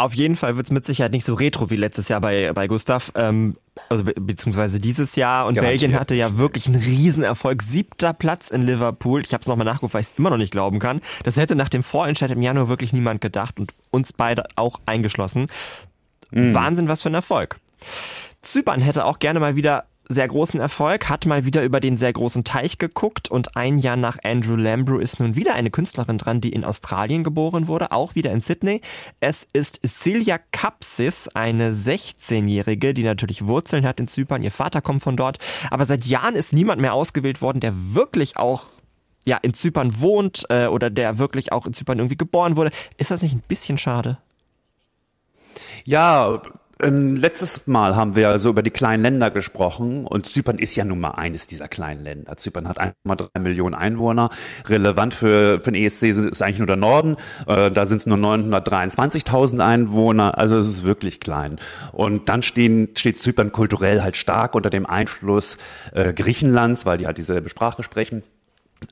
Auf 0.00 0.14
jeden 0.14 0.36
Fall 0.36 0.56
wird 0.56 0.66
es 0.66 0.70
mit 0.70 0.84
Sicherheit 0.84 1.10
nicht 1.10 1.24
so 1.24 1.34
retro 1.34 1.70
wie 1.70 1.76
letztes 1.76 2.08
Jahr 2.08 2.20
bei, 2.20 2.52
bei 2.52 2.68
Gustav, 2.68 3.10
ähm, 3.16 3.56
also 3.88 4.04
be 4.04 4.14
beziehungsweise 4.14 4.78
dieses 4.78 5.16
Jahr. 5.16 5.46
Und 5.46 5.54
Garantiert. 5.54 5.80
Belgien 5.80 6.00
hatte 6.00 6.14
ja 6.14 6.38
wirklich 6.38 6.66
einen 6.66 6.80
Riesenerfolg. 6.80 7.62
Siebter 7.62 8.12
Platz 8.12 8.50
in 8.50 8.62
Liverpool. 8.62 9.22
Ich 9.22 9.32
habe 9.32 9.40
es 9.40 9.48
nochmal 9.48 9.64
nachgeguckt, 9.64 9.94
weil 9.94 10.02
ich 10.02 10.08
es 10.08 10.18
immer 10.18 10.30
noch 10.30 10.36
nicht 10.36 10.52
glauben 10.52 10.78
kann. 10.78 11.00
Das 11.24 11.36
hätte 11.36 11.56
nach 11.56 11.68
dem 11.68 11.82
Vorentscheid 11.82 12.30
im 12.30 12.40
Januar 12.40 12.68
wirklich 12.68 12.92
niemand 12.92 13.20
gedacht 13.20 13.58
und 13.58 13.74
uns 13.90 14.12
beide 14.12 14.44
auch 14.54 14.78
eingeschlossen. 14.86 15.46
Wahnsinn, 16.30 16.88
was 16.88 17.02
für 17.02 17.10
ein 17.10 17.14
Erfolg. 17.14 17.56
Zypern 18.40 18.80
hätte 18.80 19.04
auch 19.04 19.18
gerne 19.18 19.40
mal 19.40 19.56
wieder 19.56 19.86
sehr 20.08 20.26
großen 20.26 20.58
Erfolg, 20.58 21.08
hat 21.10 21.26
mal 21.26 21.44
wieder 21.44 21.62
über 21.62 21.80
den 21.80 21.98
sehr 21.98 22.12
großen 22.12 22.42
Teich 22.42 22.78
geguckt 22.78 23.30
und 23.30 23.56
ein 23.56 23.78
Jahr 23.78 23.96
nach 23.96 24.16
Andrew 24.24 24.56
Lambrew 24.56 24.98
ist 24.98 25.20
nun 25.20 25.36
wieder 25.36 25.54
eine 25.54 25.70
Künstlerin 25.70 26.16
dran, 26.16 26.40
die 26.40 26.48
in 26.48 26.64
Australien 26.64 27.24
geboren 27.24 27.66
wurde, 27.68 27.92
auch 27.92 28.14
wieder 28.14 28.32
in 28.32 28.40
Sydney. 28.40 28.80
Es 29.20 29.46
ist 29.52 29.80
Silja 29.82 30.38
Kapsis, 30.50 31.28
eine 31.28 31.72
16-Jährige, 31.72 32.94
die 32.94 33.02
natürlich 33.02 33.46
Wurzeln 33.46 33.86
hat 33.86 34.00
in 34.00 34.08
Zypern. 34.08 34.42
Ihr 34.42 34.50
Vater 34.50 34.80
kommt 34.80 35.02
von 35.02 35.16
dort, 35.16 35.38
aber 35.70 35.84
seit 35.84 36.06
Jahren 36.06 36.36
ist 36.36 36.54
niemand 36.54 36.80
mehr 36.80 36.94
ausgewählt 36.94 37.42
worden, 37.42 37.60
der 37.60 37.74
wirklich 37.94 38.38
auch 38.38 38.66
ja, 39.26 39.36
in 39.36 39.52
Zypern 39.52 40.00
wohnt 40.00 40.46
äh, 40.48 40.68
oder 40.68 40.88
der 40.88 41.18
wirklich 41.18 41.52
auch 41.52 41.66
in 41.66 41.74
Zypern 41.74 41.98
irgendwie 41.98 42.16
geboren 42.16 42.56
wurde. 42.56 42.70
Ist 42.96 43.10
das 43.10 43.20
nicht 43.20 43.34
ein 43.34 43.42
bisschen 43.46 43.76
schade? 43.76 44.16
Ja, 45.84 46.40
ähm, 46.80 47.16
letztes 47.16 47.66
Mal 47.66 47.96
haben 47.96 48.16
wir 48.16 48.28
also 48.28 48.50
über 48.50 48.62
die 48.62 48.70
kleinen 48.70 49.02
Länder 49.02 49.30
gesprochen 49.30 50.06
und 50.06 50.26
Zypern 50.26 50.58
ist 50.58 50.76
ja 50.76 50.84
nun 50.84 51.00
mal 51.00 51.12
eines 51.12 51.46
dieser 51.46 51.68
kleinen 51.68 52.04
Länder. 52.04 52.36
Zypern 52.36 52.68
hat 52.68 52.80
1,3 52.80 53.38
Millionen 53.40 53.74
Einwohner. 53.74 54.30
Relevant 54.66 55.14
für, 55.14 55.60
für 55.60 55.72
den 55.72 55.82
ESC 55.82 56.04
ist 56.04 56.42
eigentlich 56.42 56.58
nur 56.58 56.66
der 56.66 56.76
Norden. 56.76 57.16
Äh, 57.46 57.70
da 57.70 57.86
sind 57.86 57.98
es 57.98 58.06
nur 58.06 58.18
923.000 58.18 59.60
Einwohner. 59.60 60.38
Also 60.38 60.58
es 60.58 60.66
ist 60.66 60.84
wirklich 60.84 61.20
klein. 61.20 61.58
Und 61.92 62.28
dann 62.28 62.42
stehen, 62.42 62.90
steht 62.96 63.18
Zypern 63.18 63.52
kulturell 63.52 64.02
halt 64.02 64.16
stark 64.16 64.54
unter 64.54 64.70
dem 64.70 64.86
Einfluss 64.86 65.58
äh, 65.92 66.12
Griechenlands, 66.12 66.86
weil 66.86 66.98
die 66.98 67.06
halt 67.06 67.18
dieselbe 67.18 67.48
Sprache 67.48 67.82
sprechen. 67.82 68.22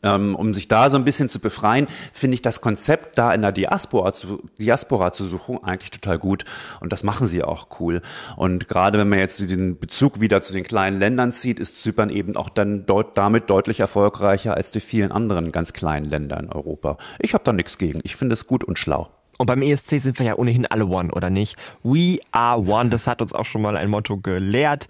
Ähm, 0.02 0.34
um 0.34 0.52
sich 0.52 0.68
da 0.68 0.90
so 0.90 0.96
ein 0.96 1.04
bisschen 1.04 1.28
zu 1.28 1.38
befreien, 1.38 1.86
finde 2.12 2.34
ich 2.34 2.42
das 2.42 2.60
Konzept 2.60 3.18
da 3.18 3.32
in 3.32 3.42
der 3.42 3.52
Diaspora 3.52 4.12
zu, 4.12 4.42
Diaspora 4.58 5.12
zu 5.12 5.26
suchen 5.26 5.62
eigentlich 5.62 5.90
total 5.90 6.18
gut. 6.18 6.44
Und 6.80 6.92
das 6.92 7.02
machen 7.02 7.26
sie 7.26 7.42
auch 7.42 7.68
cool. 7.80 8.02
Und 8.36 8.68
gerade 8.68 8.98
wenn 8.98 9.08
man 9.08 9.18
jetzt 9.18 9.38
den 9.48 9.78
Bezug 9.78 10.20
wieder 10.20 10.42
zu 10.42 10.52
den 10.52 10.64
kleinen 10.64 10.98
Ländern 10.98 11.32
zieht, 11.32 11.60
ist 11.60 11.82
Zypern 11.82 12.10
eben 12.10 12.36
auch 12.36 12.48
dann 12.48 12.86
deut 12.86 13.16
damit 13.16 13.48
deutlich 13.48 13.80
erfolgreicher 13.80 14.54
als 14.54 14.70
die 14.70 14.80
vielen 14.80 15.12
anderen 15.12 15.52
ganz 15.52 15.72
kleinen 15.72 16.06
Länder 16.06 16.38
in 16.38 16.52
Europa. 16.52 16.98
Ich 17.18 17.34
habe 17.34 17.44
da 17.44 17.52
nichts 17.52 17.78
gegen. 17.78 18.00
Ich 18.02 18.16
finde 18.16 18.34
es 18.34 18.46
gut 18.46 18.64
und 18.64 18.78
schlau. 18.78 19.15
Und 19.38 19.46
beim 19.46 19.62
ESC 19.62 20.00
sind 20.00 20.18
wir 20.18 20.26
ja 20.26 20.34
ohnehin 20.36 20.66
alle 20.66 20.86
One, 20.86 21.12
oder 21.12 21.30
nicht? 21.30 21.56
We 21.82 22.18
are 22.32 22.60
One, 22.60 22.90
das 22.90 23.06
hat 23.06 23.20
uns 23.20 23.32
auch 23.32 23.44
schon 23.44 23.62
mal 23.62 23.76
ein 23.76 23.90
Motto 23.90 24.16
gelehrt. 24.16 24.88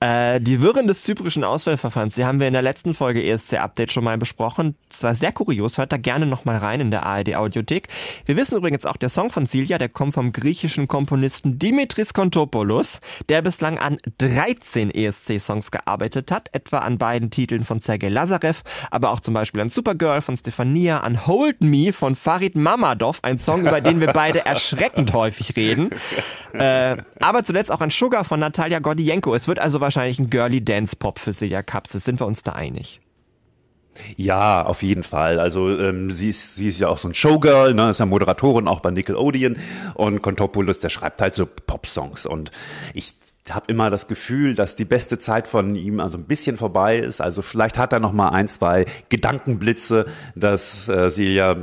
Äh, 0.00 0.40
die 0.40 0.60
Wirren 0.60 0.86
des 0.86 1.02
zyprischen 1.02 1.44
Auswahlverfahrens, 1.44 2.14
die 2.14 2.24
haben 2.24 2.40
wir 2.40 2.46
in 2.46 2.52
der 2.52 2.62
letzten 2.62 2.94
Folge 2.94 3.24
ESC-Update 3.24 3.92
schon 3.92 4.04
mal 4.04 4.18
besprochen. 4.18 4.76
Es 4.90 5.02
war 5.02 5.14
sehr 5.14 5.32
kurios, 5.32 5.78
hört 5.78 5.92
da 5.92 5.96
gerne 5.96 6.26
nochmal 6.26 6.58
rein 6.58 6.80
in 6.80 6.90
der 6.90 7.04
ARD-Audiothek. 7.04 7.88
Wir 8.24 8.36
wissen 8.36 8.56
übrigens 8.56 8.86
auch, 8.86 8.96
der 8.96 9.08
Song 9.08 9.30
von 9.30 9.46
Silja, 9.46 9.78
der 9.78 9.88
kommt 9.88 10.14
vom 10.14 10.32
griechischen 10.32 10.88
Komponisten 10.88 11.58
Dimitris 11.58 12.12
Kontopoulos, 12.12 13.00
der 13.28 13.42
bislang 13.42 13.78
an 13.78 13.98
13 14.18 14.90
ESC-Songs 14.90 15.70
gearbeitet 15.70 16.30
hat, 16.30 16.48
etwa 16.52 16.78
an 16.78 16.98
beiden 16.98 17.30
Titeln 17.30 17.64
von 17.64 17.80
Sergei 17.80 18.08
Lazarev, 18.08 18.62
aber 18.90 19.10
auch 19.10 19.20
zum 19.20 19.34
Beispiel 19.34 19.60
an 19.60 19.68
Supergirl 19.68 20.20
von 20.20 20.36
Stefania, 20.36 21.00
an 21.00 21.26
Hold 21.26 21.60
Me 21.60 21.92
von 21.92 22.14
Farid 22.14 22.56
Mamadov, 22.56 23.20
ein 23.22 23.38
Song, 23.38 23.60
über 23.66 23.80
den 23.86 24.00
wir 24.00 24.08
beide 24.08 24.44
erschreckend 24.44 25.12
häufig 25.12 25.56
reden. 25.56 25.90
Äh, 26.52 26.96
aber 27.20 27.44
zuletzt 27.44 27.70
auch 27.70 27.82
an 27.82 27.90
Sugar 27.90 28.24
von 28.24 28.40
Natalia 28.40 28.78
Gordienko. 28.78 29.34
Es 29.34 29.46
wird 29.46 29.58
also 29.58 29.82
wahrscheinlich 29.82 30.18
ein 30.18 30.30
Girly 30.30 30.64
Dance 30.64 30.96
Pop 30.96 31.18
für 31.18 31.34
Silja 31.34 31.62
Kapsis. 31.62 32.04
Sind 32.04 32.18
wir 32.18 32.26
uns 32.26 32.44
da 32.44 32.52
einig? 32.52 33.02
Ja, 34.16 34.64
auf 34.64 34.82
jeden 34.82 35.02
Fall. 35.02 35.38
Also 35.38 35.68
ähm, 35.78 36.10
sie, 36.10 36.30
ist, 36.30 36.56
sie 36.56 36.68
ist 36.68 36.80
ja 36.80 36.88
auch 36.88 36.98
so 36.98 37.08
ein 37.08 37.14
Showgirl, 37.14 37.74
ne, 37.74 37.90
ist 37.90 38.00
ja 38.00 38.06
Moderatorin 38.06 38.68
auch 38.68 38.80
bei 38.80 38.90
Nickelodeon 38.90 39.56
und 39.94 40.22
Kontopoulos, 40.22 40.80
der 40.80 40.88
schreibt 40.88 41.20
halt 41.20 41.34
so 41.34 41.46
Popsongs 41.46 42.26
und 42.26 42.50
ich 42.94 43.14
habe 43.50 43.66
immer 43.68 43.90
das 43.90 44.08
Gefühl, 44.08 44.54
dass 44.54 44.74
die 44.74 44.84
beste 44.84 45.18
Zeit 45.18 45.46
von 45.46 45.76
ihm 45.76 46.00
also 46.00 46.18
ein 46.18 46.24
bisschen 46.24 46.58
vorbei 46.58 46.98
ist. 46.98 47.20
Also 47.20 47.42
vielleicht 47.42 47.78
hat 47.78 47.92
er 47.92 48.00
noch 48.00 48.12
mal 48.12 48.30
ein, 48.30 48.48
zwei 48.48 48.86
Gedankenblitze, 49.08 50.06
dass 50.34 50.88
äh, 50.88 51.10
sie 51.10 51.28
ja 51.28 51.56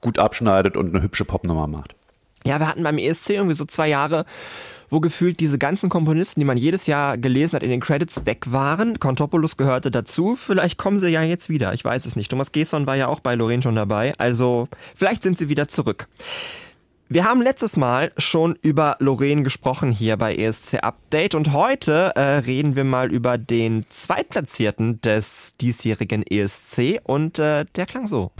gut 0.00 0.18
abschneidet 0.18 0.76
und 0.76 0.94
eine 0.94 1.02
hübsche 1.02 1.24
Popnummer 1.24 1.66
macht. 1.66 1.94
Ja, 2.44 2.58
wir 2.58 2.68
hatten 2.68 2.82
beim 2.82 2.98
ESC 2.98 3.30
irgendwie 3.30 3.54
so 3.54 3.64
zwei 3.64 3.88
Jahre, 3.88 4.24
wo 4.88 5.00
gefühlt 5.00 5.40
diese 5.40 5.58
ganzen 5.58 5.90
Komponisten, 5.90 6.40
die 6.40 6.46
man 6.46 6.56
jedes 6.56 6.86
Jahr 6.86 7.18
gelesen 7.18 7.54
hat, 7.54 7.62
in 7.62 7.70
den 7.70 7.80
Credits 7.80 8.26
weg 8.26 8.50
waren. 8.50 8.98
Kontopoulos 8.98 9.56
gehörte 9.56 9.90
dazu. 9.90 10.36
Vielleicht 10.36 10.78
kommen 10.78 11.00
sie 11.00 11.08
ja 11.08 11.22
jetzt 11.22 11.48
wieder. 11.48 11.72
Ich 11.74 11.84
weiß 11.84 12.06
es 12.06 12.16
nicht. 12.16 12.30
Thomas 12.30 12.52
Gesson 12.52 12.86
war 12.86 12.96
ja 12.96 13.08
auch 13.08 13.20
bei 13.20 13.34
Lorraine 13.34 13.62
schon 13.62 13.76
dabei. 13.76 14.14
Also 14.18 14.68
vielleicht 14.94 15.22
sind 15.22 15.38
sie 15.38 15.48
wieder 15.48 15.68
zurück. 15.68 16.08
Wir 17.12 17.24
haben 17.24 17.42
letztes 17.42 17.76
Mal 17.76 18.12
schon 18.18 18.56
über 18.62 18.96
Lorraine 19.00 19.42
gesprochen 19.42 19.90
hier 19.90 20.16
bei 20.16 20.36
ESC 20.36 20.78
Update 20.80 21.34
und 21.34 21.52
heute 21.52 22.12
äh, 22.14 22.20
reden 22.20 22.76
wir 22.76 22.84
mal 22.84 23.10
über 23.10 23.36
den 23.36 23.84
Zweitplatzierten 23.88 25.00
des 25.00 25.56
diesjährigen 25.60 26.22
ESC 26.22 27.00
und 27.02 27.40
äh, 27.40 27.64
der 27.74 27.86
klang 27.86 28.06
so. 28.06 28.30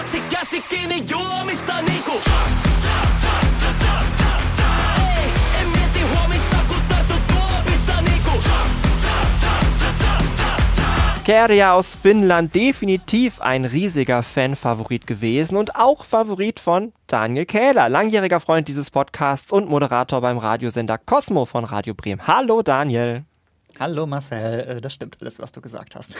Käsi 0.00 0.60
kiinni 0.60 1.04
juomista 1.08 1.74
niinku 1.82 2.12
niinku 2.12 2.20
Kerja 11.24 11.74
aus 11.74 11.94
Finnland 11.94 12.54
definitiv 12.54 13.40
ein 13.40 13.64
riesiger 13.66 14.22
Fanfavorit 14.22 15.06
gewesen 15.06 15.56
und 15.56 15.76
auch 15.76 16.04
Favorit 16.04 16.58
von 16.60 16.92
Daniel 17.06 17.44
Kähler, 17.44 17.88
langjähriger 17.90 18.40
Freund 18.40 18.68
dieses 18.68 18.90
Podcasts 18.90 19.52
und 19.52 19.68
Moderator 19.68 20.22
beim 20.22 20.38
Radiosender 20.38 20.96
Cosmo 20.96 21.44
von 21.44 21.64
Radio 21.64 21.92
Bremen. 21.94 22.26
Hallo 22.26 22.62
Daniel. 22.62 23.26
Hallo 23.80 24.06
Marcel, 24.06 24.60
Äh, 24.76 24.80
das 24.82 24.92
stimmt 24.92 25.16
alles, 25.22 25.38
was 25.38 25.52
du 25.52 25.62
gesagt 25.62 25.96
hast. 25.96 26.14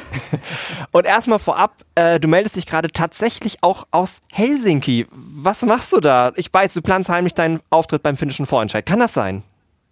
Und 0.93 1.05
erstmal 1.05 1.39
vorab, 1.39 1.75
äh, 1.95 2.19
du 2.19 2.27
meldest 2.27 2.57
dich 2.57 2.65
gerade 2.65 2.89
tatsächlich 2.91 3.59
auch 3.61 3.87
aus 3.91 4.23
Helsinki. 4.33 5.07
Was 5.11 5.63
machst 5.67 5.93
du 5.93 6.01
da? 6.01 6.33
Ich 6.37 6.51
weiß, 6.51 6.73
du 6.73 6.81
planst 6.81 7.11
heimlich 7.11 7.35
deinen 7.35 7.61
Auftritt 7.69 8.03
beim 8.03 8.17
finnischen 8.17 8.47
Vorentscheid. 8.47 8.87
Kann 8.87 8.99
das 8.99 9.13
sein? 9.13 9.43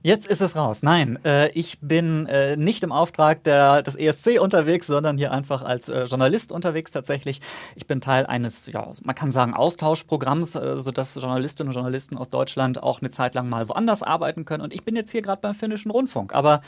Jetzt 0.01 0.28
ist 0.28 0.40
es 0.40 0.55
raus. 0.55 0.84
Nein, 0.84 1.18
äh, 1.24 1.49
ich 1.51 1.80
bin 1.80 2.26
äh, 2.26 2.57
nicht 2.57 2.84
im 2.84 2.92
Auftrag 2.92 3.42
der, 3.42 3.82
des 3.82 3.96
ESC 3.96 4.40
unterwegs, 4.40 4.86
sondern 4.86 5.18
hier 5.18 5.32
einfach 5.32 5.62
als 5.62 5.88
äh, 5.88 6.05
Journalist 6.05 6.53
unterwegs 6.53 6.92
tatsächlich. 6.92 7.40
Ich 7.74 7.88
bin 7.88 8.01
Teil 8.01 8.24
eines, 8.24 8.66
ja, 8.68 8.92
man 9.03 9.14
kann 9.16 9.32
sagen, 9.32 9.55
Austauschprogramms, 9.55 10.55
äh, 10.55 10.80
sodass 10.80 11.16
Journalistinnen 11.16 11.70
und 11.70 11.74
Journalisten 11.74 12.16
aus 12.16 12.30
Deutschland 12.30 12.80
auch 12.80 13.01
eine 13.01 13.11
Zeit 13.11 13.34
lang 13.34 13.49
mal 13.49 13.68
woanders 13.68 14.05
arbeiten 14.05 14.44
können. 14.44 14.62
Und 14.62 14.72
ich 14.72 14.84
bin 14.84 14.94
jetzt 14.94 15.11
hier 15.11 15.20
gerade 15.20 15.40
beim 15.40 15.55
finnischen 15.55 15.90
Rundfunk. 15.90 16.32
Aber 16.32 16.62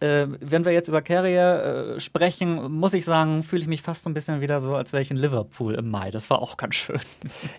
äh, 0.00 0.26
wenn 0.40 0.66
wir 0.66 0.72
jetzt 0.72 0.88
über 0.88 1.00
Carrier 1.00 1.94
äh, 1.96 2.00
sprechen, 2.00 2.70
muss 2.70 2.92
ich 2.92 3.06
sagen, 3.06 3.42
fühle 3.44 3.62
ich 3.62 3.68
mich 3.68 3.80
fast 3.80 4.02
so 4.02 4.10
ein 4.10 4.14
bisschen 4.14 4.42
wieder 4.42 4.60
so, 4.60 4.74
als 4.74 4.92
wäre 4.92 5.02
ich 5.02 5.10
in 5.10 5.16
Liverpool 5.16 5.74
im 5.74 5.90
Mai. 5.90 6.10
Das 6.10 6.28
war 6.28 6.42
auch 6.42 6.58
ganz 6.58 6.74
schön. 6.74 7.00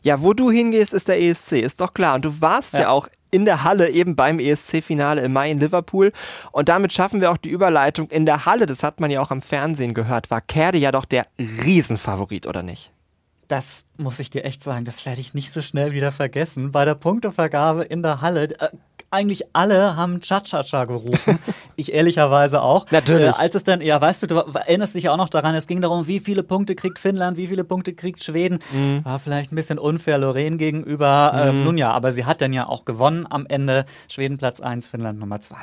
Ja, 0.03 0.21
wo 0.21 0.33
du 0.33 0.51
hingehst, 0.51 0.93
ist 0.93 1.07
der 1.07 1.19
ESC, 1.19 1.53
ist 1.53 1.81
doch 1.81 1.93
klar. 1.93 2.13
Und 2.15 2.25
du 2.25 2.41
warst 2.41 2.75
ja, 2.75 2.81
Ja. 2.81 2.89
auch 2.91 3.07
in 3.35 3.43
der 3.43 3.65
Halle 3.65 3.89
eben 3.89 4.15
beim 4.15 4.39
ESC-Finale 4.39 5.21
im 5.21 5.33
Mai 5.33 5.51
in 5.51 5.59
Liverpool. 5.59 6.13
Und 6.53 6.69
damit 6.69 6.93
schaffen 6.93 7.19
wir 7.19 7.31
auch 7.31 7.37
die 7.37 7.49
Überleitung 7.49 8.09
in 8.09 8.25
der 8.25 8.45
Halle. 8.45 8.65
Das 8.65 8.81
hat 8.81 9.01
man 9.01 9.11
ja 9.11 9.21
auch 9.21 9.29
am 9.29 9.41
Fernsehen 9.41 9.93
gehört. 9.93 10.31
War 10.31 10.39
Kerde 10.39 10.77
ja 10.77 10.93
doch 10.93 11.03
der 11.03 11.25
Riesenfavorit, 11.37 12.47
oder 12.47 12.63
nicht? 12.63 12.91
Das 13.49 13.83
muss 13.97 14.19
ich 14.19 14.29
dir 14.29 14.45
echt 14.45 14.63
sagen, 14.63 14.85
das 14.85 15.05
werde 15.05 15.19
ich 15.19 15.33
nicht 15.33 15.51
so 15.51 15.61
schnell 15.61 15.91
wieder 15.91 16.13
vergessen. 16.13 16.71
Bei 16.71 16.85
der 16.85 16.95
Punktevergabe 16.95 17.83
in 17.83 18.01
der 18.01 18.21
Halle, 18.21 18.49
äh, 18.57 18.69
eigentlich 19.15 19.55
alle 19.55 19.95
haben 19.95 20.21
Cha-Cha-Cha 20.21 20.85
gerufen. 20.85 21.39
ich 21.75 21.93
ehrlicherweise 21.93 22.61
auch. 22.61 22.85
Natürlich. 22.91 23.27
Äh, 23.27 23.41
als 23.41 23.55
es 23.55 23.63
dann, 23.63 23.81
ja, 23.81 23.99
weißt 23.99 24.23
du, 24.23 24.27
du 24.27 24.35
erinnerst 24.35 24.95
dich 24.95 25.05
ja 25.05 25.13
auch 25.13 25.17
noch 25.17 25.29
daran, 25.29 25.55
es 25.55 25.67
ging 25.67 25.81
darum, 25.81 26.07
wie 26.07 26.19
viele 26.19 26.43
Punkte 26.43 26.75
kriegt 26.75 26.99
Finnland, 26.99 27.37
wie 27.37 27.47
viele 27.47 27.63
Punkte 27.63 27.93
kriegt 27.93 28.23
Schweden. 28.23 28.59
War 29.03 29.19
vielleicht 29.19 29.51
ein 29.51 29.55
bisschen 29.55 29.79
unfair 29.79 30.17
Lorraine 30.17 30.57
gegenüber. 30.57 31.31
Ähm, 31.33 31.63
nun 31.63 31.77
ja, 31.77 31.91
aber 31.91 32.11
sie 32.11 32.25
hat 32.25 32.41
dann 32.41 32.53
ja 32.53 32.67
auch 32.67 32.85
gewonnen 32.85 33.25
am 33.29 33.45
Ende. 33.47 33.85
Schweden 34.07 34.37
Platz 34.37 34.59
1, 34.61 34.87
Finnland 34.87 35.19
Nummer 35.19 35.39
2. 35.41 35.55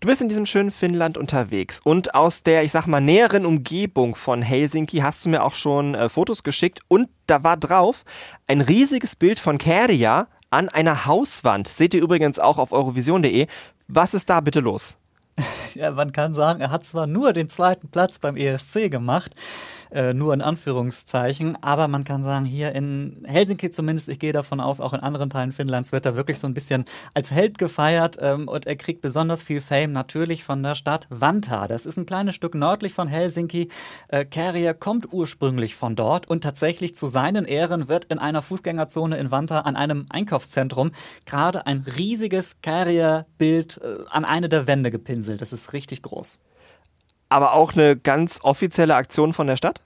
Du 0.00 0.08
bist 0.08 0.22
in 0.22 0.30
diesem 0.30 0.46
schönen 0.46 0.70
Finnland 0.70 1.18
unterwegs 1.18 1.78
und 1.84 2.14
aus 2.14 2.42
der, 2.42 2.64
ich 2.64 2.72
sag 2.72 2.86
mal, 2.86 3.02
näheren 3.02 3.44
Umgebung 3.44 4.14
von 4.14 4.40
Helsinki 4.40 4.98
hast 4.98 5.26
du 5.26 5.28
mir 5.28 5.44
auch 5.44 5.52
schon 5.52 5.94
äh, 5.94 6.08
Fotos 6.08 6.42
geschickt 6.42 6.80
und 6.88 7.10
da 7.26 7.44
war 7.44 7.58
drauf 7.58 8.04
ein 8.46 8.62
riesiges 8.62 9.14
Bild 9.14 9.38
von 9.38 9.58
Kärja 9.58 10.28
an 10.50 10.68
einer 10.68 11.06
Hauswand. 11.06 11.68
Seht 11.68 11.94
ihr 11.94 12.02
übrigens 12.02 12.38
auch 12.38 12.58
auf 12.58 12.72
eurovision.de. 12.72 13.46
Was 13.88 14.14
ist 14.14 14.30
da 14.30 14.40
bitte 14.40 14.60
los? 14.60 14.96
Ja, 15.74 15.92
man 15.92 16.12
kann 16.12 16.34
sagen, 16.34 16.60
er 16.60 16.70
hat 16.70 16.84
zwar 16.84 17.06
nur 17.06 17.32
den 17.32 17.48
zweiten 17.48 17.88
Platz 17.88 18.18
beim 18.18 18.36
ESC 18.36 18.90
gemacht, 18.90 19.32
äh, 19.92 20.14
nur 20.14 20.34
in 20.34 20.40
Anführungszeichen. 20.40 21.62
Aber 21.62 21.88
man 21.88 22.04
kann 22.04 22.24
sagen, 22.24 22.44
hier 22.44 22.72
in 22.72 23.24
Helsinki 23.26 23.70
zumindest, 23.70 24.08
ich 24.08 24.18
gehe 24.18 24.32
davon 24.32 24.60
aus, 24.60 24.80
auch 24.80 24.92
in 24.92 25.00
anderen 25.00 25.30
Teilen 25.30 25.52
Finnlands 25.52 25.92
wird 25.92 26.06
er 26.06 26.16
wirklich 26.16 26.38
so 26.38 26.46
ein 26.46 26.54
bisschen 26.54 26.84
als 27.14 27.30
Held 27.30 27.58
gefeiert 27.58 28.18
ähm, 28.20 28.48
und 28.48 28.66
er 28.66 28.76
kriegt 28.76 29.00
besonders 29.00 29.42
viel 29.42 29.60
Fame 29.60 29.92
natürlich 29.92 30.44
von 30.44 30.62
der 30.62 30.74
Stadt 30.74 31.06
Vantaa. 31.10 31.68
Das 31.68 31.86
ist 31.86 31.96
ein 31.96 32.06
kleines 32.06 32.34
Stück 32.34 32.54
nördlich 32.54 32.94
von 32.94 33.08
Helsinki. 33.08 33.68
Äh, 34.08 34.24
Kärriä 34.24 34.74
kommt 34.74 35.12
ursprünglich 35.12 35.74
von 35.74 35.96
dort 35.96 36.28
und 36.28 36.42
tatsächlich 36.42 36.94
zu 36.94 37.06
seinen 37.06 37.44
Ehren 37.44 37.88
wird 37.88 38.06
in 38.06 38.18
einer 38.18 38.42
Fußgängerzone 38.42 39.18
in 39.18 39.30
Vantaa 39.30 39.60
an 39.60 39.76
einem 39.76 40.06
Einkaufszentrum 40.08 40.92
gerade 41.26 41.66
ein 41.66 41.84
riesiges 41.96 42.60
Kärriä-Bild 42.62 43.80
äh, 43.82 44.04
an 44.10 44.24
eine 44.24 44.48
der 44.48 44.66
Wände 44.66 44.90
gepinselt. 44.90 45.40
Das 45.40 45.52
ist 45.52 45.72
richtig 45.72 46.02
groß. 46.02 46.40
Aber 47.30 47.54
auch 47.54 47.72
eine 47.72 47.96
ganz 47.96 48.40
offizielle 48.42 48.94
Aktion 48.94 49.32
von 49.32 49.46
der 49.46 49.56
Stadt? 49.56 49.80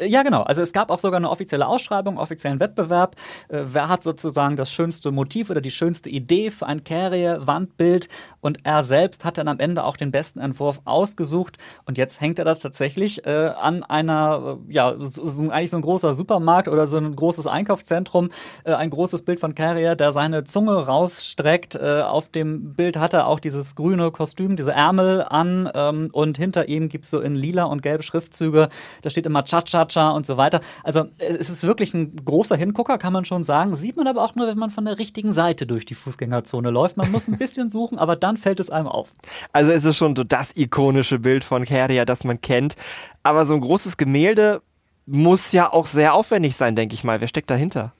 Äh, 0.00 0.08
Ja, 0.08 0.22
genau. 0.22 0.42
Also 0.42 0.62
es 0.62 0.72
gab 0.72 0.90
auch 0.90 0.98
sogar 0.98 1.18
eine 1.18 1.30
offizielle 1.30 1.66
Ausschreibung, 1.66 2.18
offiziellen 2.18 2.60
Wettbewerb. 2.60 3.16
Äh, 3.48 3.62
wer 3.66 3.88
hat 3.88 4.02
sozusagen 4.02 4.56
das 4.56 4.70
schönste 4.70 5.10
Motiv 5.12 5.50
oder 5.50 5.60
die 5.60 5.70
schönste 5.70 6.08
Idee 6.10 6.50
für 6.50 6.66
ein 6.66 6.84
Carrier-Wandbild? 6.84 8.08
Und 8.40 8.58
er 8.64 8.84
selbst 8.84 9.24
hat 9.24 9.38
dann 9.38 9.48
am 9.48 9.58
Ende 9.58 9.84
auch 9.84 9.96
den 9.96 10.10
besten 10.10 10.40
Entwurf 10.40 10.80
ausgesucht. 10.84 11.56
Und 11.86 11.98
jetzt 11.98 12.20
hängt 12.20 12.38
er 12.38 12.44
da 12.44 12.54
tatsächlich 12.54 13.26
äh, 13.26 13.30
an 13.30 13.82
einer, 13.82 14.58
äh, 14.68 14.72
ja, 14.72 14.94
so, 14.98 15.50
eigentlich 15.50 15.70
so 15.70 15.78
ein 15.78 15.82
großer 15.82 16.14
Supermarkt 16.14 16.68
oder 16.68 16.86
so 16.86 16.98
ein 16.98 17.14
großes 17.16 17.46
Einkaufszentrum, 17.46 18.30
äh, 18.64 18.74
ein 18.74 18.90
großes 18.90 19.22
Bild 19.22 19.40
von 19.40 19.54
Carrier, 19.54 19.94
der 19.96 20.12
seine 20.12 20.44
Zunge 20.44 20.72
rausstreckt. 20.86 21.74
Äh, 21.74 22.02
auf 22.02 22.28
dem 22.28 22.74
Bild 22.74 22.96
hat 22.96 23.14
er 23.14 23.26
auch 23.26 23.40
dieses 23.40 23.74
grüne 23.74 24.10
Kostüm, 24.10 24.56
diese 24.56 24.72
Ärmel 24.72 25.22
an. 25.22 25.70
Ähm, 25.74 26.10
und 26.12 26.36
hinter 26.36 26.68
ihm 26.68 26.88
gibt's 26.88 27.10
so 27.10 27.20
in 27.20 27.34
lila 27.34 27.64
und 27.64 27.82
gelbe 27.82 28.02
Schriftzüge. 28.02 28.68
Da 29.02 29.10
steht 29.10 29.26
immer 29.26 29.44
Cha-Cha-Cha 29.86 30.10
und 30.10 30.26
so 30.26 30.36
weiter. 30.36 30.60
Also 30.82 31.06
es 31.18 31.50
ist 31.50 31.64
wirklich 31.64 31.94
ein 31.94 32.16
großer 32.24 32.56
Hingucker, 32.56 32.98
kann 32.98 33.12
man 33.12 33.24
schon 33.24 33.44
sagen. 33.44 33.76
Sieht 33.76 33.96
man 33.96 34.06
aber 34.06 34.24
auch 34.24 34.34
nur, 34.34 34.46
wenn 34.46 34.58
man 34.58 34.70
von 34.70 34.84
der 34.84 34.98
richtigen 34.98 35.32
Seite 35.32 35.66
durch 35.66 35.84
die 35.86 35.94
Fußgängerzone 35.94 36.70
läuft. 36.70 36.96
Man 36.96 37.10
muss 37.10 37.28
ein 37.28 37.38
bisschen 37.38 37.68
suchen, 37.68 37.98
aber 37.98 38.16
dann 38.16 38.36
fällt 38.36 38.60
es 38.60 38.70
einem 38.70 38.88
auf. 38.88 39.12
Also 39.52 39.70
es 39.72 39.84
ist 39.84 39.96
schon 39.96 40.16
so 40.16 40.24
das 40.24 40.56
ikonische 40.56 41.18
Bild 41.18 41.44
von 41.44 41.64
Kärriä, 41.64 42.04
das 42.04 42.24
man 42.24 42.40
kennt. 42.40 42.76
Aber 43.22 43.46
so 43.46 43.54
ein 43.54 43.60
großes 43.60 43.96
Gemälde 43.96 44.62
muss 45.06 45.52
ja 45.52 45.72
auch 45.72 45.86
sehr 45.86 46.14
aufwendig 46.14 46.56
sein, 46.56 46.76
denke 46.76 46.94
ich 46.94 47.04
mal. 47.04 47.20
Wer 47.20 47.28
steckt 47.28 47.50
dahinter? 47.50 47.92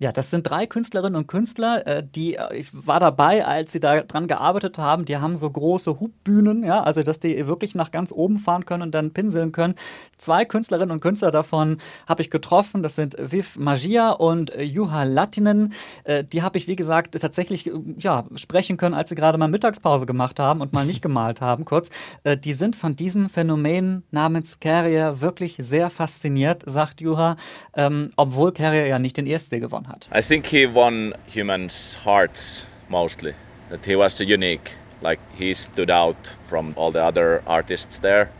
Ja, 0.00 0.12
das 0.12 0.30
sind 0.30 0.48
drei 0.48 0.66
Künstlerinnen 0.66 1.16
und 1.16 1.26
Künstler, 1.26 1.84
äh, 1.84 2.04
die, 2.04 2.36
äh, 2.36 2.56
ich 2.56 2.68
war 2.72 3.00
dabei, 3.00 3.44
als 3.44 3.72
sie 3.72 3.80
da 3.80 4.00
dran 4.02 4.28
gearbeitet 4.28 4.78
haben, 4.78 5.04
die 5.04 5.16
haben 5.16 5.36
so 5.36 5.50
große 5.50 5.98
Hubbühnen, 5.98 6.62
ja, 6.62 6.84
also 6.84 7.02
dass 7.02 7.18
die 7.18 7.48
wirklich 7.48 7.74
nach 7.74 7.90
ganz 7.90 8.12
oben 8.12 8.38
fahren 8.38 8.64
können 8.64 8.84
und 8.84 8.94
dann 8.94 9.12
pinseln 9.12 9.50
können. 9.50 9.74
Zwei 10.16 10.44
Künstlerinnen 10.44 10.92
und 10.92 11.00
Künstler 11.00 11.32
davon 11.32 11.78
habe 12.06 12.22
ich 12.22 12.30
getroffen, 12.30 12.84
das 12.84 12.94
sind 12.94 13.16
Viv 13.18 13.58
Magia 13.58 14.10
und 14.10 14.50
äh, 14.52 14.62
Juha 14.62 15.02
Lattinen. 15.02 15.72
Äh, 16.04 16.22
die 16.22 16.42
habe 16.42 16.58
ich, 16.58 16.68
wie 16.68 16.76
gesagt, 16.76 17.20
tatsächlich 17.20 17.68
ja, 17.98 18.24
sprechen 18.36 18.76
können, 18.76 18.94
als 18.94 19.08
sie 19.08 19.16
gerade 19.16 19.36
mal 19.36 19.48
Mittagspause 19.48 20.06
gemacht 20.06 20.38
haben 20.38 20.60
und 20.60 20.72
mal 20.72 20.86
nicht 20.86 21.02
gemalt 21.08 21.40
haben, 21.40 21.64
kurz. 21.64 21.90
Die 22.44 22.52
sind 22.52 22.76
von 22.76 22.94
diesem 22.94 23.28
Phänomen 23.28 24.04
namens 24.10 24.60
Carrier 24.60 25.20
wirklich 25.20 25.56
sehr 25.58 25.90
fasziniert, 25.90 26.62
sagt 26.66 27.00
Juha, 27.00 27.36
ähm, 27.74 28.12
obwohl 28.16 28.52
Carrier 28.52 28.86
ja 28.86 28.98
nicht 28.98 29.16
den 29.16 29.26
ESC 29.26 29.60
gewonnen 29.60 29.87
hat. 29.88 30.08
I 30.12 30.22
think 30.22 30.46
he 30.46 30.66
won 30.66 31.14
humans' 31.26 31.96
hearts 32.04 32.66
mostly. 32.88 33.34
That 33.70 33.86
he 33.86 33.96
was 33.96 34.20
unique. 34.20 34.76
Like 35.02 35.20
he 35.38 35.54
stood 35.54 35.90
out 35.90 36.32
from 36.48 36.74
all 36.76 36.92
the 36.92 37.04
other 37.04 37.42
artists 37.46 38.00
there, 38.00 38.30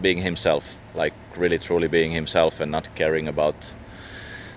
being 0.00 0.22
himself. 0.22 0.64
Like 0.94 1.14
really 1.36 1.58
truly 1.58 1.88
being 1.88 2.12
himself 2.12 2.60
and 2.60 2.70
not 2.70 2.88
caring 2.96 3.28
about 3.28 3.74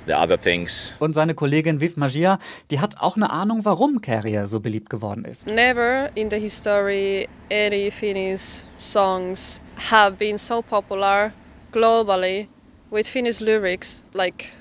the 0.06 0.18
other 0.18 0.38
things. 0.38 0.94
Und 1.00 1.14
seine 1.14 1.34
Kollegin 1.34 1.80
Viv 1.80 1.98
Magia, 1.98 2.40
die 2.72 2.80
hat 2.80 2.96
auch 3.00 3.16
eine 3.16 3.30
Ahnung, 3.30 3.66
warum 3.66 4.02
Carrier 4.02 4.48
so 4.48 4.60
beliebt 4.60 4.90
geworden 4.90 5.26
ist. 5.26 5.48
Never 5.48 6.10
in 6.16 6.30
the 6.30 6.38
history 6.38 7.28
any 7.50 7.90
Finnish 7.92 8.64
songs 8.80 9.62
have 9.92 10.18
been 10.18 10.38
so 10.38 10.62
popular 10.62 11.32
globally 11.72 12.48
with 12.90 13.08
Finnish 13.08 13.40
lyrics 13.40 14.04
like 14.14 14.52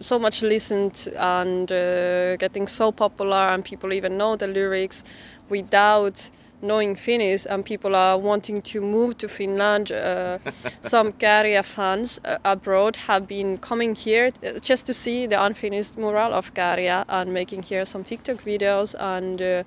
so 0.00 0.18
much 0.18 0.42
listened 0.42 1.08
and 1.16 1.70
uh, 1.70 2.36
getting 2.36 2.66
so 2.66 2.92
popular 2.92 3.48
and 3.54 3.64
people 3.64 3.92
even 3.92 4.18
know 4.18 4.36
the 4.36 4.46
lyrics 4.46 5.04
without 5.48 6.30
knowing 6.62 6.96
Finnish 6.96 7.46
and 7.46 7.64
people 7.64 7.94
are 7.94 8.18
wanting 8.18 8.62
to 8.62 8.80
move 8.80 9.16
to 9.18 9.28
Finland. 9.28 9.92
Uh, 9.92 10.38
some 10.80 11.12
Kärriä 11.12 11.62
fans 11.62 12.20
uh, 12.24 12.38
abroad 12.44 12.96
have 12.96 13.26
been 13.26 13.58
coming 13.58 13.94
here 13.94 14.30
uh, 14.42 14.58
just 14.60 14.86
to 14.86 14.94
see 14.94 15.26
the 15.26 15.36
unfinished 15.36 15.96
mural 15.96 16.32
of 16.32 16.54
Kärriä 16.54 17.04
and 17.08 17.32
making 17.32 17.62
here 17.62 17.84
some 17.84 18.04
TikTok 18.04 18.42
videos 18.44 18.94
and 18.98 19.40
uh, 19.40 19.64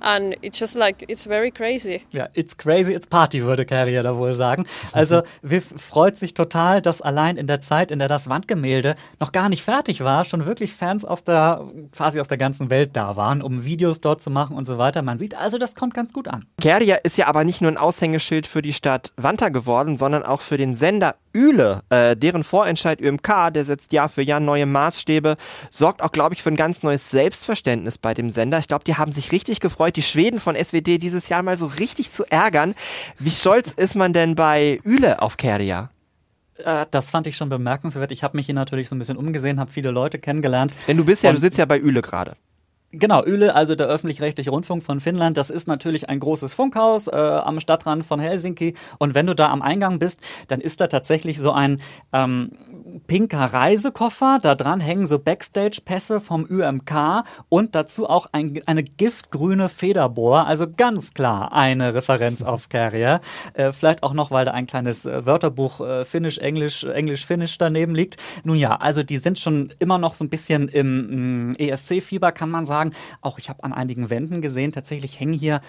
and 0.00 0.36
it's 0.42 0.58
just 0.58 0.76
like 0.76 1.04
it's 1.08 1.26
very 1.26 1.50
crazy. 1.50 2.02
Ja, 2.12 2.28
it's 2.34 2.56
crazy, 2.56 2.92
it's 2.92 3.06
party, 3.06 3.44
würde 3.44 3.64
Carrier 3.64 4.02
da 4.02 4.16
wohl 4.16 4.32
sagen. 4.34 4.66
Also 4.92 5.22
Viv 5.42 5.74
freut 5.76 6.16
sich 6.16 6.34
total, 6.34 6.82
dass 6.82 7.02
allein 7.02 7.36
in 7.36 7.46
der 7.46 7.60
Zeit, 7.60 7.90
in 7.90 7.98
der 7.98 8.08
das 8.08 8.28
Wandgemälde 8.28 8.96
noch 9.18 9.32
gar 9.32 9.48
nicht 9.48 9.62
fertig 9.62 10.02
war, 10.02 10.24
schon 10.24 10.46
wirklich 10.46 10.72
Fans 10.72 11.04
aus 11.04 11.24
der, 11.24 11.64
quasi 11.92 12.20
aus 12.20 12.28
der 12.28 12.38
ganzen 12.38 12.70
Welt 12.70 12.90
da 12.94 13.16
waren, 13.16 13.42
um 13.42 13.64
Videos 13.64 14.00
dort 14.00 14.20
zu 14.20 14.30
machen 14.30 14.56
und 14.56 14.66
so 14.66 14.78
weiter. 14.78 15.02
Man 15.02 15.18
sieht 15.18 15.34
also, 15.34 15.58
das 15.58 15.76
kommt 15.76 15.94
ganz 15.94 16.12
gut 16.12 16.28
an. 16.28 16.44
Kärriä 16.60 16.98
ist 17.02 17.18
ja 17.18 17.26
aber 17.26 17.44
nicht 17.44 17.60
nur 17.60 17.70
ein 17.70 17.78
Aushängeschild 17.78 18.46
für 18.46 18.62
die 18.62 18.72
Stadt 18.72 19.12
Vantaa 19.16 19.50
geworden, 19.50 19.98
sondern 19.98 20.22
auch 20.22 20.40
für 20.40 20.56
den 20.56 20.74
Sender 20.74 21.14
Üle. 21.32 21.82
Äh, 21.90 22.16
deren 22.16 22.42
Vorentscheid 22.42 23.00
ÜMK, 23.00 23.52
der 23.52 23.64
setzt 23.64 23.92
Jahr 23.92 24.08
für 24.08 24.22
Jahr 24.22 24.40
neue 24.40 24.66
Maßstäbe, 24.66 25.36
sorgt 25.70 26.02
auch, 26.02 26.10
glaube 26.12 26.34
ich, 26.34 26.42
für 26.42 26.50
ein 26.50 26.56
ganz 26.56 26.82
neues 26.82 27.10
Selbstverständnis 27.10 27.98
bei 27.98 28.14
dem 28.14 28.30
Sender. 28.30 28.58
Ich 28.58 28.68
glaube, 28.68 28.84
die 28.84 28.96
haben 28.96 29.12
sich 29.12 29.30
richtig 29.32 29.60
gefreut, 29.60 29.89
die 29.96 30.02
Schweden 30.02 30.38
von 30.40 30.56
SWT 30.56 30.86
dieses 31.02 31.28
Jahr 31.28 31.42
mal 31.42 31.56
so 31.56 31.66
richtig 31.66 32.12
zu 32.12 32.24
ärgern. 32.30 32.74
Wie 33.18 33.30
stolz 33.30 33.70
ist 33.72 33.94
man 33.96 34.12
denn 34.12 34.34
bei 34.34 34.80
Üle 34.84 35.22
auf 35.22 35.36
Kärriä? 35.36 35.88
Äh, 36.64 36.86
Das 36.90 37.10
fand 37.10 37.26
ich 37.26 37.36
schon 37.36 37.48
bemerkenswert. 37.48 38.10
Ich 38.12 38.22
habe 38.22 38.36
mich 38.36 38.46
hier 38.46 38.54
natürlich 38.54 38.88
so 38.88 38.94
ein 38.96 38.98
bisschen 38.98 39.16
umgesehen, 39.16 39.58
habe 39.60 39.70
viele 39.70 39.90
Leute 39.90 40.18
kennengelernt. 40.18 40.74
Denn 40.88 40.96
du 40.96 41.04
bist 41.04 41.22
ja, 41.22 41.30
Und- 41.30 41.36
du 41.36 41.40
sitzt 41.40 41.58
ja 41.58 41.64
bei 41.64 41.78
Üle 41.78 42.02
gerade. 42.02 42.36
Genau, 42.92 43.24
Yle, 43.24 43.54
also 43.54 43.76
der 43.76 43.86
öffentlich-rechtliche 43.86 44.50
Rundfunk 44.50 44.82
von 44.82 44.98
Finnland, 44.98 45.36
das 45.36 45.48
ist 45.50 45.68
natürlich 45.68 46.08
ein 46.08 46.18
großes 46.18 46.54
Funkhaus 46.54 47.06
äh, 47.06 47.14
am 47.14 47.60
Stadtrand 47.60 48.04
von 48.04 48.18
Helsinki. 48.18 48.74
Und 48.98 49.14
wenn 49.14 49.26
du 49.26 49.34
da 49.36 49.48
am 49.50 49.62
Eingang 49.62 50.00
bist, 50.00 50.18
dann 50.48 50.60
ist 50.60 50.80
da 50.80 50.88
tatsächlich 50.88 51.38
so 51.38 51.52
ein 51.52 51.80
ähm, 52.12 52.50
pinker 53.06 53.44
Reisekoffer. 53.44 54.40
Da 54.42 54.56
dran 54.56 54.80
hängen 54.80 55.06
so 55.06 55.20
Backstage-Pässe 55.20 56.20
vom 56.20 56.44
ÜMK 56.50 57.22
und 57.48 57.76
dazu 57.76 58.08
auch 58.08 58.26
ein, 58.32 58.60
eine 58.66 58.82
giftgrüne 58.82 59.68
Federbohr. 59.68 60.48
Also 60.48 60.66
ganz 60.68 61.14
klar 61.14 61.52
eine 61.52 61.94
Referenz 61.94 62.42
auf 62.42 62.70
Carrier. 62.70 63.20
Äh, 63.54 63.70
vielleicht 63.70 64.02
auch 64.02 64.14
noch, 64.14 64.32
weil 64.32 64.46
da 64.46 64.50
ein 64.50 64.66
kleines 64.66 65.06
äh, 65.06 65.24
Wörterbuch 65.26 65.80
äh, 65.80 66.04
Finnisch-Englisch, 66.04 66.82
Englisch-Finnisch 66.82 67.56
daneben 67.58 67.94
liegt. 67.94 68.16
Nun 68.42 68.56
ja, 68.56 68.74
also 68.76 69.04
die 69.04 69.18
sind 69.18 69.38
schon 69.38 69.72
immer 69.78 69.98
noch 69.98 70.14
so 70.14 70.24
ein 70.24 70.28
bisschen 70.28 70.66
im 70.66 71.50
mm, 71.50 71.52
ESC-Fieber, 71.56 72.32
kann 72.32 72.50
man 72.50 72.66
sagen. 72.66 72.79
Auch 73.20 73.38
ich 73.38 73.48
habe 73.48 73.64
an 73.64 73.72
einigen 73.72 74.10
Wänden 74.10 74.40
gesehen, 74.40 74.72
tatsächlich 74.72 75.20
hängen 75.20 75.32
hier 75.34 75.60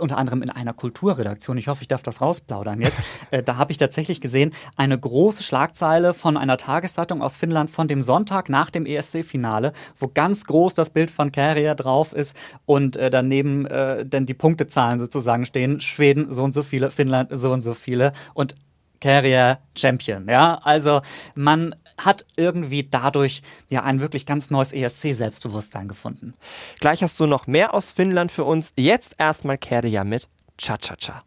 unter 0.00 0.18
anderem 0.18 0.42
in 0.42 0.50
einer 0.50 0.72
Kulturredaktion, 0.72 1.58
ich 1.58 1.68
hoffe, 1.68 1.82
ich 1.82 1.88
darf 1.88 2.02
das 2.02 2.20
rausplaudern 2.20 2.80
jetzt, 2.80 3.00
äh, 3.30 3.42
da 3.42 3.56
habe 3.56 3.72
ich 3.72 3.78
tatsächlich 3.78 4.20
gesehen, 4.20 4.52
eine 4.76 4.98
große 4.98 5.42
Schlagzeile 5.42 6.14
von 6.14 6.36
einer 6.36 6.56
Tageszeitung 6.56 7.22
aus 7.22 7.36
Finnland 7.36 7.70
von 7.70 7.88
dem 7.88 8.02
Sonntag 8.02 8.48
nach 8.48 8.70
dem 8.70 8.86
ESC-Finale, 8.86 9.72
wo 9.96 10.08
ganz 10.08 10.44
groß 10.44 10.74
das 10.74 10.90
Bild 10.90 11.10
von 11.10 11.32
Carrier 11.32 11.74
drauf 11.74 12.12
ist 12.12 12.36
und 12.66 12.96
äh, 12.96 13.10
daneben 13.10 13.66
äh, 13.66 14.06
dann 14.06 14.26
die 14.26 14.34
Punktezahlen 14.34 14.98
sozusagen 14.98 15.46
stehen, 15.46 15.80
Schweden 15.80 16.32
so 16.32 16.44
und 16.44 16.52
so 16.52 16.62
viele, 16.62 16.90
Finnland 16.90 17.30
so 17.32 17.52
und 17.52 17.60
so 17.60 17.74
viele 17.74 18.12
und 18.34 18.54
Carrier 19.00 19.58
Champion, 19.76 20.26
ja, 20.28 20.60
also 20.64 21.02
man 21.36 21.74
hat 21.98 22.24
irgendwie 22.36 22.88
dadurch 22.88 23.42
ja 23.68 23.82
ein 23.82 24.00
wirklich 24.00 24.24
ganz 24.26 24.50
neues 24.50 24.72
ESC-Selbstbewusstsein 24.72 25.88
gefunden. 25.88 26.34
Gleich 26.80 27.02
hast 27.02 27.18
du 27.20 27.26
noch 27.26 27.46
mehr 27.46 27.74
aus 27.74 27.92
Finnland 27.92 28.32
für 28.32 28.44
uns. 28.44 28.72
Jetzt 28.76 29.16
erstmal 29.18 29.58
Kärriä 29.58 30.04
mit 30.04 30.28
Cha-Cha-Cha. 30.58 31.22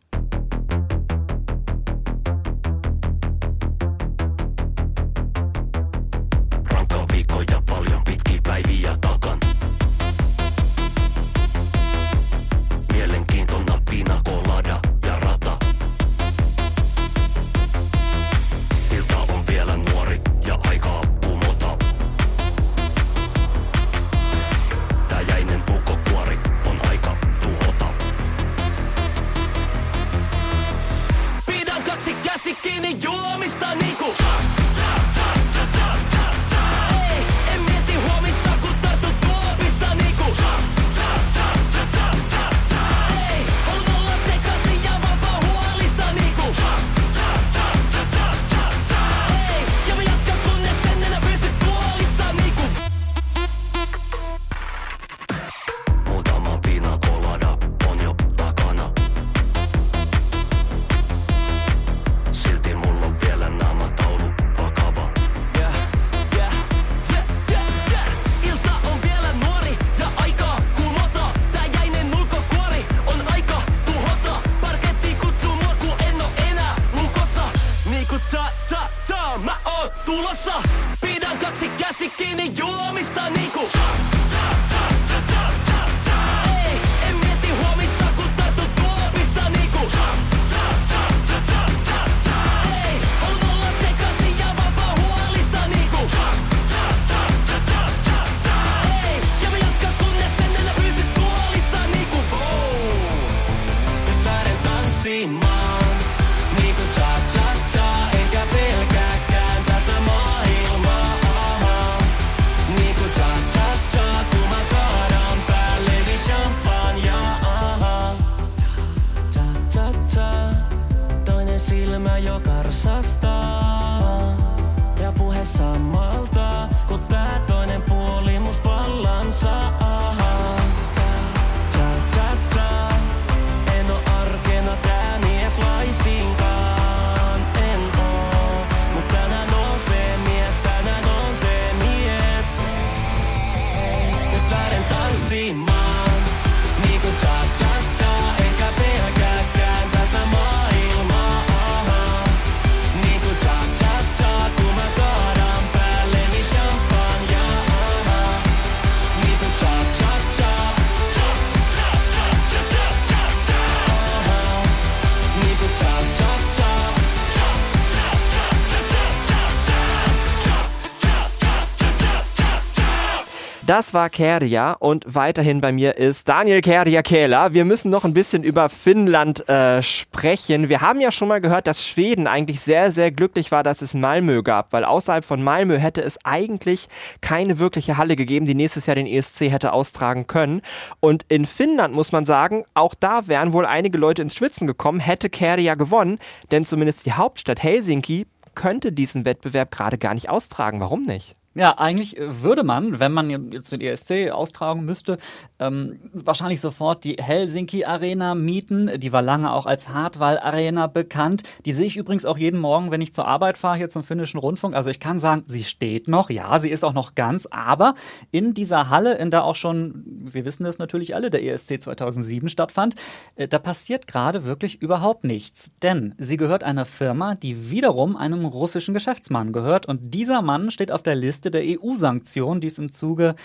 Das 173.71 173.93
war 173.93 174.09
Kerja 174.09 174.73
und 174.73 175.05
weiterhin 175.07 175.61
bei 175.61 175.71
mir 175.71 175.95
ist 175.95 176.27
Daniel 176.27 176.59
Kerja 176.59 177.01
Kehler. 177.01 177.53
Wir 177.53 177.63
müssen 177.63 177.89
noch 177.89 178.03
ein 178.03 178.13
bisschen 178.13 178.43
über 178.43 178.67
Finnland 178.67 179.47
äh, 179.47 179.81
sprechen. 179.81 180.67
Wir 180.67 180.81
haben 180.81 180.99
ja 180.99 181.09
schon 181.09 181.29
mal 181.29 181.39
gehört, 181.39 181.67
dass 181.67 181.81
Schweden 181.81 182.27
eigentlich 182.27 182.59
sehr, 182.59 182.91
sehr 182.91 183.11
glücklich 183.13 183.49
war, 183.53 183.63
dass 183.63 183.81
es 183.81 183.93
Malmö 183.93 184.43
gab, 184.43 184.73
weil 184.73 184.83
außerhalb 184.83 185.23
von 185.23 185.41
Malmö 185.41 185.77
hätte 185.77 186.01
es 186.01 186.19
eigentlich 186.25 186.89
keine 187.21 187.59
wirkliche 187.59 187.95
Halle 187.95 188.17
gegeben, 188.17 188.45
die 188.45 188.55
nächstes 188.55 188.87
Jahr 188.87 188.95
den 188.95 189.07
ESC 189.07 189.49
hätte 189.49 189.71
austragen 189.71 190.27
können. 190.27 190.61
Und 190.99 191.23
in 191.29 191.45
Finnland 191.45 191.95
muss 191.95 192.11
man 192.11 192.25
sagen, 192.25 192.65
auch 192.73 192.93
da 192.93 193.29
wären 193.29 193.53
wohl 193.53 193.65
einige 193.65 193.97
Leute 193.97 194.21
ins 194.21 194.35
Schwitzen 194.35 194.67
gekommen, 194.67 194.99
hätte 194.99 195.29
Kerja 195.29 195.75
gewonnen, 195.75 196.19
denn 196.51 196.65
zumindest 196.65 197.05
die 197.05 197.13
Hauptstadt 197.13 197.63
Helsinki 197.63 198.27
könnte 198.53 198.91
diesen 198.91 199.23
Wettbewerb 199.23 199.71
gerade 199.71 199.97
gar 199.97 200.13
nicht 200.13 200.27
austragen. 200.27 200.81
Warum 200.81 201.03
nicht? 201.03 201.37
Ja, 201.53 201.77
eigentlich 201.77 202.17
äh, 202.17 202.43
würde 202.43 202.63
man, 202.63 203.01
wenn 203.01 203.11
man 203.11 203.51
jetzt 203.51 203.73
den 203.73 203.81
ESC 203.81 204.31
austragen 204.31 204.85
müsste, 204.85 205.17
ähm, 205.59 205.99
wahrscheinlich 206.13 206.61
sofort 206.61 207.03
die 207.03 207.17
Helsinki 207.19 207.83
Arena 207.83 208.35
mieten. 208.35 208.89
Die 209.01 209.11
war 209.11 209.21
lange 209.21 209.51
auch 209.51 209.65
als 209.65 209.89
Hartwall 209.89 210.39
Arena 210.39 210.87
bekannt. 210.87 211.43
Die 211.65 211.73
sehe 211.73 211.87
ich 211.87 211.97
übrigens 211.97 212.25
auch 212.25 212.37
jeden 212.37 212.59
Morgen, 212.59 212.89
wenn 212.89 213.01
ich 213.01 213.13
zur 213.13 213.27
Arbeit 213.27 213.57
fahre, 213.57 213.75
hier 213.75 213.89
zum 213.89 214.03
finnischen 214.03 214.39
Rundfunk. 214.39 214.75
Also 214.75 214.89
ich 214.89 215.01
kann 215.01 215.19
sagen, 215.19 215.43
sie 215.47 215.65
steht 215.65 216.07
noch. 216.07 216.29
Ja, 216.29 216.57
sie 216.57 216.69
ist 216.69 216.85
auch 216.85 216.93
noch 216.93 217.15
ganz. 217.15 217.47
Aber 217.51 217.95
in 218.31 218.53
dieser 218.53 218.89
Halle, 218.89 219.15
in 219.17 219.29
der 219.29 219.43
auch 219.43 219.57
schon, 219.57 220.05
wir 220.05 220.45
wissen 220.45 220.63
das 220.63 220.79
natürlich 220.79 221.15
alle, 221.15 221.29
der 221.29 221.43
ESC 221.43 221.83
2007 221.83 222.47
stattfand, 222.47 222.95
äh, 223.35 223.49
da 223.49 223.59
passiert 223.59 224.07
gerade 224.07 224.45
wirklich 224.45 224.81
überhaupt 224.81 225.25
nichts. 225.25 225.73
Denn 225.83 226.15
sie 226.17 226.37
gehört 226.37 226.63
einer 226.63 226.85
Firma, 226.85 227.35
die 227.35 227.69
wiederum 227.69 228.15
einem 228.15 228.45
russischen 228.45 228.93
Geschäftsmann 228.93 229.51
gehört. 229.51 229.85
Und 229.85 230.13
dieser 230.13 230.41
Mann 230.41 230.71
steht 230.71 230.93
auf 230.93 231.03
der 231.03 231.15
Liste 231.15 231.40
der 231.49 231.63
EU-Sanktionen, 231.63 232.61
die 232.61 232.67
es 232.67 232.77
im 232.77 232.91
Zuge 232.91 233.35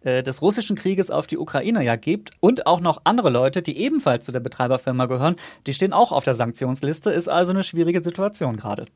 äh, 0.00 0.22
des 0.22 0.42
russischen 0.42 0.76
Krieges 0.76 1.10
auf 1.10 1.26
die 1.26 1.38
Ukraine 1.38 1.82
ja 1.82 1.96
gibt. 1.96 2.30
Und 2.40 2.66
auch 2.66 2.80
noch 2.80 3.00
andere 3.04 3.30
Leute, 3.30 3.62
die 3.62 3.78
ebenfalls 3.78 4.24
zu 4.24 4.32
der 4.32 4.40
Betreiberfirma 4.40 5.06
gehören, 5.06 5.36
die 5.66 5.74
stehen 5.74 5.92
auch 5.92 6.12
auf 6.12 6.24
der 6.24 6.34
Sanktionsliste. 6.34 7.10
Ist 7.10 7.28
also 7.28 7.52
eine 7.52 7.64
schwierige 7.64 8.02
Situation 8.02 8.56
gerade. 8.56 8.86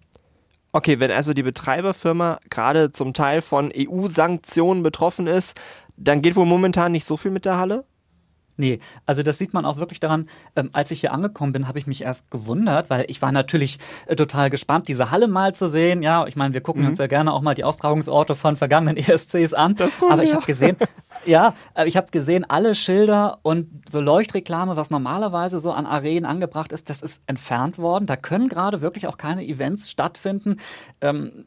Okay, 0.72 1.00
wenn 1.00 1.11
also 1.11 1.32
die 1.32 1.42
Betreiberfirma 1.42 2.38
gerade 2.48 2.92
zum 2.92 3.12
Teil 3.12 3.42
von 3.42 3.72
EU-Sanktionen 3.76 4.84
betroffen 4.84 5.26
ist, 5.26 5.61
dann 5.96 6.22
geht 6.22 6.36
wohl 6.36 6.46
momentan 6.46 6.92
nicht 6.92 7.04
so 7.04 7.16
viel 7.16 7.32
mit 7.32 7.44
der 7.44 7.58
Halle? 7.58 7.84
Nee, 8.61 8.78
also 9.06 9.22
das 9.22 9.38
sieht 9.38 9.54
man 9.54 9.64
auch 9.64 9.78
wirklich 9.78 10.00
daran, 10.00 10.28
ähm, 10.54 10.68
als 10.74 10.90
ich 10.90 11.00
hier 11.00 11.12
angekommen 11.12 11.54
bin, 11.54 11.66
habe 11.66 11.78
ich 11.78 11.86
mich 11.86 12.02
erst 12.02 12.30
gewundert, 12.30 12.90
weil 12.90 13.06
ich 13.08 13.22
war 13.22 13.32
natürlich 13.32 13.78
äh, 14.06 14.14
total 14.14 14.50
gespannt, 14.50 14.86
diese 14.88 15.11
Halle 15.11 15.28
mal 15.28 15.54
zu 15.54 15.66
sehen. 15.66 16.02
Ja, 16.02 16.26
ich 16.26 16.36
meine, 16.36 16.52
wir 16.52 16.61
gucken 16.61 16.86
uns 16.86 16.98
ja 16.98 17.06
gerne 17.06 17.32
auch 17.32 17.40
mal 17.40 17.54
die 17.54 17.64
Austragungsorte 17.64 18.34
von 18.34 18.58
vergangenen 18.58 18.96
ESCs 18.98 19.54
an. 19.54 19.74
Das 19.76 19.96
tun 19.96 20.12
Aber 20.12 20.22
ich 20.22 20.34
habe 20.34 20.44
gesehen, 20.44 20.76
ja, 21.24 21.54
äh, 21.74 21.88
ich 21.88 21.96
habe 21.96 22.08
gesehen, 22.11 22.44
alle 22.48 22.74
Schilder 22.74 23.38
und 23.42 23.88
so 23.88 24.00
Leuchtreklame, 24.00 24.76
was 24.76 24.90
normalerweise 24.90 25.58
so 25.58 25.72
an 25.72 25.86
Arenen 25.86 26.26
angebracht 26.26 26.72
ist, 26.72 26.90
das 26.90 27.00
ist 27.00 27.22
entfernt 27.26 27.78
worden. 27.78 28.04
Da 28.04 28.16
können 28.16 28.50
gerade 28.50 28.82
wirklich 28.82 29.06
auch 29.06 29.16
keine 29.16 29.42
Events 29.42 29.90
stattfinden. 29.90 30.58
Ähm, 31.00 31.46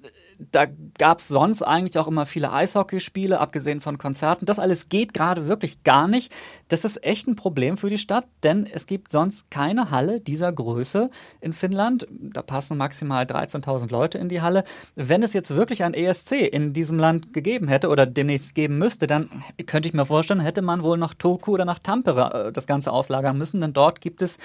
da 0.51 0.65
gab 0.97 1.19
es 1.19 1.27
sonst 1.27 1.61
eigentlich 1.61 1.97
auch 1.97 2.07
immer 2.07 2.25
viele 2.25 2.51
Eishockeyspiele, 2.51 3.39
abgesehen 3.39 3.81
von 3.81 3.97
Konzerten. 3.97 4.45
Das 4.45 4.59
alles 4.59 4.89
geht 4.89 5.13
gerade 5.13 5.47
wirklich 5.47 5.83
gar 5.83 6.07
nicht. 6.07 6.33
Das 6.67 6.85
ist 6.85 7.03
echt 7.03 7.27
ein 7.27 7.35
Problem 7.35 7.77
für 7.77 7.89
die 7.89 7.97
Stadt, 7.97 8.25
denn 8.43 8.65
es 8.65 8.85
gibt 8.85 9.11
sonst 9.11 9.51
keine 9.51 9.91
Halle 9.91 10.19
dieser 10.19 10.51
Größe 10.51 11.09
in 11.41 11.53
Finnland. 11.53 12.07
Da 12.09 12.41
passen 12.41 12.77
maximal 12.77 13.25
13.000 13.25 13.91
Leute 13.91 14.17
in 14.17 14.29
die 14.29 14.41
Halle. 14.41 14.63
Wenn 14.95 15.23
es 15.23 15.33
jetzt 15.33 15.55
wirklich 15.55 15.83
ein 15.83 15.93
ESC 15.93 16.33
in 16.33 16.73
diesem 16.73 16.99
Land 16.99 17.33
gegeben 17.33 17.67
hätte 17.67 17.89
oder 17.89 18.05
demnächst 18.05 18.55
geben 18.55 18.77
müsste, 18.77 19.07
dann 19.07 19.29
könnte 19.65 19.89
ich 19.89 19.93
mir 19.93 20.05
vorstellen, 20.05 20.39
hätte 20.39 20.61
man 20.61 20.83
wohl 20.83 20.97
nach 20.97 21.13
Turku 21.13 21.53
oder 21.53 21.65
nach 21.65 21.79
Tampere 21.79 22.47
äh, 22.47 22.51
das 22.51 22.67
Ganze 22.67 22.91
auslagern 22.91 23.37
müssen, 23.37 23.61
denn 23.61 23.73
dort 23.73 24.01
gibt 24.01 24.21
es 24.21 24.37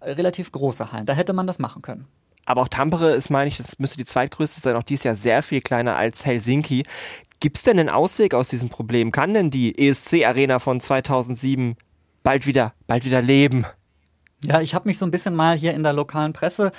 äh, 0.00 0.12
relativ 0.12 0.52
große 0.52 0.92
Hallen. 0.92 1.06
Da 1.06 1.12
hätte 1.12 1.32
man 1.32 1.46
das 1.46 1.58
machen 1.58 1.82
können. 1.82 2.06
Aber 2.46 2.62
auch 2.62 2.68
Tampere 2.68 3.12
ist, 3.12 3.28
meine 3.28 3.48
ich, 3.48 3.58
das 3.58 3.78
müsste 3.78 3.98
die 3.98 4.04
zweitgrößte 4.04 4.60
sein, 4.60 4.76
auch 4.76 4.82
dies 4.82 5.02
Jahr 5.02 5.14
sehr 5.14 5.42
viel 5.42 5.60
kleiner 5.60 5.96
als 5.96 6.24
Helsinki. 6.24 6.84
Gibt 7.40 7.58
es 7.58 7.64
denn 7.64 7.78
einen 7.78 7.90
Ausweg 7.90 8.32
aus 8.32 8.48
diesem 8.48 8.70
Problem? 8.70 9.12
Kann 9.12 9.34
denn 9.34 9.50
die 9.50 9.76
ESC-Arena 9.78 10.58
von 10.58 10.80
2007 10.80 11.76
bald 12.22 12.46
wieder, 12.46 12.72
bald 12.86 13.04
wieder 13.04 13.20
leben? 13.20 13.66
Ja, 14.44 14.60
ich 14.60 14.74
habe 14.74 14.88
mich 14.88 14.98
so 14.98 15.04
ein 15.04 15.10
bisschen 15.10 15.34
mal 15.34 15.56
hier 15.56 15.74
in 15.74 15.82
der 15.82 15.92
lokalen 15.92 16.32
Presse 16.32 16.72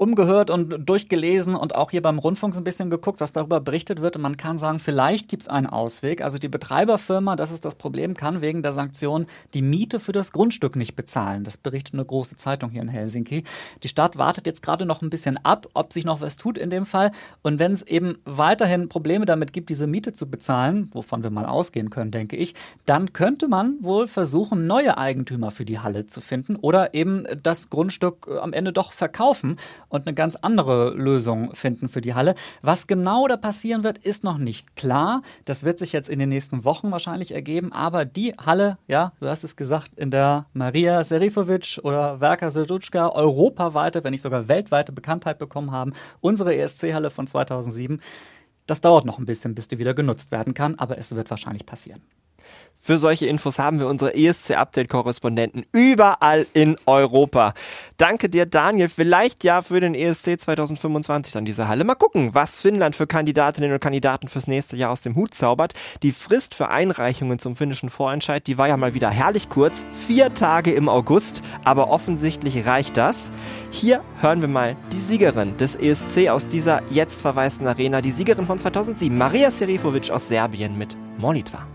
umgehört 0.00 0.48
und 0.48 0.88
durchgelesen 0.88 1.54
und 1.54 1.74
auch 1.74 1.90
hier 1.90 2.00
beim 2.00 2.18
Rundfunk 2.18 2.54
so 2.54 2.60
ein 2.60 2.64
bisschen 2.64 2.88
geguckt, 2.88 3.20
was 3.20 3.34
darüber 3.34 3.60
berichtet 3.60 4.00
wird. 4.00 4.16
Und 4.16 4.22
man 4.22 4.38
kann 4.38 4.56
sagen, 4.56 4.78
vielleicht 4.78 5.28
gibt 5.28 5.42
es 5.42 5.48
einen 5.48 5.66
Ausweg. 5.66 6.22
Also 6.22 6.38
die 6.38 6.48
Betreiberfirma, 6.48 7.36
das 7.36 7.50
ist 7.50 7.66
das 7.66 7.74
Problem, 7.74 8.14
kann 8.14 8.40
wegen 8.40 8.62
der 8.62 8.72
Sanktionen 8.72 9.26
die 9.52 9.60
Miete 9.60 10.00
für 10.00 10.12
das 10.12 10.32
Grundstück 10.32 10.74
nicht 10.74 10.96
bezahlen. 10.96 11.44
Das 11.44 11.58
berichtet 11.58 11.92
eine 11.92 12.04
große 12.06 12.38
Zeitung 12.38 12.70
hier 12.70 12.80
in 12.80 12.88
Helsinki. 12.88 13.44
Die 13.82 13.88
Stadt 13.88 14.16
wartet 14.16 14.46
jetzt 14.46 14.62
gerade 14.62 14.86
noch 14.86 15.02
ein 15.02 15.10
bisschen 15.10 15.36
ab, 15.44 15.66
ob 15.74 15.92
sich 15.92 16.06
noch 16.06 16.22
was 16.22 16.38
tut 16.38 16.56
in 16.56 16.70
dem 16.70 16.86
Fall. 16.86 17.10
Und 17.42 17.58
wenn 17.58 17.72
es 17.72 17.82
eben 17.82 18.16
weiterhin 18.24 18.88
Probleme 18.88 19.26
damit 19.26 19.52
gibt, 19.52 19.68
diese 19.68 19.86
Miete 19.86 20.14
zu 20.14 20.30
bezahlen, 20.30 20.88
wovon 20.94 21.22
wir 21.22 21.30
mal 21.30 21.44
ausgehen 21.44 21.90
können, 21.90 22.10
denke 22.10 22.36
ich, 22.36 22.54
dann 22.86 23.12
könnte 23.12 23.48
man 23.48 23.76
wohl 23.80 24.08
versuchen, 24.08 24.66
neue 24.66 24.96
Eigentümer 24.96 25.50
für 25.50 25.66
die 25.66 25.78
Halle 25.78 26.06
zu 26.06 26.22
finden 26.22 26.56
oder 26.56 26.94
eben 26.94 27.26
das 27.42 27.68
Grundstück 27.68 28.28
äh, 28.30 28.38
am 28.38 28.54
Ende 28.54 28.72
doch 28.72 28.92
verkaufen 28.92 29.56
und 29.90 30.06
eine 30.06 30.14
ganz 30.14 30.36
andere 30.36 30.94
Lösung 30.94 31.54
finden 31.54 31.90
für 31.90 32.00
die 32.00 32.14
Halle. 32.14 32.34
Was 32.62 32.86
genau 32.86 33.28
da 33.28 33.36
passieren 33.36 33.84
wird, 33.84 33.98
ist 33.98 34.24
noch 34.24 34.38
nicht 34.38 34.76
klar. 34.76 35.20
Das 35.44 35.64
wird 35.64 35.78
sich 35.78 35.92
jetzt 35.92 36.08
in 36.08 36.18
den 36.18 36.30
nächsten 36.30 36.64
Wochen 36.64 36.90
wahrscheinlich 36.90 37.34
ergeben. 37.34 37.72
Aber 37.72 38.06
die 38.06 38.32
Halle, 38.32 38.78
ja, 38.88 39.12
du 39.20 39.26
hast 39.26 39.44
es 39.44 39.56
gesagt, 39.56 39.90
in 39.96 40.10
der 40.10 40.46
Maria 40.54 41.04
Serifovic 41.04 41.80
oder 41.82 42.20
Werka 42.20 42.50
Serduchka 42.50 43.10
europaweite, 43.10 44.02
wenn 44.02 44.12
nicht 44.12 44.22
sogar 44.22 44.48
weltweite 44.48 44.92
Bekanntheit 44.92 45.38
bekommen 45.38 45.72
haben, 45.72 45.92
unsere 46.20 46.56
ESC-Halle 46.56 47.10
von 47.10 47.26
2007, 47.26 48.00
das 48.66 48.80
dauert 48.80 49.04
noch 49.04 49.18
ein 49.18 49.26
bisschen, 49.26 49.54
bis 49.56 49.66
die 49.66 49.78
wieder 49.78 49.94
genutzt 49.94 50.30
werden 50.30 50.54
kann, 50.54 50.76
aber 50.76 50.96
es 50.96 51.14
wird 51.14 51.28
wahrscheinlich 51.30 51.66
passieren. 51.66 52.02
Für 52.82 52.96
solche 52.96 53.26
Infos 53.26 53.58
haben 53.58 53.78
wir 53.78 53.86
unsere 53.88 54.14
ESC-Update-Korrespondenten 54.14 55.66
überall 55.70 56.46
in 56.54 56.78
Europa. 56.86 57.52
Danke 57.98 58.30
dir, 58.30 58.46
Daniel. 58.46 58.88
Vielleicht 58.88 59.44
ja 59.44 59.60
für 59.60 59.80
den 59.80 59.94
ESC 59.94 60.40
2025 60.40 61.34
dann 61.34 61.44
diese 61.44 61.68
Halle. 61.68 61.84
Mal 61.84 61.94
gucken, 61.94 62.34
was 62.34 62.62
Finnland 62.62 62.96
für 62.96 63.06
Kandidatinnen 63.06 63.70
und 63.70 63.80
Kandidaten 63.80 64.28
fürs 64.28 64.46
nächste 64.46 64.76
Jahr 64.76 64.92
aus 64.92 65.02
dem 65.02 65.14
Hut 65.14 65.34
zaubert. 65.34 65.74
Die 66.02 66.12
Frist 66.12 66.54
für 66.54 66.70
Einreichungen 66.70 67.38
zum 67.38 67.54
finnischen 67.54 67.90
Vorentscheid, 67.90 68.46
die 68.46 68.56
war 68.56 68.68
ja 68.68 68.78
mal 68.78 68.94
wieder 68.94 69.10
herrlich 69.10 69.50
kurz. 69.50 69.84
Vier 70.06 70.32
Tage 70.32 70.72
im 70.72 70.88
August, 70.88 71.42
aber 71.64 71.90
offensichtlich 71.90 72.64
reicht 72.64 72.96
das. 72.96 73.30
Hier 73.70 74.02
hören 74.22 74.40
wir 74.40 74.48
mal 74.48 74.74
die 74.90 74.98
Siegerin 74.98 75.54
des 75.58 75.76
ESC 75.76 76.30
aus 76.30 76.46
dieser 76.46 76.82
jetzt 76.90 77.20
verwaisten 77.20 77.66
Arena, 77.66 78.00
die 78.00 78.10
Siegerin 78.10 78.46
von 78.46 78.58
2007, 78.58 79.16
Maria 79.16 79.50
Serifovic 79.50 80.10
aus 80.10 80.28
Serbien 80.28 80.78
mit 80.78 80.96
Molitva. 81.18 81.66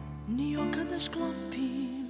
Kada 0.96 1.06
sklopim. 1.06 2.08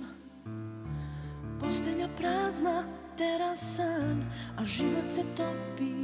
Postelja 1.59 2.07
prazna, 2.17 2.83
terasan 3.17 4.21
A 4.57 4.65
život 4.65 5.09
se 5.09 5.23
topi. 5.37 5.95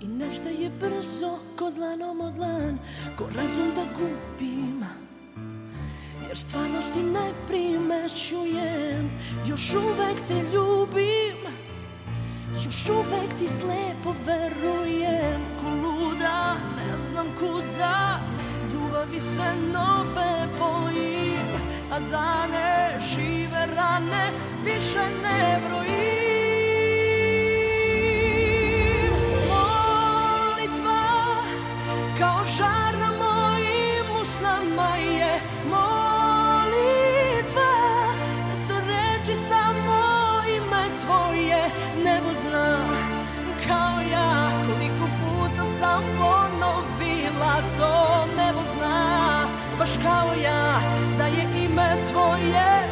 I 0.00 0.06
nestaje 0.08 0.70
brzo 0.80 1.38
ko 1.56 1.70
dlanom 1.70 2.20
od 2.20 2.34
dlan 2.34 2.78
Ko 3.16 3.24
razum 3.24 3.74
da 3.74 3.84
gubim. 3.98 4.84
Jer 6.28 6.38
stvarnosti 6.38 7.02
ne 7.02 7.32
primećujem 7.48 9.10
Još 9.46 9.74
uvek 9.74 10.16
te 10.28 10.42
ljubim. 10.54 11.52
Još 12.64 12.88
uvek 12.88 13.28
ti 13.38 13.48
slepo 13.60 14.14
verujem 14.26 15.40
Ko 15.60 15.68
luda, 15.68 16.56
ne 16.76 16.98
znam 16.98 17.26
kuda 17.38 18.20
Ljubavi 18.92 19.20
se 19.20 19.54
nove 19.72 20.48
bojim 20.58 21.48
A 21.92 22.00
dane 22.00 23.00
žive 23.00 23.66
rane 23.76 24.32
Više 24.64 25.04
ne 25.22 25.60
brojim. 25.66 25.92
Molitva 29.48 31.04
Kao 32.18 32.40
žar 32.56 32.98
na 33.00 33.10
mojim 33.10 34.06
usnama 34.22 34.96
je 34.96 35.40
Molitva. 35.64 36.92
Mesto 38.48 38.74
reči 38.86 39.36
samo 39.48 40.00
ime 40.56 40.84
tvoje 41.04 41.70
Nebo 42.04 42.30
zna 42.42 42.70
kao 43.66 44.00
ja 44.12 44.50
Koliko 44.66 45.06
puta 45.18 45.64
sam 45.80 46.02
ponovila 46.18 47.56
to 47.78 48.26
Nebo 48.36 48.60
zna 48.76 48.81
baš 49.82 49.90
kao 50.02 50.34
ja 50.44 50.80
Da 51.18 51.24
je 51.24 51.64
ime 51.64 51.96
tvoje 52.10 52.88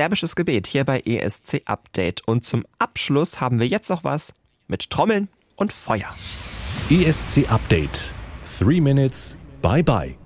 serbisches 0.00 0.34
Gebet 0.34 0.66
hier 0.66 0.84
bei 0.84 1.00
ESC 1.00 1.60
Update. 1.66 2.26
Und 2.26 2.42
zum 2.42 2.64
Abschluss 2.78 3.42
haben 3.42 3.60
wir 3.60 3.66
jetzt 3.66 3.90
noch 3.90 4.02
was 4.02 4.32
mit 4.66 4.88
Trommeln 4.88 5.28
und 5.56 5.74
Feuer. 5.74 6.08
ESC 6.88 7.44
Update. 7.50 8.14
Three 8.58 8.80
Minutes. 8.80 9.36
Bye 9.60 9.82
bye. 9.82 10.16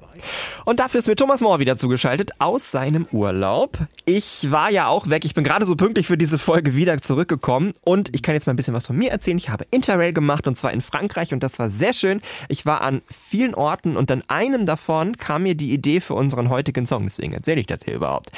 Und 0.64 0.78
dafür 0.78 1.00
ist 1.00 1.08
mir 1.08 1.16
Thomas 1.16 1.40
Mohr 1.40 1.58
wieder 1.58 1.76
zugeschaltet 1.76 2.30
aus 2.38 2.70
seinem 2.70 3.08
Urlaub. 3.10 3.76
Ich 4.04 4.48
war 4.52 4.70
ja 4.70 4.86
auch 4.86 5.10
weg. 5.10 5.24
Ich 5.24 5.34
bin 5.34 5.42
gerade 5.42 5.66
so 5.66 5.74
pünktlich 5.74 6.06
für 6.06 6.16
diese 6.16 6.38
Folge 6.38 6.76
wieder 6.76 6.98
zurückgekommen. 6.98 7.72
Und 7.84 8.14
ich 8.14 8.22
kann 8.22 8.36
jetzt 8.36 8.46
mal 8.46 8.52
ein 8.52 8.56
bisschen 8.56 8.74
was 8.74 8.86
von 8.86 8.96
mir 8.96 9.10
erzählen. 9.10 9.38
Ich 9.38 9.48
habe 9.48 9.66
Interrail 9.72 10.12
gemacht 10.12 10.46
und 10.46 10.56
zwar 10.56 10.72
in 10.72 10.82
Frankreich 10.82 11.32
und 11.32 11.42
das 11.42 11.58
war 11.58 11.68
sehr 11.68 11.94
schön. 11.94 12.20
Ich 12.48 12.64
war 12.64 12.82
an 12.82 13.02
vielen 13.10 13.56
Orten 13.56 13.96
und 13.96 14.12
an 14.12 14.22
einem 14.28 14.66
davon 14.66 15.16
kam 15.16 15.42
mir 15.42 15.56
die 15.56 15.72
Idee 15.72 15.98
für 15.98 16.14
unseren 16.14 16.48
heutigen 16.48 16.86
Song. 16.86 17.02
Deswegen 17.02 17.34
erzähle 17.34 17.60
ich 17.60 17.66
das 17.66 17.80
hier 17.84 17.96
überhaupt. 17.96 18.30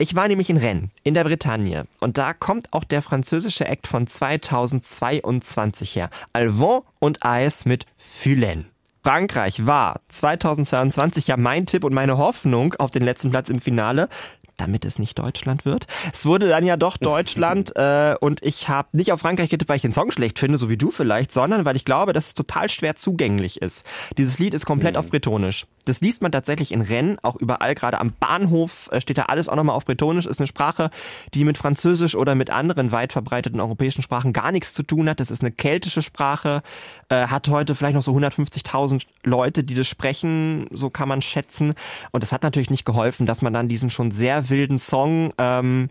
Ich 0.00 0.14
war 0.14 0.28
nämlich 0.28 0.48
in 0.48 0.58
Rennes, 0.58 0.90
in 1.02 1.14
der 1.14 1.24
Bretagne. 1.24 1.88
Und 1.98 2.18
da 2.18 2.32
kommt 2.32 2.72
auch 2.72 2.84
der 2.84 3.02
französische 3.02 3.66
Act 3.66 3.88
von 3.88 4.06
2022 4.06 5.96
her. 5.96 6.08
Alvon 6.32 6.82
und 7.00 7.24
Aes 7.24 7.64
mit 7.64 7.84
Fulen. 7.96 8.66
Frankreich 9.02 9.66
war 9.66 10.00
2022 10.06 11.26
ja 11.26 11.36
mein 11.36 11.66
Tipp 11.66 11.82
und 11.82 11.94
meine 11.94 12.16
Hoffnung 12.16 12.74
auf 12.74 12.92
den 12.92 13.02
letzten 13.02 13.30
Platz 13.30 13.48
im 13.48 13.60
Finale. 13.60 14.08
damit 14.56 14.84
es 14.84 14.98
nicht 14.98 15.18
Deutschland 15.18 15.64
wird. 15.64 15.86
Es 16.12 16.26
wurde 16.26 16.48
dann 16.48 16.64
ja 16.64 16.76
doch 16.76 16.96
Deutschland 16.96 17.72
äh, 17.76 18.16
und 18.20 18.42
ich 18.42 18.68
habe 18.68 18.88
nicht 18.92 19.12
auf 19.12 19.20
Frankreich 19.20 19.50
getippt, 19.50 19.68
weil 19.68 19.76
ich 19.76 19.82
den 19.82 19.92
Song 19.92 20.10
schlecht 20.10 20.38
finde, 20.38 20.58
so 20.58 20.68
wie 20.68 20.76
du 20.76 20.90
vielleicht, 20.90 21.30
sondern 21.32 21.64
weil 21.64 21.76
ich 21.76 21.84
glaube, 21.84 22.12
dass 22.12 22.28
es 22.28 22.34
total 22.34 22.68
schwer 22.68 22.96
zugänglich 22.96 23.62
ist. 23.62 23.86
Dieses 24.16 24.40
Lied 24.40 24.54
ist 24.54 24.66
komplett 24.66 24.96
auf 24.96 25.10
Bretonisch. 25.10 25.66
Das 25.88 26.02
liest 26.02 26.20
man 26.20 26.32
tatsächlich 26.32 26.72
in 26.72 26.82
Rennes, 26.82 27.18
auch 27.22 27.36
überall, 27.36 27.74
gerade 27.74 27.98
am 27.98 28.12
Bahnhof 28.12 28.90
äh, 28.92 29.00
steht 29.00 29.16
da 29.16 29.22
alles 29.22 29.48
auch 29.48 29.56
nochmal 29.56 29.74
auf 29.74 29.86
Bretonisch. 29.86 30.26
Ist 30.26 30.40
eine 30.40 30.46
Sprache, 30.46 30.90
die 31.32 31.44
mit 31.44 31.56
Französisch 31.56 32.14
oder 32.14 32.34
mit 32.34 32.50
anderen 32.50 32.92
weit 32.92 33.12
verbreiteten 33.12 33.58
europäischen 33.58 34.02
Sprachen 34.02 34.34
gar 34.34 34.52
nichts 34.52 34.74
zu 34.74 34.82
tun 34.82 35.08
hat. 35.08 35.18
Das 35.18 35.30
ist 35.30 35.40
eine 35.40 35.50
keltische 35.50 36.02
Sprache, 36.02 36.62
äh, 37.08 37.28
hat 37.28 37.48
heute 37.48 37.74
vielleicht 37.74 37.94
noch 37.94 38.02
so 38.02 38.12
150.000 38.12 39.06
Leute, 39.24 39.64
die 39.64 39.74
das 39.74 39.88
sprechen, 39.88 40.66
so 40.70 40.90
kann 40.90 41.08
man 41.08 41.22
schätzen. 41.22 41.72
Und 42.10 42.22
das 42.22 42.32
hat 42.32 42.42
natürlich 42.42 42.70
nicht 42.70 42.84
geholfen, 42.84 43.24
dass 43.24 43.40
man 43.40 43.54
dann 43.54 43.68
diesen 43.68 43.88
schon 43.88 44.10
sehr 44.10 44.50
wilden 44.50 44.78
Song, 44.78 45.32
ähm, 45.38 45.88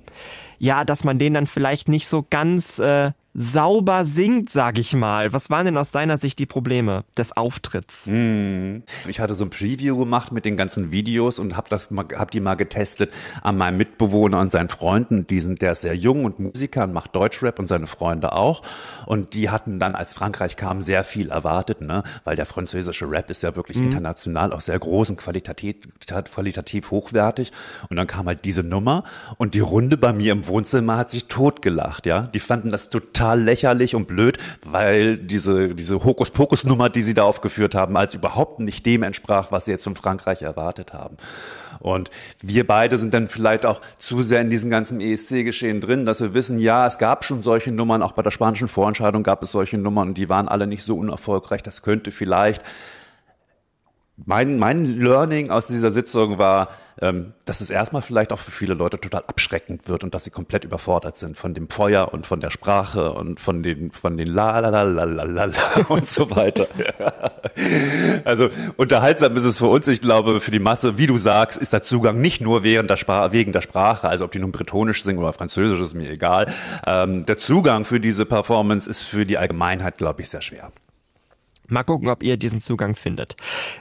ja, 0.60 0.86
dass 0.86 1.04
man 1.04 1.18
den 1.18 1.34
dann 1.34 1.48
vielleicht 1.48 1.90
nicht 1.90 2.08
so 2.08 2.24
ganz 2.30 2.78
äh, 2.78 3.12
sauber 3.40 4.04
singt, 4.04 4.50
sag 4.50 4.80
ich 4.80 4.96
mal. 4.96 5.32
Was 5.32 5.52
waren 5.52 5.66
denn 5.66 5.78
aus 5.78 5.92
deiner 5.92 6.18
Sicht 6.18 6.40
die 6.40 6.48
Probleme 6.48 7.04
des 7.16 7.38
Auftritts? 7.38 8.08
Hm. 8.08 8.82
Ich 9.08 9.20
hatte 9.20 9.36
so 9.36 9.44
ein 9.44 9.52
Preview 9.52 9.96
gemacht 9.96 10.32
mit 10.32 10.44
den 10.44 10.58
ganzen 10.58 10.90
Videos 10.92 11.38
und 11.38 11.56
habe 11.56 11.70
das 11.70 11.92
mal, 11.92 12.08
hab 12.16 12.32
die 12.32 12.40
mal 12.40 12.56
getestet 12.56 13.14
an 13.44 13.56
meinem 13.56 13.78
Mitbewohner 13.78 14.40
und 14.40 14.52
seinen 14.52 14.70
Freunden. 14.70 15.28
Die 15.28 15.40
sind, 15.40 15.62
der 15.62 15.74
ist 15.74 15.82
sehr 15.82 15.96
jung 15.96 16.26
und 16.26 16.40
Musiker 16.40 16.86
und 16.86 16.94
macht 16.94 17.16
Deutschrap 17.16 17.60
und 17.60 17.68
seine 17.68 17.86
Freunde 17.86 18.32
auch. 18.32 18.64
Und 19.06 19.36
die 19.36 19.52
hatten 19.52 19.78
dann, 19.78 19.94
als 19.94 20.16
Frankreich 20.16 20.56
kam, 20.56 20.82
sehr 20.82 21.04
viel 21.04 21.30
erwartet, 21.30 21.82
ne? 21.82 22.02
Weil 22.24 22.36
der 22.36 22.48
französische 22.48 23.08
Rap 23.08 23.30
ist 23.30 23.44
ja 23.44 23.56
wirklich 23.56 23.78
international 23.78 24.52
auch 24.52 24.62
sehr 24.62 24.80
groß 24.80 25.12
und 25.12 25.18
qualitativ, 25.18 25.76
qualitativ 26.08 26.90
hochwertig. 26.90 27.52
Und 27.90 27.98
dann 27.98 28.08
kam 28.08 28.26
halt 28.26 28.46
diese 28.46 28.64
Nummer 28.64 29.04
und 29.38 29.54
die 29.54 29.60
Runde 29.60 29.96
bei 29.96 30.12
mir 30.12 30.32
im 30.32 30.48
Wohnzimmer 30.48 30.98
hat 30.98 31.12
sich 31.12 31.28
totgelacht, 31.28 32.08
ja. 32.08 32.22
Die 32.22 32.40
fanden 32.40 32.72
das 32.72 32.90
total 32.90 33.27
lächerlich 33.36 33.96
und 33.96 34.08
blöd, 34.08 34.38
weil 34.66 35.18
diese, 35.18 35.76
diese 35.76 36.04
Hokuspokus-Nummer, 36.04 36.90
die 36.90 37.02
sie 37.02 37.14
da 37.14 37.24
aufgeführt 37.24 37.76
haben, 37.76 37.98
als 37.98 38.14
überhaupt 38.14 38.60
nicht 38.60 38.86
dem 38.86 39.04
entsprach, 39.04 39.52
was 39.52 39.66
sie 39.66 39.72
jetzt 39.72 39.84
von 39.84 39.96
Frankreich 39.96 40.42
erwartet 40.42 40.94
haben. 40.94 41.18
Und 41.80 42.10
wir 42.42 42.66
beide 42.66 42.98
sind 42.98 43.14
dann 43.14 43.28
vielleicht 43.28 43.66
auch 43.66 43.82
zu 44.00 44.24
sehr 44.24 44.42
in 44.42 44.50
diesem 44.50 44.70
ganzen 44.70 45.00
ESC-Geschehen 45.00 45.82
drin, 45.82 46.06
dass 46.06 46.22
wir 46.22 46.34
wissen, 46.34 46.60
ja, 46.60 46.88
es 46.88 46.98
gab 46.98 47.26
schon 47.26 47.44
solche 47.44 47.72
Nummern, 47.72 48.02
auch 48.02 48.14
bei 48.14 48.22
der 48.24 48.32
spanischen 48.32 48.68
Vorentscheidung 48.68 49.24
gab 49.24 49.44
es 49.44 49.52
solche 49.52 49.78
Nummern 49.78 50.10
und 50.10 50.18
die 50.18 50.30
waren 50.30 50.48
alle 50.48 50.68
nicht 50.68 50.84
so 50.84 50.98
unerfolgreich. 50.98 51.64
Das 51.64 51.82
könnte 51.82 52.12
vielleicht 52.12 52.64
mein, 54.26 54.58
mein 54.58 54.84
Learning 54.86 55.50
aus 55.50 55.68
dieser 55.68 55.92
Sitzung 55.92 56.38
war, 56.38 56.70
ähm, 57.02 57.34
dass 57.46 57.62
es 57.62 57.70
erstmal 57.70 58.02
vielleicht 58.02 58.32
auch 58.34 58.40
für 58.40 58.52
viele 58.52 58.74
Leute 58.74 59.00
total 59.00 59.24
abschreckend 59.28 59.88
wird 59.88 60.04
und 60.04 60.14
dass 60.14 60.24
sie 60.24 60.32
komplett 60.32 60.64
überfordert 60.64 61.18
sind 61.18 61.38
von 61.38 61.54
dem 61.54 61.70
Feuer 61.70 62.14
und 62.14 62.28
von 62.28 62.40
der 62.40 62.50
Sprache 62.50 63.12
und 63.14 63.40
von 63.40 63.64
den, 63.64 63.92
von 63.92 64.18
den 64.18 64.28
la 64.28 64.60
la 64.60 64.70
la 64.70 64.84
la 64.84 65.04
la 65.04 65.46
la 65.46 65.54
und 65.90 66.08
so 66.08 66.30
weiter. 66.36 66.68
Also 68.26 68.50
unterhaltsam 68.78 69.36
ist 69.38 69.46
es 69.46 69.58
für 69.58 69.68
uns, 69.68 69.88
ich 69.88 70.02
glaube, 70.02 70.42
für 70.42 70.52
die 70.52 70.60
Masse, 70.60 70.98
wie 70.98 71.06
du 71.06 71.18
sagst, 71.18 71.60
ist 71.60 71.74
der 71.74 71.84
Zugang 71.84 72.20
nicht 72.20 72.42
nur 72.42 72.64
während 72.64 72.90
der 72.90 72.98
wegen 73.32 73.52
der 73.52 73.62
Sprache, 73.62 74.08
also 74.08 74.26
ob 74.26 74.32
die 74.32 74.40
nun 74.40 74.52
bretonisch 74.52 75.04
singen 75.04 75.20
oder 75.20 75.34
französisch, 75.34 75.80
ist 75.80 75.94
mir 75.94 76.10
egal. 76.10 76.52
Ähm, 76.86 77.26
der 77.26 77.38
Zugang 77.38 77.86
für 77.86 78.00
diese 78.00 78.26
Performance 78.26 78.90
ist 78.90 79.02
für 79.02 79.26
die 79.26 79.38
Allgemeinheit, 79.38 79.98
glaube 79.98 80.22
ich, 80.22 80.30
sehr 80.30 80.42
schwer. 80.42 80.72
Mal 81.68 81.84
gucken, 81.84 82.10
ob 82.10 82.24
ihr 82.24 82.38
diesen 82.38 82.62
Zugang 82.62 82.96
findet. 82.96 83.36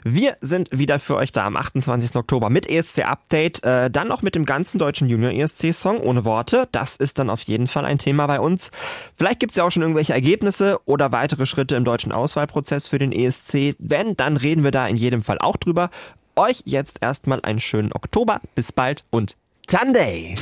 Wir 0.04 0.36
sind 0.40 0.68
wieder 0.72 0.98
für 0.98 1.16
euch 1.16 1.32
da 1.32 1.46
am 1.46 1.56
28. 1.56 2.16
Oktober 2.16 2.50
mit 2.50 2.68
ESC 2.68 3.04
Update, 3.04 3.62
äh, 3.64 3.90
dann 3.90 4.08
noch 4.08 4.22
mit 4.22 4.34
dem 4.34 4.44
ganzen 4.44 4.78
deutschen 4.78 5.08
Junior 5.08 5.32
ESC 5.32 5.72
Song 5.72 5.98
ohne 6.00 6.24
Worte. 6.24 6.68
Das 6.72 6.96
ist 6.96 7.18
dann 7.18 7.30
auf 7.30 7.42
jeden 7.42 7.66
Fall 7.66 7.84
ein 7.84 7.98
Thema 7.98 8.26
bei 8.26 8.40
uns. 8.40 8.70
Vielleicht 9.14 9.40
gibt's 9.40 9.56
ja 9.56 9.64
auch 9.64 9.70
schon 9.70 9.82
irgendwelche 9.82 10.12
Ergebnisse 10.12 10.80
oder 10.84 11.12
weitere 11.12 11.46
Schritte 11.46 11.76
im 11.76 11.84
deutschen 11.84 12.12
Auswahlprozess 12.12 12.88
für 12.88 12.98
den 12.98 13.12
ESC. 13.12 13.76
Wenn, 13.78 14.16
dann 14.16 14.36
reden 14.36 14.64
wir 14.64 14.72
da 14.72 14.86
in 14.88 14.96
jedem 14.96 15.22
Fall 15.22 15.38
auch 15.38 15.56
drüber. 15.56 15.90
Euch 16.34 16.62
jetzt 16.64 17.02
erstmal 17.02 17.40
einen 17.42 17.60
schönen 17.60 17.92
Oktober. 17.92 18.40
Bis 18.54 18.72
bald 18.72 19.04
und 19.10 19.36
Sunday! 19.68 20.34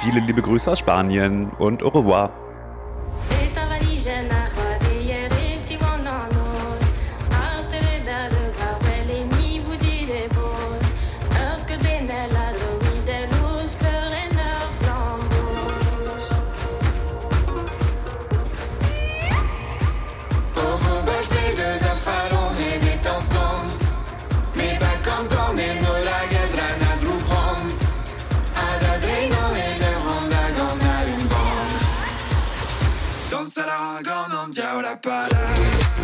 Viele 0.00 0.20
liebe 0.20 0.42
Grüße 0.42 0.70
aus 0.70 0.78
Spanien 0.78 1.50
und 1.58 1.82
au 1.82 1.88
revoir. 1.88 2.45
salaragon, 33.56 34.30
un 34.44 34.50
diaola 34.50 34.96
palais. 34.96 35.95